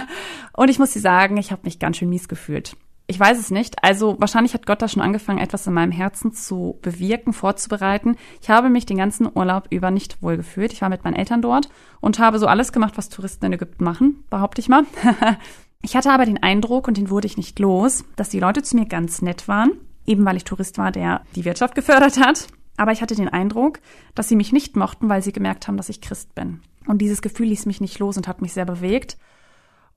und 0.54 0.70
ich 0.70 0.78
muss 0.78 0.92
dir 0.92 1.00
sagen, 1.00 1.36
ich 1.36 1.52
habe 1.52 1.62
mich 1.64 1.78
ganz 1.78 1.98
schön 1.98 2.08
mies 2.08 2.28
gefühlt. 2.28 2.76
Ich 3.06 3.20
weiß 3.20 3.38
es 3.38 3.50
nicht. 3.50 3.84
Also 3.84 4.16
wahrscheinlich 4.18 4.54
hat 4.54 4.64
Gott 4.64 4.80
da 4.80 4.88
schon 4.88 5.02
angefangen, 5.02 5.38
etwas 5.38 5.66
in 5.66 5.74
meinem 5.74 5.92
Herzen 5.92 6.32
zu 6.32 6.78
bewirken, 6.80 7.34
vorzubereiten. 7.34 8.16
Ich 8.40 8.48
habe 8.48 8.70
mich 8.70 8.86
den 8.86 8.96
ganzen 8.96 9.28
Urlaub 9.32 9.66
über 9.68 9.90
nicht 9.90 10.22
wohl 10.22 10.38
gefühlt. 10.38 10.72
Ich 10.72 10.80
war 10.80 10.88
mit 10.88 11.04
meinen 11.04 11.16
Eltern 11.16 11.42
dort 11.42 11.68
und 12.00 12.18
habe 12.18 12.38
so 12.38 12.46
alles 12.46 12.72
gemacht, 12.72 12.94
was 12.96 13.10
Touristen 13.10 13.44
in 13.44 13.52
Ägypten 13.52 13.84
machen, 13.84 14.24
behaupte 14.30 14.62
ich 14.62 14.70
mal. 14.70 14.84
ich 15.82 15.94
hatte 15.94 16.10
aber 16.10 16.24
den 16.24 16.42
Eindruck, 16.42 16.88
und 16.88 16.96
den 16.96 17.10
wurde 17.10 17.26
ich 17.26 17.36
nicht 17.36 17.58
los, 17.58 18.04
dass 18.16 18.30
die 18.30 18.40
Leute 18.40 18.62
zu 18.62 18.76
mir 18.76 18.86
ganz 18.86 19.20
nett 19.20 19.46
waren, 19.46 19.72
eben 20.06 20.24
weil 20.24 20.38
ich 20.38 20.44
Tourist 20.44 20.78
war, 20.78 20.90
der 20.90 21.22
die 21.34 21.44
Wirtschaft 21.44 21.74
gefördert 21.74 22.18
hat. 22.18 22.48
Aber 22.78 22.92
ich 22.92 23.02
hatte 23.02 23.14
den 23.14 23.28
Eindruck, 23.28 23.80
dass 24.14 24.28
sie 24.28 24.36
mich 24.36 24.52
nicht 24.52 24.76
mochten, 24.76 25.08
weil 25.10 25.22
sie 25.22 25.32
gemerkt 25.32 25.68
haben, 25.68 25.76
dass 25.76 25.90
ich 25.90 26.00
Christ 26.00 26.34
bin. 26.34 26.62
Und 26.86 26.98
dieses 26.98 27.20
Gefühl 27.20 27.48
ließ 27.48 27.66
mich 27.66 27.82
nicht 27.82 27.98
los 27.98 28.16
und 28.16 28.26
hat 28.26 28.40
mich 28.40 28.54
sehr 28.54 28.64
bewegt. 28.64 29.18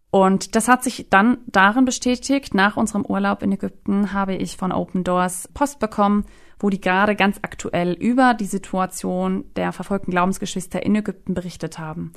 Und 0.09 0.55
das 0.57 0.67
hat 0.67 0.83
sich 0.83 1.07
dann 1.09 1.37
darin 1.47 1.85
bestätigt, 1.85 2.53
nach 2.53 2.75
unserem 2.75 3.05
Urlaub 3.05 3.43
in 3.43 3.53
Ägypten 3.53 4.11
habe 4.11 4.35
ich 4.35 4.57
von 4.57 4.73
Open 4.73 5.05
Doors 5.05 5.47
Post 5.53 5.79
bekommen, 5.79 6.25
wo 6.59 6.69
die 6.69 6.81
gerade 6.81 7.15
ganz 7.15 7.39
aktuell 7.43 7.93
über 7.93 8.33
die 8.33 8.45
Situation 8.45 9.45
der 9.55 9.71
verfolgten 9.71 10.11
Glaubensgeschwister 10.11 10.83
in 10.83 10.95
Ägypten 10.95 11.33
berichtet 11.33 11.79
haben. 11.79 12.11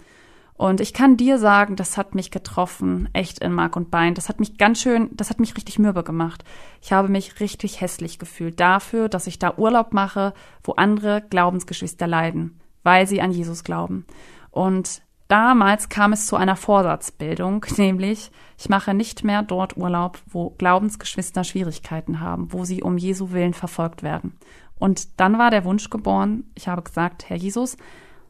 Und 0.57 0.81
ich 0.81 0.93
kann 0.93 1.17
dir 1.17 1.38
sagen, 1.38 1.75
das 1.75 1.97
hat 1.97 2.14
mich 2.14 2.31
getroffen, 2.31 3.09
echt 3.12 3.40
in 3.40 3.53
Mark 3.53 3.75
und 3.75 3.90
Bein. 3.90 4.14
Das 4.14 4.29
hat 4.29 4.38
mich 4.38 4.57
ganz 4.57 4.81
schön, 4.81 5.11
das 5.12 5.31
hat 5.31 5.40
mich 5.40 5.57
richtig 5.57 5.81
mürbe 5.81 6.05
gemacht. 6.05 6.45
Ich 6.81 6.93
habe 6.93 7.09
mich 7.09 7.40
richtig 7.40 7.81
hässlich 7.81 8.21
gefühlt 8.21 8.61
dafür, 8.61 9.09
dass 9.09 9.27
ich 9.27 9.40
da 9.40 9.55
Urlaub 9.57 9.93
mache, 9.93 10.33
wo 10.62 10.73
andere 10.73 11.23
Glaubensgeschwister 11.29 12.07
leiden, 12.07 12.61
weil 12.85 13.09
sie 13.09 13.21
an 13.21 13.33
Jesus 13.33 13.64
glauben. 13.64 14.07
Und 14.53 15.03
damals 15.27 15.88
kam 15.88 16.12
es 16.12 16.27
zu 16.27 16.37
einer 16.37 16.57
Vorsatzbildung, 16.57 17.67
nämlich 17.77 18.31
ich 18.57 18.69
mache 18.69 18.95
nicht 18.95 19.25
mehr 19.25 19.43
dort 19.43 19.77
Urlaub, 19.77 20.19
wo 20.27 20.51
Glaubensgeschwister 20.51 21.43
Schwierigkeiten 21.43 22.21
haben, 22.21 22.53
wo 22.53 22.64
sie 22.64 22.81
um 22.81 22.97
Jesu 22.97 23.33
Willen 23.33 23.55
verfolgt 23.55 24.05
werden. 24.05 24.38
Und 24.79 25.21
dann 25.21 25.37
war 25.37 25.51
der 25.51 25.64
Wunsch 25.64 25.90
geboren, 25.90 26.45
ich 26.55 26.69
habe 26.69 26.83
gesagt, 26.83 27.29
Herr 27.29 27.37
Jesus, 27.37 27.77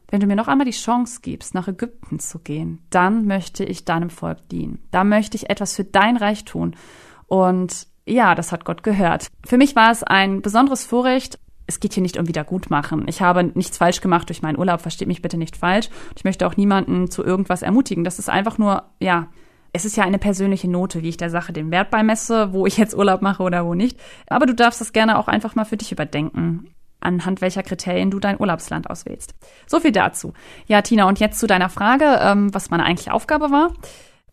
wenn 0.09 0.19
du 0.19 0.27
mir 0.27 0.35
noch 0.35 0.47
einmal 0.47 0.65
die 0.65 0.71
Chance 0.71 1.19
gibst, 1.21 1.53
nach 1.53 1.67
Ägypten 1.67 2.19
zu 2.19 2.39
gehen, 2.39 2.79
dann 2.89 3.25
möchte 3.25 3.63
ich 3.63 3.85
deinem 3.85 4.09
Volk 4.09 4.47
dienen. 4.49 4.79
Da 4.91 5.03
möchte 5.03 5.35
ich 5.37 5.49
etwas 5.49 5.75
für 5.75 5.83
dein 5.83 6.17
Reich 6.17 6.45
tun. 6.45 6.75
Und 7.27 7.87
ja, 8.05 8.35
das 8.35 8.51
hat 8.51 8.65
Gott 8.65 8.83
gehört. 8.83 9.27
Für 9.45 9.57
mich 9.57 9.75
war 9.75 9.91
es 9.91 10.03
ein 10.03 10.41
besonderes 10.41 10.85
Vorrecht. 10.85 11.39
Es 11.67 11.79
geht 11.79 11.93
hier 11.93 12.03
nicht 12.03 12.17
um 12.17 12.27
Wiedergutmachen. 12.27 13.07
Ich 13.07 13.21
habe 13.21 13.43
nichts 13.43 13.79
falsch 13.79 14.01
gemacht 14.01 14.29
durch 14.29 14.43
meinen 14.43 14.59
Urlaub, 14.59 14.81
versteht 14.81 15.07
mich 15.07 15.23
bitte 15.23 15.37
nicht 15.37 15.57
falsch. 15.57 15.89
Ich 16.15 16.23
möchte 16.23 16.45
auch 16.45 16.57
niemanden 16.57 17.09
zu 17.09 17.23
irgendwas 17.23 17.63
ermutigen. 17.63 18.03
Das 18.03 18.19
ist 18.19 18.29
einfach 18.29 18.59
nur, 18.59 18.83
ja, 18.99 19.27
es 19.73 19.83
ist 19.83 19.97
ja 19.97 20.03
eine 20.03 20.19
persönliche 20.19 20.69
Note, 20.69 21.01
wie 21.01 21.09
ich 21.09 21.17
der 21.17 21.31
Sache 21.31 21.51
den 21.51 21.71
Wert 21.71 21.89
beimesse, 21.89 22.53
wo 22.53 22.67
ich 22.67 22.77
jetzt 22.77 22.95
Urlaub 22.95 23.23
mache 23.23 23.41
oder 23.41 23.65
wo 23.65 23.73
nicht. 23.73 23.99
Aber 24.27 24.45
du 24.45 24.53
darfst 24.53 24.79
das 24.79 24.93
gerne 24.93 25.17
auch 25.17 25.27
einfach 25.27 25.55
mal 25.55 25.65
für 25.65 25.77
dich 25.77 25.91
überdenken 25.91 26.74
anhand 27.05 27.41
welcher 27.41 27.63
Kriterien 27.63 28.11
du 28.11 28.19
dein 28.19 28.39
Urlaubsland 28.39 28.89
auswählst. 28.89 29.33
So 29.67 29.79
viel 29.79 29.91
dazu. 29.91 30.33
Ja, 30.67 30.81
Tina, 30.81 31.07
und 31.07 31.19
jetzt 31.19 31.39
zu 31.39 31.47
deiner 31.47 31.69
Frage, 31.69 32.19
ähm, 32.21 32.53
was 32.53 32.69
meine 32.69 32.83
eigentliche 32.83 33.13
Aufgabe 33.13 33.51
war. 33.51 33.71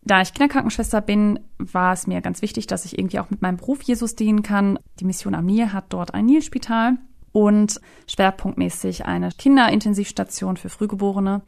Da 0.05 0.21
ich 0.21 0.33
Kinderkrankenschwester 0.33 0.99
bin, 0.99 1.39
war 1.57 1.93
es 1.93 2.07
mir 2.07 2.19
ganz 2.19 2.41
wichtig, 2.41 2.67
dass 2.67 2.83
ich 2.83 2.97
irgendwie 2.97 3.19
auch 3.19 3.29
mit 3.29 3.41
meinem 3.41 3.57
Beruf 3.57 3.81
Jesus 3.83 4.15
dienen 4.15 4.43
kann. 4.43 4.77
Die 4.99 5.05
Mission 5.05 5.33
am 5.33 5.45
Nil 5.45 5.71
hat 5.71 5.85
dort 5.89 6.13
ein 6.13 6.25
Nilspital 6.25 6.97
und 7.31 7.79
schwerpunktmäßig 8.07 9.05
eine 9.05 9.29
Kinderintensivstation 9.29 10.57
für 10.57 10.69
Frühgeborene. 10.69 11.41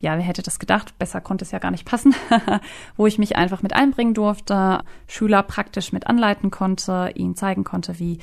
Ja, 0.00 0.16
wer 0.16 0.22
hätte 0.22 0.42
das 0.42 0.58
gedacht? 0.58 0.98
Besser 0.98 1.20
konnte 1.20 1.44
es 1.44 1.50
ja 1.50 1.58
gar 1.58 1.70
nicht 1.70 1.84
passen, 1.84 2.14
wo 2.96 3.06
ich 3.06 3.18
mich 3.18 3.36
einfach 3.36 3.62
mit 3.62 3.74
einbringen 3.74 4.14
durfte, 4.14 4.80
Schüler 5.06 5.42
praktisch 5.42 5.92
mit 5.92 6.06
anleiten 6.06 6.50
konnte, 6.50 7.12
ihnen 7.14 7.34
zeigen 7.34 7.64
konnte, 7.64 7.98
wie 7.98 8.18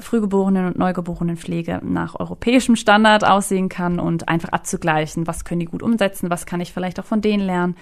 Frühgeborenen 0.00 0.66
und 0.66 0.78
Neugeborenenpflege 0.78 1.80
nach 1.84 2.18
europäischem 2.18 2.76
Standard 2.76 3.24
aussehen 3.24 3.68
kann 3.68 4.00
und 4.00 4.28
einfach 4.28 4.50
abzugleichen, 4.50 5.26
was 5.26 5.44
können 5.44 5.60
die 5.60 5.66
gut 5.66 5.82
umsetzen, 5.82 6.30
was 6.30 6.46
kann 6.46 6.60
ich 6.60 6.72
vielleicht 6.72 6.98
auch 6.98 7.04
von 7.04 7.20
denen 7.20 7.44
lernen. 7.44 7.76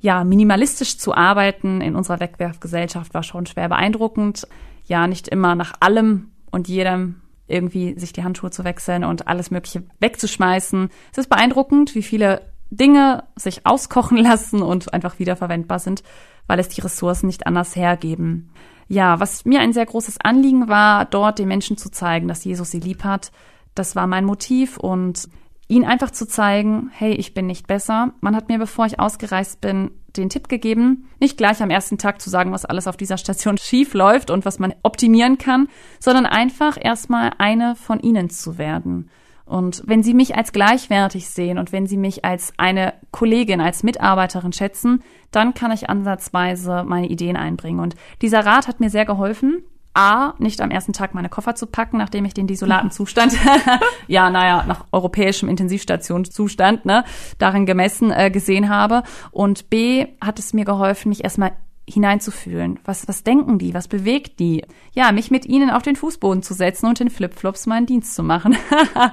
Ja, 0.00 0.24
minimalistisch 0.24 0.98
zu 0.98 1.14
arbeiten 1.14 1.80
in 1.80 1.96
unserer 1.96 2.20
Wegwerfgesellschaft 2.20 3.14
war 3.14 3.22
schon 3.22 3.46
schwer 3.46 3.68
beeindruckend. 3.70 4.46
Ja, 4.84 5.06
nicht 5.06 5.28
immer 5.28 5.54
nach 5.54 5.72
allem 5.80 6.32
und 6.50 6.68
jedem 6.68 7.22
irgendwie 7.46 7.98
sich 7.98 8.12
die 8.12 8.24
Handschuhe 8.24 8.50
zu 8.50 8.64
wechseln 8.64 9.04
und 9.04 9.28
alles 9.28 9.50
Mögliche 9.50 9.82
wegzuschmeißen. 10.00 10.90
Es 11.12 11.18
ist 11.18 11.28
beeindruckend, 11.28 11.94
wie 11.94 12.02
viele 12.02 12.42
Dinge 12.70 13.24
sich 13.36 13.66
auskochen 13.66 14.18
lassen 14.22 14.62
und 14.62 14.92
einfach 14.92 15.18
wiederverwendbar 15.18 15.78
sind, 15.78 16.02
weil 16.46 16.58
es 16.58 16.68
die 16.68 16.80
Ressourcen 16.80 17.26
nicht 17.26 17.46
anders 17.46 17.76
hergeben. 17.76 18.50
Ja, 18.88 19.20
was 19.20 19.44
mir 19.44 19.60
ein 19.60 19.72
sehr 19.72 19.86
großes 19.86 20.20
Anliegen 20.20 20.68
war, 20.68 21.04
dort 21.06 21.38
den 21.38 21.48
Menschen 21.48 21.76
zu 21.76 21.90
zeigen, 21.90 22.28
dass 22.28 22.44
Jesus 22.44 22.70
sie 22.70 22.80
lieb 22.80 23.04
hat. 23.04 23.32
Das 23.74 23.96
war 23.96 24.06
mein 24.06 24.24
Motiv 24.24 24.76
und 24.76 25.28
ihn 25.68 25.84
einfach 25.84 26.10
zu 26.10 26.26
zeigen, 26.26 26.90
hey, 26.92 27.12
ich 27.12 27.34
bin 27.34 27.46
nicht 27.46 27.66
besser. 27.66 28.12
Man 28.20 28.36
hat 28.36 28.48
mir, 28.48 28.58
bevor 28.58 28.86
ich 28.86 29.00
ausgereist 29.00 29.60
bin, 29.60 29.90
den 30.16 30.28
Tipp 30.28 30.48
gegeben, 30.48 31.08
nicht 31.20 31.36
gleich 31.36 31.62
am 31.62 31.70
ersten 31.70 31.98
Tag 31.98 32.20
zu 32.20 32.30
sagen, 32.30 32.52
was 32.52 32.64
alles 32.64 32.86
auf 32.86 32.96
dieser 32.96 33.16
Station 33.16 33.58
schief 33.60 33.94
läuft 33.94 34.30
und 34.30 34.44
was 34.44 34.58
man 34.58 34.74
optimieren 34.82 35.38
kann, 35.38 35.68
sondern 35.98 36.26
einfach 36.26 36.76
erstmal 36.80 37.32
eine 37.38 37.74
von 37.76 38.00
ihnen 38.00 38.30
zu 38.30 38.58
werden. 38.58 39.10
Und 39.46 39.82
wenn 39.86 40.02
Sie 40.02 40.14
mich 40.14 40.36
als 40.36 40.52
gleichwertig 40.52 41.28
sehen 41.28 41.58
und 41.58 41.70
wenn 41.70 41.86
Sie 41.86 41.98
mich 41.98 42.24
als 42.24 42.52
eine 42.56 42.94
Kollegin, 43.10 43.60
als 43.60 43.82
Mitarbeiterin 43.82 44.52
schätzen, 44.52 45.02
dann 45.30 45.52
kann 45.52 45.70
ich 45.70 45.90
ansatzweise 45.90 46.84
meine 46.84 47.08
Ideen 47.08 47.36
einbringen. 47.36 47.80
Und 47.80 47.94
dieser 48.22 48.46
Rat 48.46 48.68
hat 48.68 48.80
mir 48.80 48.90
sehr 48.90 49.04
geholfen. 49.04 49.62
A, 49.96 50.34
nicht 50.38 50.60
am 50.60 50.72
ersten 50.72 50.92
Tag 50.92 51.14
meine 51.14 51.28
Koffer 51.28 51.54
zu 51.54 51.66
packen, 51.66 51.98
nachdem 51.98 52.24
ich 52.24 52.34
den 52.34 52.48
desolaten 52.48 52.90
Zustand, 52.90 53.34
ja, 54.08 54.28
naja, 54.28 54.64
nach 54.66 54.86
europäischem 54.90 55.48
Intensivstationszustand, 55.48 56.84
ne, 56.84 57.04
darin 57.38 57.64
gemessen 57.64 58.10
äh, 58.10 58.30
gesehen 58.30 58.70
habe. 58.70 59.04
Und 59.30 59.70
B, 59.70 60.06
hat 60.20 60.40
es 60.40 60.52
mir 60.52 60.64
geholfen, 60.64 61.10
mich 61.10 61.22
erstmal 61.22 61.52
hineinzufühlen. 61.88 62.80
Was, 62.84 63.06
was 63.08 63.24
denken 63.24 63.58
die? 63.58 63.74
Was 63.74 63.88
bewegt 63.88 64.40
die? 64.40 64.64
Ja, 64.92 65.12
mich 65.12 65.30
mit 65.30 65.46
ihnen 65.46 65.70
auf 65.70 65.82
den 65.82 65.96
Fußboden 65.96 66.42
zu 66.42 66.54
setzen 66.54 66.86
und 66.86 67.00
in 67.00 67.10
Flipflops 67.10 67.66
meinen 67.66 67.86
Dienst 67.86 68.14
zu 68.14 68.22
machen. 68.22 68.56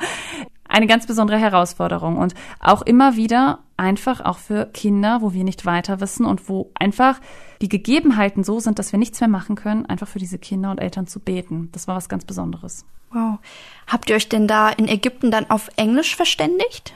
Eine 0.67 0.87
ganz 0.87 1.05
besondere 1.05 1.37
Herausforderung 1.37 2.17
und 2.17 2.33
auch 2.61 2.81
immer 2.81 3.17
wieder 3.17 3.59
einfach 3.75 4.21
auch 4.21 4.37
für 4.37 4.67
Kinder, 4.67 5.21
wo 5.21 5.33
wir 5.33 5.43
nicht 5.43 5.65
weiter 5.65 5.99
wissen 5.99 6.25
und 6.25 6.47
wo 6.47 6.71
einfach 6.75 7.19
die 7.61 7.67
Gegebenheiten 7.67 8.45
so 8.45 8.61
sind, 8.61 8.79
dass 8.79 8.93
wir 8.93 8.99
nichts 8.99 9.19
mehr 9.19 9.27
machen 9.27 9.55
können, 9.55 9.85
einfach 9.85 10.07
für 10.07 10.19
diese 10.19 10.39
Kinder 10.39 10.71
und 10.71 10.79
Eltern 10.79 11.07
zu 11.07 11.19
beten. 11.19 11.69
Das 11.73 11.89
war 11.89 11.97
was 11.97 12.07
ganz 12.07 12.23
Besonderes. 12.23 12.85
Wow. 13.11 13.39
Habt 13.85 14.09
ihr 14.09 14.15
euch 14.15 14.29
denn 14.29 14.47
da 14.47 14.69
in 14.69 14.87
Ägypten 14.87 15.29
dann 15.29 15.49
auf 15.49 15.69
Englisch 15.75 16.15
verständigt? 16.15 16.95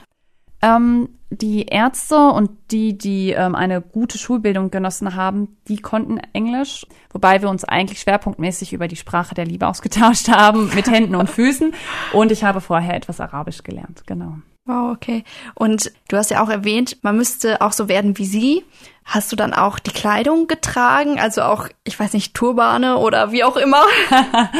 Ähm, 0.62 1.10
die 1.30 1.66
Ärzte 1.66 2.28
und 2.30 2.50
die, 2.70 2.96
die 2.96 3.32
ähm, 3.32 3.54
eine 3.54 3.80
gute 3.80 4.16
Schulbildung 4.16 4.70
genossen 4.70 5.16
haben, 5.16 5.56
die 5.66 5.78
konnten 5.78 6.18
Englisch, 6.32 6.86
wobei 7.10 7.42
wir 7.42 7.48
uns 7.48 7.64
eigentlich 7.64 8.00
schwerpunktmäßig 8.00 8.72
über 8.72 8.86
die 8.86 8.96
Sprache 8.96 9.34
der 9.34 9.44
Liebe 9.44 9.66
ausgetauscht 9.66 10.28
haben, 10.28 10.72
mit 10.74 10.88
Händen 10.88 11.16
und 11.16 11.28
Füßen. 11.28 11.74
Und 12.12 12.30
ich 12.30 12.44
habe 12.44 12.60
vorher 12.60 12.94
etwas 12.94 13.20
Arabisch 13.20 13.62
gelernt, 13.64 14.04
genau. 14.06 14.38
Wow, 14.66 14.92
okay. 14.94 15.22
Und 15.54 15.92
du 16.08 16.16
hast 16.16 16.30
ja 16.30 16.42
auch 16.42 16.48
erwähnt, 16.48 16.98
man 17.02 17.16
müsste 17.16 17.60
auch 17.60 17.72
so 17.72 17.88
werden 17.88 18.18
wie 18.18 18.26
sie. 18.26 18.64
Hast 19.04 19.30
du 19.30 19.36
dann 19.36 19.54
auch 19.54 19.78
die 19.78 19.92
Kleidung 19.92 20.48
getragen? 20.48 21.20
Also 21.20 21.42
auch, 21.42 21.68
ich 21.84 21.98
weiß 21.98 22.12
nicht, 22.14 22.34
Turbane 22.34 22.96
oder 22.98 23.30
wie 23.30 23.44
auch 23.44 23.56
immer? 23.56 23.82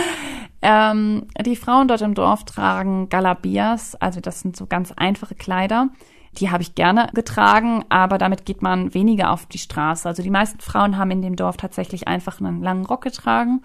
Ähm, 0.63 1.29
die 1.45 1.55
Frauen 1.55 1.87
dort 1.87 2.01
im 2.01 2.15
Dorf 2.15 2.45
tragen 2.45 3.09
Galabias, 3.09 3.95
also 3.95 4.21
das 4.21 4.41
sind 4.41 4.57
so 4.57 4.67
ganz 4.67 4.91
einfache 4.91 5.37
Kleider. 5.37 5.91
Die 6.39 6.51
habe 6.51 6.63
ich 6.63 6.75
gerne 6.75 7.09
getragen, 7.15 7.85
aber 7.89 8.19
damit 8.19 8.45
geht 8.45 8.63
man 8.63 8.93
weniger 8.95 9.31
auf 9.31 9.47
die 9.47 9.59
Straße. 9.59 10.09
Also 10.09 10.23
die 10.23 10.31
meisten 10.31 10.61
Frauen 10.61 10.99
haben 10.99 11.11
in 11.11 11.23
dem 11.23 11.37
Dorf 11.37 11.57
tatsächlich 11.57 12.09
einfach 12.09 12.41
einen 12.41 12.63
langen 12.63 12.85
Rock 12.87 13.03
getragen 13.03 13.63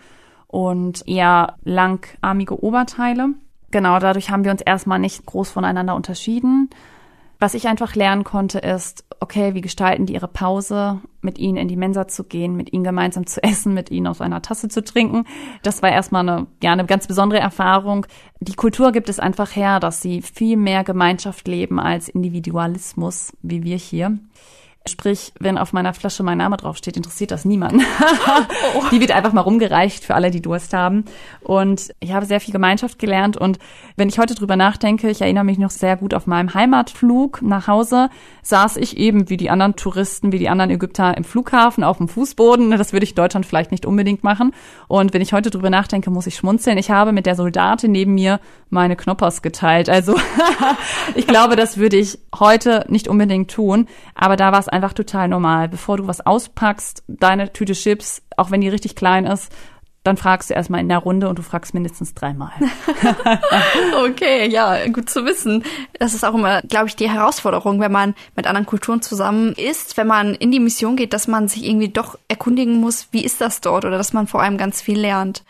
und 0.47 1.07
eher 1.07 1.55
langarmige 1.63 2.63
Oberteile. 2.63 3.29
Genau, 3.71 3.99
dadurch 3.99 4.29
haben 4.29 4.43
wir 4.43 4.51
uns 4.51 4.61
erstmal 4.61 4.99
nicht 4.99 5.25
groß 5.25 5.49
voneinander 5.49 5.95
unterschieden. 5.95 6.69
Was 7.39 7.53
ich 7.53 7.67
einfach 7.67 7.95
lernen 7.95 8.23
konnte, 8.23 8.59
ist, 8.59 9.05
okay, 9.21 9.53
wie 9.53 9.61
gestalten 9.61 10.07
die 10.07 10.15
ihre 10.15 10.27
Pause, 10.27 10.99
mit 11.21 11.37
ihnen 11.37 11.57
in 11.57 11.67
die 11.67 11.77
Mensa 11.77 12.07
zu 12.07 12.23
gehen, 12.23 12.55
mit 12.57 12.73
ihnen 12.73 12.83
gemeinsam 12.83 13.27
zu 13.27 13.41
essen, 13.43 13.73
mit 13.73 13.91
ihnen 13.91 14.07
aus 14.07 14.19
einer 14.19 14.41
Tasse 14.41 14.67
zu 14.67 14.83
trinken. 14.83 15.25
Das 15.61 15.81
war 15.83 15.91
erstmal 15.91 16.27
eine, 16.27 16.47
ja, 16.61 16.73
eine 16.73 16.85
ganz 16.85 17.07
besondere 17.07 17.39
Erfahrung. 17.39 18.07
Die 18.39 18.55
Kultur 18.55 18.91
gibt 18.91 19.09
es 19.09 19.19
einfach 19.19 19.55
her, 19.55 19.79
dass 19.79 20.01
sie 20.01 20.23
viel 20.23 20.57
mehr 20.57 20.83
Gemeinschaft 20.83 21.47
leben 21.47 21.79
als 21.79 22.09
Individualismus, 22.09 23.31
wie 23.43 23.63
wir 23.63 23.77
hier. 23.77 24.17
Sprich, 24.87 25.31
wenn 25.39 25.59
auf 25.59 25.73
meiner 25.73 25.93
Flasche 25.93 26.23
mein 26.23 26.39
Name 26.39 26.57
draufsteht, 26.57 26.97
interessiert 26.97 27.29
das 27.29 27.45
niemanden. 27.45 27.81
oh. 28.75 28.83
Die 28.91 28.99
wird 28.99 29.11
einfach 29.11 29.31
mal 29.31 29.41
rumgereicht 29.41 30.03
für 30.03 30.15
alle, 30.15 30.31
die 30.31 30.41
Durst 30.41 30.73
haben. 30.73 31.05
Und 31.41 31.93
ich 31.99 32.13
habe 32.13 32.25
sehr 32.25 32.39
viel 32.39 32.51
Gemeinschaft 32.51 32.97
gelernt. 32.97 33.37
Und 33.37 33.59
wenn 33.95 34.09
ich 34.09 34.17
heute 34.17 34.33
drüber 34.33 34.55
nachdenke, 34.55 35.07
ich 35.11 35.21
erinnere 35.21 35.43
mich 35.43 35.59
noch 35.59 35.69
sehr 35.69 35.97
gut 35.97 36.15
auf 36.15 36.25
meinem 36.25 36.55
Heimatflug 36.55 37.43
nach 37.43 37.67
Hause, 37.67 38.09
saß 38.41 38.77
ich 38.77 38.97
eben 38.97 39.29
wie 39.29 39.37
die 39.37 39.51
anderen 39.51 39.75
Touristen, 39.75 40.31
wie 40.31 40.39
die 40.39 40.49
anderen 40.49 40.71
Ägypter 40.71 41.15
im 41.15 41.25
Flughafen 41.25 41.83
auf 41.83 41.97
dem 41.97 42.07
Fußboden. 42.07 42.71
Das 42.71 42.91
würde 42.91 43.03
ich 43.03 43.11
in 43.11 43.17
Deutschland 43.17 43.45
vielleicht 43.45 43.69
nicht 43.69 43.85
unbedingt 43.85 44.23
machen. 44.23 44.51
Und 44.87 45.13
wenn 45.13 45.21
ich 45.21 45.31
heute 45.31 45.51
drüber 45.51 45.69
nachdenke, 45.69 46.09
muss 46.09 46.25
ich 46.25 46.35
schmunzeln. 46.35 46.79
Ich 46.79 46.89
habe 46.89 47.11
mit 47.11 47.27
der 47.27 47.35
Soldatin 47.35 47.91
neben 47.91 48.15
mir 48.15 48.39
meine 48.71 48.95
Knoppers 48.95 49.43
geteilt. 49.43 49.89
Also 49.89 50.15
ich 51.15 51.27
glaube, 51.27 51.55
das 51.55 51.77
würde 51.77 51.97
ich 51.97 52.17
heute 52.35 52.85
nicht 52.87 53.07
unbedingt 53.07 53.51
tun. 53.51 53.87
Aber 54.15 54.37
da 54.37 54.51
war 54.51 54.59
es 54.59 54.70
einfach 54.71 54.93
total 54.93 55.27
normal. 55.27 55.69
Bevor 55.69 55.97
du 55.97 56.07
was 56.07 56.25
auspackst, 56.25 57.03
deine 57.07 57.53
Tüte 57.53 57.73
Chips, 57.73 58.21
auch 58.37 58.51
wenn 58.51 58.61
die 58.61 58.69
richtig 58.69 58.95
klein 58.95 59.25
ist, 59.25 59.51
dann 60.03 60.17
fragst 60.17 60.49
du 60.49 60.55
erstmal 60.55 60.81
in 60.81 60.89
der 60.89 60.97
Runde 60.97 61.29
und 61.29 61.37
du 61.37 61.43
fragst 61.43 61.75
mindestens 61.75 62.15
dreimal. 62.15 62.51
okay, 64.03 64.49
ja, 64.49 64.87
gut 64.87 65.09
zu 65.09 65.25
wissen. 65.25 65.63
Das 65.99 66.15
ist 66.15 66.23
auch 66.23 66.33
immer, 66.33 66.63
glaube 66.63 66.87
ich, 66.87 66.95
die 66.95 67.09
Herausforderung, 67.09 67.79
wenn 67.79 67.91
man 67.91 68.15
mit 68.35 68.47
anderen 68.47 68.65
Kulturen 68.65 69.03
zusammen 69.03 69.53
ist, 69.53 69.97
wenn 69.97 70.07
man 70.07 70.33
in 70.33 70.51
die 70.51 70.59
Mission 70.59 70.95
geht, 70.95 71.13
dass 71.13 71.27
man 71.27 71.47
sich 71.47 71.67
irgendwie 71.67 71.89
doch 71.89 72.17
erkundigen 72.27 72.79
muss, 72.79 73.09
wie 73.11 73.23
ist 73.23 73.41
das 73.41 73.61
dort 73.61 73.85
oder 73.85 73.97
dass 73.97 74.13
man 74.13 74.25
vor 74.25 74.41
allem 74.41 74.57
ganz 74.57 74.81
viel 74.81 74.99
lernt. 74.99 75.43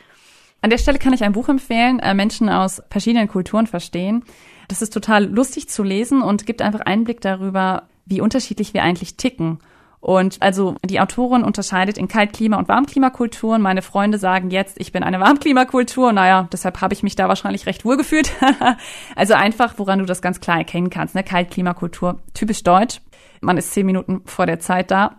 An 0.61 0.69
der 0.69 0.77
Stelle 0.77 0.99
kann 0.99 1.13
ich 1.13 1.23
ein 1.23 1.31
Buch 1.31 1.47
empfehlen, 1.47 1.99
äh, 1.99 2.13
Menschen 2.13 2.49
aus 2.49 2.83
verschiedenen 2.89 3.29
Kulturen 3.29 3.67
verstehen. 3.67 4.25
Das 4.67 4.81
ist 4.81 4.93
total 4.93 5.25
lustig 5.25 5.69
zu 5.69 5.81
lesen 5.81 6.21
und 6.21 6.45
gibt 6.45 6.61
einfach 6.61 6.81
Einblick 6.81 7.21
darüber, 7.21 7.83
wie 8.05 8.21
unterschiedlich 8.21 8.73
wir 8.73 8.83
eigentlich 8.83 9.17
ticken. 9.17 9.59
Und 10.01 10.41
also 10.41 10.75
die 10.83 10.99
Autorin 10.99 11.43
unterscheidet 11.43 11.97
in 11.97 12.07
Kaltklima- 12.07 12.57
und 12.57 12.67
Warmklimakulturen. 12.67 13.61
Meine 13.61 13.83
Freunde 13.83 14.17
sagen 14.17 14.49
jetzt, 14.49 14.79
ich 14.79 14.91
bin 14.91 15.03
eine 15.03 15.19
Warmklimakultur. 15.19 16.11
Naja, 16.11 16.47
deshalb 16.51 16.81
habe 16.81 16.95
ich 16.95 17.03
mich 17.03 17.15
da 17.15 17.27
wahrscheinlich 17.27 17.67
recht 17.67 17.85
wohl 17.85 17.97
gefühlt. 17.97 18.31
also 19.15 19.35
einfach, 19.35 19.75
woran 19.77 19.99
du 19.99 20.05
das 20.05 20.23
ganz 20.23 20.39
klar 20.39 20.57
erkennen 20.57 20.89
kannst. 20.89 21.13
Ne? 21.13 21.23
Kaltklimakultur, 21.23 22.19
typisch 22.33 22.63
deutsch. 22.63 22.99
Man 23.41 23.57
ist 23.57 23.73
zehn 23.73 23.85
Minuten 23.85 24.21
vor 24.25 24.47
der 24.47 24.59
Zeit 24.59 24.89
da. 24.89 25.17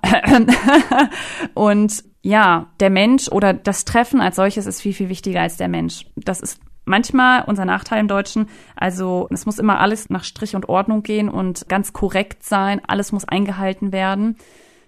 und 1.54 2.02
ja, 2.22 2.66
der 2.80 2.90
Mensch 2.90 3.28
oder 3.28 3.52
das 3.54 3.84
Treffen 3.84 4.20
als 4.20 4.36
solches 4.36 4.66
ist 4.66 4.80
viel, 4.80 4.94
viel 4.94 5.08
wichtiger 5.08 5.42
als 5.42 5.56
der 5.56 5.68
Mensch. 5.68 6.06
Das 6.16 6.40
ist 6.40 6.60
manchmal 6.84 7.44
unser 7.44 7.64
Nachteil 7.64 8.00
im 8.00 8.08
Deutschen. 8.08 8.48
Also 8.76 9.28
es 9.30 9.46
muss 9.46 9.58
immer 9.58 9.80
alles 9.80 10.10
nach 10.10 10.24
Strich 10.24 10.56
und 10.56 10.68
Ordnung 10.68 11.02
gehen 11.02 11.28
und 11.28 11.68
ganz 11.68 11.92
korrekt 11.92 12.44
sein. 12.44 12.80
Alles 12.86 13.12
muss 13.12 13.26
eingehalten 13.26 13.92
werden. 13.92 14.36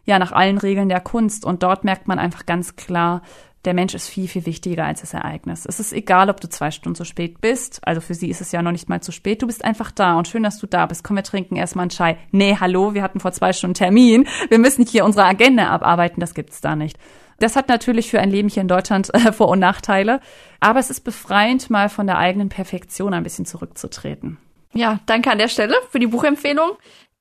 Ja, 0.04 0.18
nach 0.18 0.32
allen 0.32 0.58
Regeln 0.58 0.88
der 0.88 1.00
Kunst. 1.00 1.44
Und 1.44 1.62
dort 1.62 1.84
merkt 1.84 2.08
man 2.08 2.18
einfach 2.18 2.46
ganz 2.46 2.76
klar, 2.76 3.22
der 3.64 3.74
Mensch 3.74 3.94
ist 3.94 4.08
viel, 4.08 4.28
viel 4.28 4.44
wichtiger 4.44 4.84
als 4.84 5.00
das 5.00 5.14
Ereignis. 5.14 5.64
Es 5.66 5.80
ist 5.80 5.92
egal, 5.92 6.28
ob 6.28 6.40
du 6.40 6.48
zwei 6.48 6.70
Stunden 6.70 6.96
zu 6.96 7.04
spät 7.04 7.40
bist. 7.40 7.80
Also 7.86 8.00
für 8.00 8.14
sie 8.14 8.28
ist 8.28 8.40
es 8.40 8.52
ja 8.52 8.62
noch 8.62 8.72
nicht 8.72 8.88
mal 8.88 9.00
zu 9.00 9.12
spät. 9.12 9.40
Du 9.40 9.46
bist 9.46 9.64
einfach 9.64 9.90
da 9.90 10.18
und 10.18 10.28
schön, 10.28 10.42
dass 10.42 10.58
du 10.58 10.66
da 10.66 10.86
bist. 10.86 11.02
Komm, 11.02 11.16
wir 11.16 11.22
trinken 11.22 11.56
erstmal 11.56 11.84
einen 11.84 11.90
Chai. 11.90 12.18
Nee, 12.30 12.56
hallo, 12.60 12.94
wir 12.94 13.02
hatten 13.02 13.20
vor 13.20 13.32
zwei 13.32 13.52
Stunden 13.52 13.74
Termin. 13.74 14.26
Wir 14.48 14.58
müssen 14.58 14.84
hier 14.84 15.04
unsere 15.04 15.26
Agenda 15.26 15.68
abarbeiten. 15.68 16.20
Das 16.20 16.34
gibt's 16.34 16.60
da 16.60 16.76
nicht. 16.76 16.98
Das 17.38 17.56
hat 17.56 17.68
natürlich 17.68 18.10
für 18.10 18.20
ein 18.20 18.30
Leben 18.30 18.48
hier 18.48 18.62
in 18.62 18.68
Deutschland 18.68 19.12
äh, 19.14 19.32
Vor- 19.32 19.48
und 19.48 19.58
Nachteile. 19.58 20.20
Aber 20.60 20.80
es 20.80 20.90
ist 20.90 21.00
befreiend, 21.00 21.70
mal 21.70 21.88
von 21.88 22.06
der 22.06 22.18
eigenen 22.18 22.48
Perfektion 22.48 23.14
ein 23.14 23.22
bisschen 23.22 23.46
zurückzutreten. 23.46 24.38
Ja, 24.72 25.00
danke 25.06 25.30
an 25.30 25.38
der 25.38 25.48
Stelle 25.48 25.76
für 25.90 26.00
die 26.00 26.08
Buchempfehlung. 26.08 26.70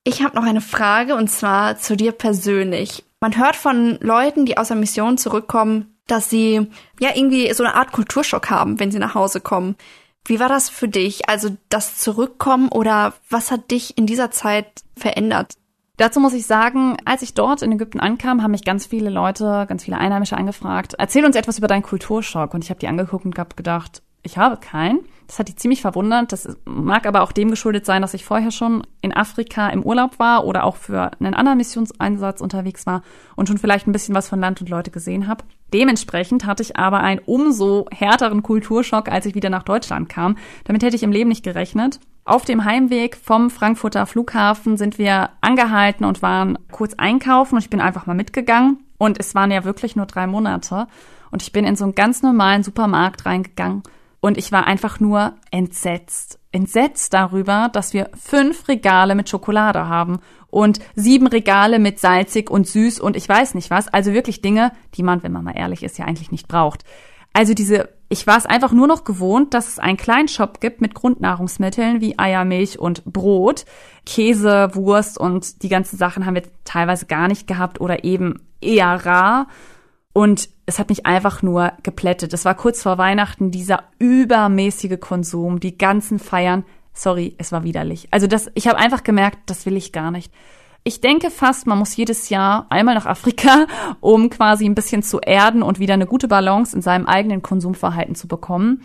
Ich 0.02 0.22
habe 0.22 0.36
noch 0.36 0.44
eine 0.44 0.60
Frage 0.60 1.14
und 1.14 1.28
zwar 1.30 1.78
zu 1.78 1.96
dir 1.96 2.12
persönlich. 2.12 3.04
Man 3.20 3.38
hört 3.38 3.56
von 3.56 3.98
Leuten, 4.00 4.44
die 4.44 4.58
aus 4.58 4.68
der 4.68 4.76
Mission 4.76 5.16
zurückkommen, 5.16 5.96
dass 6.06 6.28
sie 6.28 6.66
ja 7.00 7.10
irgendwie 7.14 7.52
so 7.54 7.64
eine 7.64 7.74
Art 7.74 7.92
Kulturschock 7.92 8.50
haben, 8.50 8.78
wenn 8.80 8.90
sie 8.90 8.98
nach 8.98 9.14
Hause 9.14 9.40
kommen. 9.40 9.76
Wie 10.26 10.40
war 10.40 10.48
das 10.48 10.68
für 10.68 10.88
dich? 10.88 11.28
Also 11.28 11.56
das 11.68 11.96
Zurückkommen 11.96 12.68
oder 12.68 13.14
was 13.30 13.50
hat 13.50 13.70
dich 13.70 13.96
in 13.96 14.06
dieser 14.06 14.30
Zeit 14.30 14.66
verändert? 14.96 15.54
Dazu 15.96 16.18
muss 16.18 16.34
ich 16.34 16.46
sagen, 16.46 16.96
als 17.04 17.22
ich 17.22 17.34
dort 17.34 17.62
in 17.62 17.70
Ägypten 17.70 18.00
ankam, 18.00 18.42
haben 18.42 18.50
mich 18.50 18.64
ganz 18.64 18.84
viele 18.84 19.10
Leute, 19.10 19.64
ganz 19.68 19.84
viele 19.84 19.98
Einheimische 19.98 20.36
angefragt, 20.36 20.94
erzähl 20.98 21.24
uns 21.24 21.36
etwas 21.36 21.58
über 21.58 21.68
deinen 21.68 21.82
Kulturschock. 21.82 22.52
Und 22.52 22.64
ich 22.64 22.70
habe 22.70 22.80
die 22.80 22.88
angeguckt 22.88 23.24
und 23.24 23.38
habe 23.38 23.54
gedacht, 23.54 24.02
ich 24.24 24.38
habe 24.38 24.56
keinen. 24.56 25.00
Das 25.26 25.38
hat 25.38 25.48
die 25.48 25.54
ziemlich 25.54 25.82
verwundert. 25.82 26.32
Das 26.32 26.48
mag 26.64 27.06
aber 27.06 27.22
auch 27.22 27.30
dem 27.30 27.50
geschuldet 27.50 27.86
sein, 27.86 28.02
dass 28.02 28.14
ich 28.14 28.24
vorher 28.24 28.50
schon 28.50 28.84
in 29.02 29.14
Afrika 29.14 29.68
im 29.68 29.84
Urlaub 29.84 30.18
war 30.18 30.44
oder 30.44 30.64
auch 30.64 30.76
für 30.76 31.12
einen 31.20 31.34
anderen 31.34 31.58
Missionseinsatz 31.58 32.40
unterwegs 32.40 32.86
war 32.86 33.02
und 33.36 33.46
schon 33.46 33.58
vielleicht 33.58 33.86
ein 33.86 33.92
bisschen 33.92 34.14
was 34.14 34.28
von 34.28 34.40
Land 34.40 34.60
und 34.60 34.68
Leute 34.68 34.90
gesehen 34.90 35.28
habe. 35.28 35.44
Dementsprechend 35.72 36.44
hatte 36.46 36.62
ich 36.62 36.76
aber 36.76 37.00
einen 37.00 37.20
umso 37.20 37.86
härteren 37.92 38.42
Kulturschock, 38.42 39.08
als 39.10 39.26
ich 39.26 39.34
wieder 39.34 39.50
nach 39.50 39.62
Deutschland 39.62 40.08
kam. 40.08 40.36
Damit 40.64 40.82
hätte 40.82 40.96
ich 40.96 41.02
im 41.02 41.12
Leben 41.12 41.28
nicht 41.28 41.44
gerechnet. 41.44 42.00
Auf 42.26 42.46
dem 42.46 42.64
Heimweg 42.64 43.16
vom 43.16 43.50
Frankfurter 43.50 44.06
Flughafen 44.06 44.78
sind 44.78 44.96
wir 44.96 45.30
angehalten 45.42 46.06
und 46.06 46.22
waren 46.22 46.58
kurz 46.70 46.94
einkaufen 46.94 47.56
und 47.56 47.62
ich 47.62 47.68
bin 47.68 47.82
einfach 47.82 48.06
mal 48.06 48.14
mitgegangen. 48.14 48.78
Und 48.96 49.20
es 49.20 49.34
waren 49.34 49.50
ja 49.50 49.64
wirklich 49.64 49.94
nur 49.94 50.06
drei 50.06 50.26
Monate. 50.26 50.86
Und 51.30 51.42
ich 51.42 51.52
bin 51.52 51.66
in 51.66 51.76
so 51.76 51.84
einen 51.84 51.94
ganz 51.94 52.22
normalen 52.22 52.62
Supermarkt 52.62 53.26
reingegangen 53.26 53.82
und 54.20 54.38
ich 54.38 54.52
war 54.52 54.66
einfach 54.66 55.00
nur 55.00 55.34
entsetzt. 55.50 56.38
Entsetzt 56.50 57.12
darüber, 57.12 57.68
dass 57.70 57.92
wir 57.92 58.08
fünf 58.14 58.68
Regale 58.68 59.14
mit 59.14 59.28
Schokolade 59.28 59.86
haben 59.86 60.20
und 60.46 60.78
sieben 60.94 61.26
Regale 61.26 61.78
mit 61.78 61.98
salzig 61.98 62.50
und 62.50 62.66
süß 62.66 63.00
und 63.00 63.16
ich 63.16 63.28
weiß 63.28 63.54
nicht 63.54 63.70
was. 63.70 63.88
Also 63.88 64.14
wirklich 64.14 64.40
Dinge, 64.40 64.72
die 64.94 65.02
man, 65.02 65.22
wenn 65.22 65.32
man 65.32 65.44
mal 65.44 65.58
ehrlich 65.58 65.82
ist, 65.82 65.98
ja 65.98 66.06
eigentlich 66.06 66.30
nicht 66.30 66.48
braucht. 66.48 66.84
Also 67.34 67.52
diese, 67.52 67.90
ich 68.14 68.28
war 68.28 68.38
es 68.38 68.46
einfach 68.46 68.70
nur 68.70 68.86
noch 68.86 69.02
gewohnt, 69.02 69.54
dass 69.54 69.66
es 69.66 69.80
einen 69.80 69.96
kleinen 69.96 70.28
Shop 70.28 70.60
gibt 70.60 70.80
mit 70.80 70.94
Grundnahrungsmitteln 70.94 72.00
wie 72.00 72.16
Eier, 72.16 72.44
Milch 72.44 72.78
und 72.78 73.04
Brot. 73.04 73.64
Käse, 74.06 74.70
Wurst 74.74 75.18
und 75.18 75.64
die 75.64 75.68
ganzen 75.68 75.96
Sachen 75.96 76.24
haben 76.24 76.36
wir 76.36 76.44
teilweise 76.62 77.06
gar 77.06 77.26
nicht 77.26 77.48
gehabt 77.48 77.80
oder 77.80 78.04
eben 78.04 78.40
eher 78.60 79.04
rar. 79.04 79.48
Und 80.12 80.48
es 80.64 80.78
hat 80.78 80.90
mich 80.90 81.06
einfach 81.06 81.42
nur 81.42 81.72
geplättet. 81.82 82.32
Es 82.32 82.44
war 82.44 82.54
kurz 82.54 82.84
vor 82.84 82.98
Weihnachten 82.98 83.50
dieser 83.50 83.82
übermäßige 83.98 85.00
Konsum, 85.00 85.58
die 85.58 85.76
ganzen 85.76 86.20
Feiern. 86.20 86.64
Sorry, 86.92 87.34
es 87.38 87.50
war 87.50 87.64
widerlich. 87.64 88.06
Also 88.12 88.28
das, 88.28 88.48
ich 88.54 88.68
habe 88.68 88.78
einfach 88.78 89.02
gemerkt, 89.02 89.38
das 89.46 89.66
will 89.66 89.76
ich 89.76 89.90
gar 89.90 90.12
nicht. 90.12 90.32
Ich 90.86 91.00
denke 91.00 91.30
fast, 91.30 91.66
man 91.66 91.78
muss 91.78 91.96
jedes 91.96 92.28
Jahr 92.28 92.66
einmal 92.68 92.94
nach 92.94 93.06
Afrika, 93.06 93.66
um 94.00 94.28
quasi 94.28 94.66
ein 94.66 94.74
bisschen 94.74 95.02
zu 95.02 95.18
erden 95.18 95.62
und 95.62 95.78
wieder 95.78 95.94
eine 95.94 96.06
gute 96.06 96.28
Balance 96.28 96.76
in 96.76 96.82
seinem 96.82 97.06
eigenen 97.06 97.40
Konsumverhalten 97.40 98.14
zu 98.14 98.28
bekommen. 98.28 98.82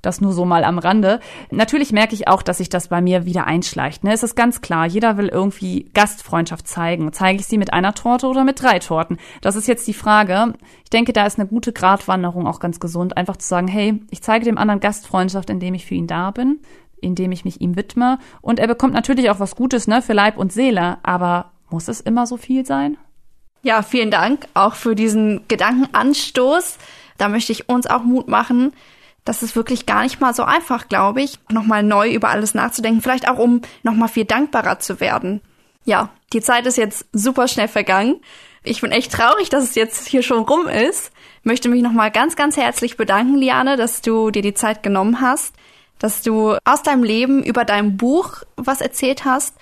Das 0.00 0.22
nur 0.22 0.32
so 0.32 0.46
mal 0.46 0.64
am 0.64 0.78
Rande. 0.78 1.20
Natürlich 1.50 1.92
merke 1.92 2.14
ich 2.14 2.26
auch, 2.26 2.42
dass 2.42 2.58
sich 2.58 2.70
das 2.70 2.88
bei 2.88 3.02
mir 3.02 3.26
wieder 3.26 3.46
einschleicht. 3.46 4.02
Ne? 4.02 4.12
Es 4.14 4.22
ist 4.22 4.34
ganz 4.34 4.62
klar, 4.62 4.86
jeder 4.86 5.16
will 5.18 5.28
irgendwie 5.28 5.90
Gastfreundschaft 5.92 6.66
zeigen. 6.66 7.12
Zeige 7.12 7.38
ich 7.38 7.46
sie 7.46 7.58
mit 7.58 7.72
einer 7.72 7.94
Torte 7.94 8.26
oder 8.26 8.44
mit 8.44 8.60
drei 8.60 8.78
Torten? 8.78 9.18
Das 9.42 9.54
ist 9.54 9.68
jetzt 9.68 9.86
die 9.86 9.94
Frage. 9.94 10.54
Ich 10.84 10.90
denke, 10.90 11.12
da 11.12 11.26
ist 11.26 11.38
eine 11.38 11.46
gute 11.46 11.72
Gratwanderung 11.72 12.46
auch 12.48 12.60
ganz 12.60 12.80
gesund. 12.80 13.16
Einfach 13.16 13.36
zu 13.36 13.46
sagen, 13.46 13.68
hey, 13.68 14.02
ich 14.10 14.22
zeige 14.22 14.46
dem 14.46 14.58
anderen 14.58 14.80
Gastfreundschaft, 14.80 15.50
indem 15.50 15.74
ich 15.74 15.84
für 15.86 15.94
ihn 15.94 16.08
da 16.08 16.30
bin, 16.32 16.60
indem 17.02 17.32
ich 17.32 17.44
mich 17.44 17.60
ihm 17.60 17.76
widme. 17.76 18.18
Und 18.40 18.58
er 18.58 18.66
bekommt 18.66 18.94
natürlich 18.94 19.30
auch 19.30 19.40
was 19.40 19.56
Gutes, 19.56 19.86
ne, 19.86 20.00
für 20.00 20.14
Leib 20.14 20.38
und 20.38 20.52
Seele. 20.52 20.98
Aber 21.02 21.52
muss 21.70 21.88
es 21.88 22.00
immer 22.00 22.26
so 22.26 22.36
viel 22.36 22.64
sein? 22.64 22.96
Ja, 23.62 23.82
vielen 23.82 24.10
Dank 24.10 24.46
auch 24.54 24.74
für 24.74 24.94
diesen 24.94 25.46
Gedankenanstoß. 25.48 26.78
Da 27.18 27.28
möchte 27.28 27.52
ich 27.52 27.68
uns 27.68 27.86
auch 27.86 28.02
Mut 28.02 28.28
machen, 28.28 28.72
das 29.24 29.42
ist 29.42 29.54
wirklich 29.54 29.86
gar 29.86 30.02
nicht 30.02 30.20
mal 30.20 30.34
so 30.34 30.42
einfach, 30.42 30.88
glaube 30.88 31.22
ich, 31.22 31.38
nochmal 31.48 31.82
neu 31.82 32.10
über 32.12 32.30
alles 32.30 32.54
nachzudenken, 32.54 33.02
vielleicht 33.02 33.28
auch 33.28 33.38
um 33.38 33.62
nochmal 33.82 34.08
viel 34.08 34.24
dankbarer 34.24 34.80
zu 34.80 35.00
werden. 35.00 35.40
Ja, 35.84 36.10
die 36.32 36.40
Zeit 36.40 36.66
ist 36.66 36.76
jetzt 36.76 37.06
super 37.12 37.48
schnell 37.48 37.68
vergangen. 37.68 38.20
Ich 38.64 38.80
bin 38.80 38.92
echt 38.92 39.12
traurig, 39.12 39.48
dass 39.48 39.64
es 39.64 39.74
jetzt 39.74 40.06
hier 40.08 40.22
schon 40.22 40.44
rum 40.44 40.68
ist. 40.68 41.12
Möchte 41.42 41.68
mich 41.68 41.82
nochmal 41.82 42.10
ganz, 42.10 42.36
ganz 42.36 42.56
herzlich 42.56 42.96
bedanken, 42.96 43.36
Liane, 43.36 43.76
dass 43.76 44.00
du 44.00 44.30
dir 44.30 44.42
die 44.42 44.54
Zeit 44.54 44.82
genommen 44.82 45.20
hast, 45.20 45.54
dass 46.02 46.22
du 46.22 46.56
aus 46.64 46.82
deinem 46.82 47.04
Leben 47.04 47.42
über 47.42 47.64
dein 47.64 47.96
Buch 47.96 48.42
was 48.56 48.80
erzählt 48.80 49.24
hast. 49.24 49.56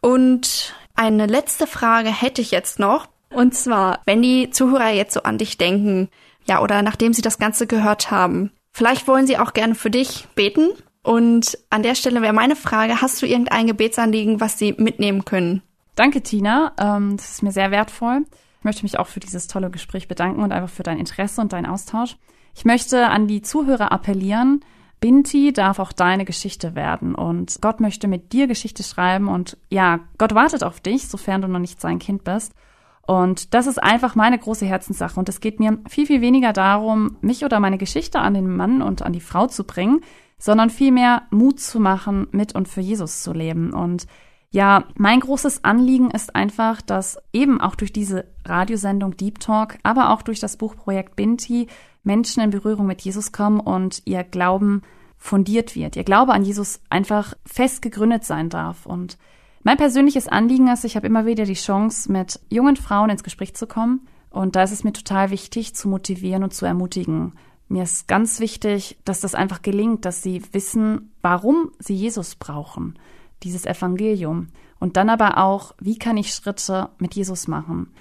Und 0.00 0.74
eine 0.94 1.26
letzte 1.26 1.66
Frage 1.66 2.10
hätte 2.10 2.42
ich 2.42 2.50
jetzt 2.50 2.78
noch. 2.78 3.06
Und 3.30 3.54
zwar, 3.54 4.00
wenn 4.04 4.22
die 4.22 4.50
Zuhörer 4.50 4.90
jetzt 4.90 5.14
so 5.14 5.22
an 5.22 5.38
dich 5.38 5.56
denken, 5.56 6.08
ja, 6.46 6.60
oder 6.60 6.82
nachdem 6.82 7.12
sie 7.12 7.22
das 7.22 7.38
Ganze 7.38 7.66
gehört 7.66 8.10
haben, 8.10 8.50
Vielleicht 8.76 9.06
wollen 9.06 9.28
sie 9.28 9.38
auch 9.38 9.52
gerne 9.52 9.76
für 9.76 9.88
dich 9.88 10.26
beten. 10.34 10.70
Und 11.04 11.56
an 11.70 11.84
der 11.84 11.94
Stelle 11.94 12.20
wäre 12.22 12.32
meine 12.32 12.56
Frage, 12.56 13.00
hast 13.00 13.22
du 13.22 13.26
irgendein 13.26 13.68
Gebetsanliegen, 13.68 14.40
was 14.40 14.58
sie 14.58 14.74
mitnehmen 14.76 15.24
können? 15.24 15.62
Danke, 15.94 16.22
Tina. 16.22 16.72
Ähm, 16.76 17.16
das 17.16 17.30
ist 17.30 17.42
mir 17.44 17.52
sehr 17.52 17.70
wertvoll. 17.70 18.26
Ich 18.58 18.64
möchte 18.64 18.82
mich 18.82 18.98
auch 18.98 19.06
für 19.06 19.20
dieses 19.20 19.46
tolle 19.46 19.70
Gespräch 19.70 20.08
bedanken 20.08 20.42
und 20.42 20.50
einfach 20.50 20.74
für 20.74 20.82
dein 20.82 20.98
Interesse 20.98 21.40
und 21.40 21.52
deinen 21.52 21.66
Austausch. 21.66 22.16
Ich 22.56 22.64
möchte 22.64 23.06
an 23.06 23.28
die 23.28 23.42
Zuhörer 23.42 23.92
appellieren, 23.92 24.64
Binti 25.04 25.52
darf 25.52 25.80
auch 25.80 25.92
deine 25.92 26.24
Geschichte 26.24 26.74
werden 26.74 27.14
und 27.14 27.58
Gott 27.60 27.78
möchte 27.78 28.08
mit 28.08 28.32
dir 28.32 28.46
Geschichte 28.46 28.82
schreiben 28.82 29.28
und 29.28 29.58
ja, 29.68 30.00
Gott 30.16 30.34
wartet 30.34 30.64
auf 30.64 30.80
dich, 30.80 31.08
sofern 31.08 31.42
du 31.42 31.48
noch 31.48 31.58
nicht 31.58 31.78
sein 31.78 31.98
Kind 31.98 32.24
bist. 32.24 32.54
Und 33.02 33.52
das 33.52 33.66
ist 33.66 33.82
einfach 33.82 34.14
meine 34.14 34.38
große 34.38 34.64
Herzenssache. 34.64 35.20
Und 35.20 35.28
es 35.28 35.40
geht 35.40 35.60
mir 35.60 35.76
viel, 35.90 36.06
viel 36.06 36.22
weniger 36.22 36.54
darum, 36.54 37.18
mich 37.20 37.44
oder 37.44 37.60
meine 37.60 37.76
Geschichte 37.76 38.18
an 38.18 38.32
den 38.32 38.56
Mann 38.56 38.80
und 38.80 39.02
an 39.02 39.12
die 39.12 39.20
Frau 39.20 39.46
zu 39.46 39.64
bringen, 39.64 40.00
sondern 40.38 40.70
vielmehr 40.70 41.24
Mut 41.28 41.60
zu 41.60 41.80
machen, 41.80 42.28
mit 42.32 42.54
und 42.54 42.66
für 42.66 42.80
Jesus 42.80 43.22
zu 43.22 43.34
leben. 43.34 43.74
Und 43.74 44.06
ja, 44.52 44.84
mein 44.96 45.20
großes 45.20 45.64
Anliegen 45.64 46.12
ist 46.12 46.34
einfach, 46.34 46.80
dass 46.80 47.18
eben 47.34 47.60
auch 47.60 47.74
durch 47.74 47.92
diese 47.92 48.24
Radiosendung 48.46 49.18
Deep 49.18 49.38
Talk, 49.38 49.76
aber 49.82 50.08
auch 50.08 50.22
durch 50.22 50.40
das 50.40 50.56
Buchprojekt 50.56 51.14
Binti 51.14 51.66
Menschen 52.04 52.42
in 52.42 52.50
Berührung 52.50 52.86
mit 52.86 53.02
Jesus 53.02 53.32
kommen 53.32 53.60
und 53.60 54.02
ihr 54.04 54.22
Glauben 54.22 54.82
fundiert 55.16 55.74
wird. 55.74 55.96
Ihr 55.96 56.04
Glaube 56.04 56.32
an 56.32 56.44
Jesus 56.44 56.80
einfach 56.90 57.34
fest 57.46 57.82
gegründet 57.82 58.24
sein 58.24 58.50
darf. 58.50 58.86
Und 58.86 59.18
mein 59.62 59.78
persönliches 59.78 60.28
Anliegen 60.28 60.68
ist, 60.68 60.84
ich 60.84 60.96
habe 60.96 61.06
immer 61.06 61.24
wieder 61.24 61.44
die 61.44 61.54
Chance, 61.54 62.12
mit 62.12 62.38
jungen 62.50 62.76
Frauen 62.76 63.10
ins 63.10 63.24
Gespräch 63.24 63.54
zu 63.56 63.66
kommen. 63.66 64.06
Und 64.28 64.56
da 64.56 64.62
ist 64.62 64.72
es 64.72 64.84
mir 64.84 64.92
total 64.92 65.30
wichtig, 65.30 65.74
zu 65.74 65.88
motivieren 65.88 66.44
und 66.44 66.52
zu 66.52 66.66
ermutigen. 66.66 67.32
Mir 67.68 67.84
ist 67.84 68.06
ganz 68.06 68.40
wichtig, 68.40 68.98
dass 69.04 69.20
das 69.20 69.34
einfach 69.34 69.62
gelingt, 69.62 70.04
dass 70.04 70.22
sie 70.22 70.42
wissen, 70.52 71.12
warum 71.22 71.70
sie 71.78 71.94
Jesus 71.94 72.34
brauchen, 72.34 72.98
dieses 73.42 73.64
Evangelium. 73.64 74.48
Und 74.78 74.98
dann 74.98 75.08
aber 75.08 75.38
auch, 75.38 75.74
wie 75.80 75.98
kann 75.98 76.18
ich 76.18 76.34
Schritte 76.34 76.90
mit 76.98 77.14
Jesus 77.14 77.48
machen? 77.48 77.92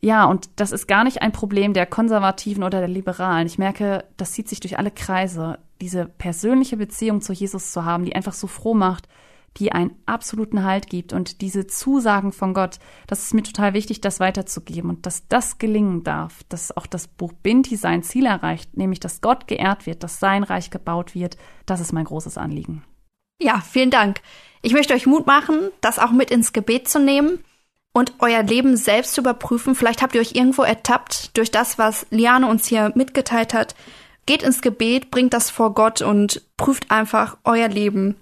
Ja, 0.00 0.26
und 0.26 0.48
das 0.56 0.72
ist 0.72 0.86
gar 0.86 1.04
nicht 1.04 1.22
ein 1.22 1.32
Problem 1.32 1.74
der 1.74 1.86
Konservativen 1.86 2.62
oder 2.62 2.78
der 2.78 2.88
Liberalen. 2.88 3.46
Ich 3.46 3.58
merke, 3.58 4.04
das 4.16 4.32
zieht 4.32 4.48
sich 4.48 4.60
durch 4.60 4.78
alle 4.78 4.90
Kreise, 4.90 5.58
diese 5.80 6.06
persönliche 6.06 6.76
Beziehung 6.76 7.20
zu 7.20 7.32
Jesus 7.32 7.72
zu 7.72 7.84
haben, 7.84 8.04
die 8.04 8.14
einfach 8.14 8.32
so 8.32 8.46
froh 8.46 8.74
macht, 8.74 9.08
die 9.56 9.72
einen 9.72 9.96
absoluten 10.06 10.62
Halt 10.62 10.88
gibt 10.88 11.12
und 11.12 11.40
diese 11.40 11.66
Zusagen 11.66 12.32
von 12.32 12.54
Gott, 12.54 12.78
das 13.06 13.24
ist 13.24 13.34
mir 13.34 13.42
total 13.42 13.74
wichtig, 13.74 14.00
das 14.00 14.20
weiterzugeben 14.20 14.90
und 14.90 15.06
dass 15.06 15.26
das 15.26 15.58
gelingen 15.58 16.04
darf, 16.04 16.44
dass 16.48 16.76
auch 16.76 16.86
das 16.86 17.08
Buch 17.08 17.32
Binti 17.32 17.76
sein 17.76 18.02
Ziel 18.02 18.26
erreicht, 18.26 18.76
nämlich 18.76 19.00
dass 19.00 19.20
Gott 19.20 19.48
geehrt 19.48 19.86
wird, 19.86 20.04
dass 20.04 20.20
sein 20.20 20.44
Reich 20.44 20.70
gebaut 20.70 21.14
wird, 21.14 21.36
das 21.66 21.80
ist 21.80 21.92
mein 21.92 22.04
großes 22.04 22.38
Anliegen. 22.38 22.84
Ja, 23.40 23.60
vielen 23.60 23.90
Dank. 23.90 24.20
Ich 24.62 24.72
möchte 24.72 24.94
euch 24.94 25.06
Mut 25.06 25.26
machen, 25.26 25.70
das 25.80 25.98
auch 25.98 26.10
mit 26.10 26.30
ins 26.30 26.52
Gebet 26.52 26.88
zu 26.88 27.00
nehmen 27.00 27.38
und 27.98 28.14
euer 28.20 28.44
Leben 28.44 28.76
selbst 28.76 29.14
zu 29.14 29.20
überprüfen. 29.20 29.74
Vielleicht 29.74 30.02
habt 30.02 30.14
ihr 30.14 30.20
euch 30.20 30.34
irgendwo 30.34 30.62
ertappt 30.62 31.36
durch 31.36 31.50
das, 31.50 31.78
was 31.78 32.06
Liane 32.10 32.46
uns 32.46 32.66
hier 32.66 32.92
mitgeteilt 32.94 33.52
hat. 33.52 33.74
Geht 34.24 34.42
ins 34.42 34.62
Gebet, 34.62 35.10
bringt 35.10 35.34
das 35.34 35.50
vor 35.50 35.74
Gott 35.74 36.00
und 36.00 36.42
prüft 36.56 36.90
einfach 36.90 37.38
euer 37.44 37.68
Leben. 37.68 38.16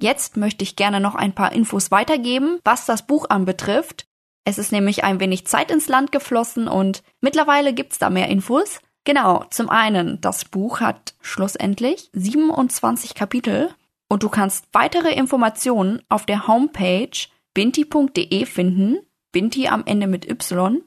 Jetzt 0.00 0.36
möchte 0.36 0.64
ich 0.64 0.74
gerne 0.74 0.98
noch 0.98 1.14
ein 1.14 1.32
paar 1.32 1.52
Infos 1.52 1.90
weitergeben, 1.90 2.58
was 2.64 2.86
das 2.86 3.06
Buch 3.06 3.26
anbetrifft. 3.28 4.06
Es 4.44 4.58
ist 4.58 4.72
nämlich 4.72 5.04
ein 5.04 5.20
wenig 5.20 5.46
Zeit 5.46 5.70
ins 5.70 5.88
Land 5.88 6.10
geflossen 6.10 6.66
und 6.66 7.04
mittlerweile 7.20 7.72
gibt's 7.72 7.98
da 7.98 8.10
mehr 8.10 8.28
Infos. 8.28 8.80
Genau, 9.04 9.44
zum 9.50 9.68
einen, 9.68 10.20
das 10.20 10.44
Buch 10.44 10.80
hat 10.80 11.14
schlussendlich 11.20 12.08
27 12.12 13.14
Kapitel 13.14 13.74
und 14.08 14.22
du 14.22 14.28
kannst 14.28 14.66
weitere 14.72 15.12
Informationen 15.12 16.02
auf 16.08 16.24
der 16.24 16.46
Homepage 16.46 17.10
binti.de 17.54 18.46
finden, 18.46 18.98
binti 19.32 19.68
am 19.68 19.82
Ende 19.86 20.06
mit 20.06 20.30
Y. 20.30 20.82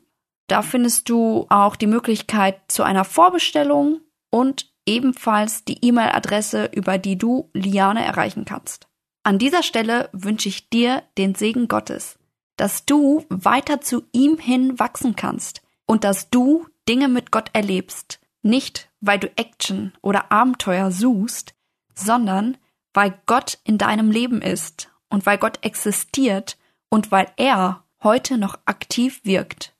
Da 0.47 0.61
findest 0.61 1.09
du 1.09 1.45
auch 1.49 1.75
die 1.75 1.87
Möglichkeit 1.87 2.61
zu 2.67 2.83
einer 2.83 3.03
Vorbestellung 3.03 3.99
und 4.29 4.71
ebenfalls 4.85 5.65
die 5.65 5.83
E-Mail-Adresse, 5.83 6.69
über 6.73 6.97
die 6.97 7.17
du 7.17 7.49
Liane 7.53 8.05
erreichen 8.05 8.45
kannst. 8.45 8.87
An 9.23 9.39
dieser 9.39 9.63
Stelle 9.63 10.09
wünsche 10.13 10.49
ich 10.49 10.69
dir 10.69 11.01
den 11.17 11.33
Segen 11.33 11.67
Gottes, 11.67 12.19
dass 12.57 12.85
du 12.85 13.25
weiter 13.29 13.81
zu 13.81 14.03
ihm 14.11 14.37
hin 14.37 14.77
wachsen 14.77 15.15
kannst 15.15 15.63
und 15.87 16.03
dass 16.03 16.29
du 16.29 16.67
Dinge 16.87 17.07
mit 17.07 17.31
Gott 17.31 17.49
erlebst, 17.53 18.19
nicht 18.41 18.89
weil 19.01 19.19
du 19.19 19.27
Action 19.35 19.93
oder 20.01 20.31
Abenteuer 20.31 20.91
suchst, 20.91 21.55
sondern 21.93 22.57
weil 22.93 23.19
Gott 23.25 23.57
in 23.63 23.77
deinem 23.77 24.11
Leben 24.11 24.41
ist 24.41 24.91
und 25.09 25.25
weil 25.25 25.37
Gott 25.37 25.59
existiert 25.63 26.57
und 26.89 27.11
weil 27.11 27.27
er 27.37 27.83
heute 28.03 28.37
noch 28.37 28.59
aktiv 28.65 29.21
wirkt. 29.23 29.73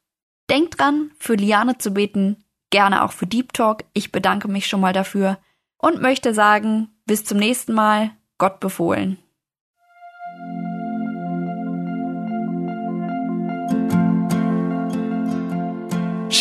Denk 0.50 0.72
dran, 0.72 1.12
für 1.18 1.36
Liane 1.36 1.78
zu 1.78 1.92
beten, 1.92 2.44
gerne 2.70 3.04
auch 3.04 3.12
für 3.12 3.28
Deep 3.28 3.54
Talk. 3.54 3.84
Ich 3.94 4.12
bedanke 4.12 4.48
mich 4.48 4.68
schon 4.68 4.82
mal 4.82 4.94
dafür 4.94 5.38
und 5.78 6.02
möchte 6.02 6.34
sagen, 6.34 6.90
bis 7.06 7.24
zum 7.24 7.38
nächsten 7.38 7.74
Mal, 7.74 8.12
Gott 8.38 8.60
befohlen. 8.60 9.18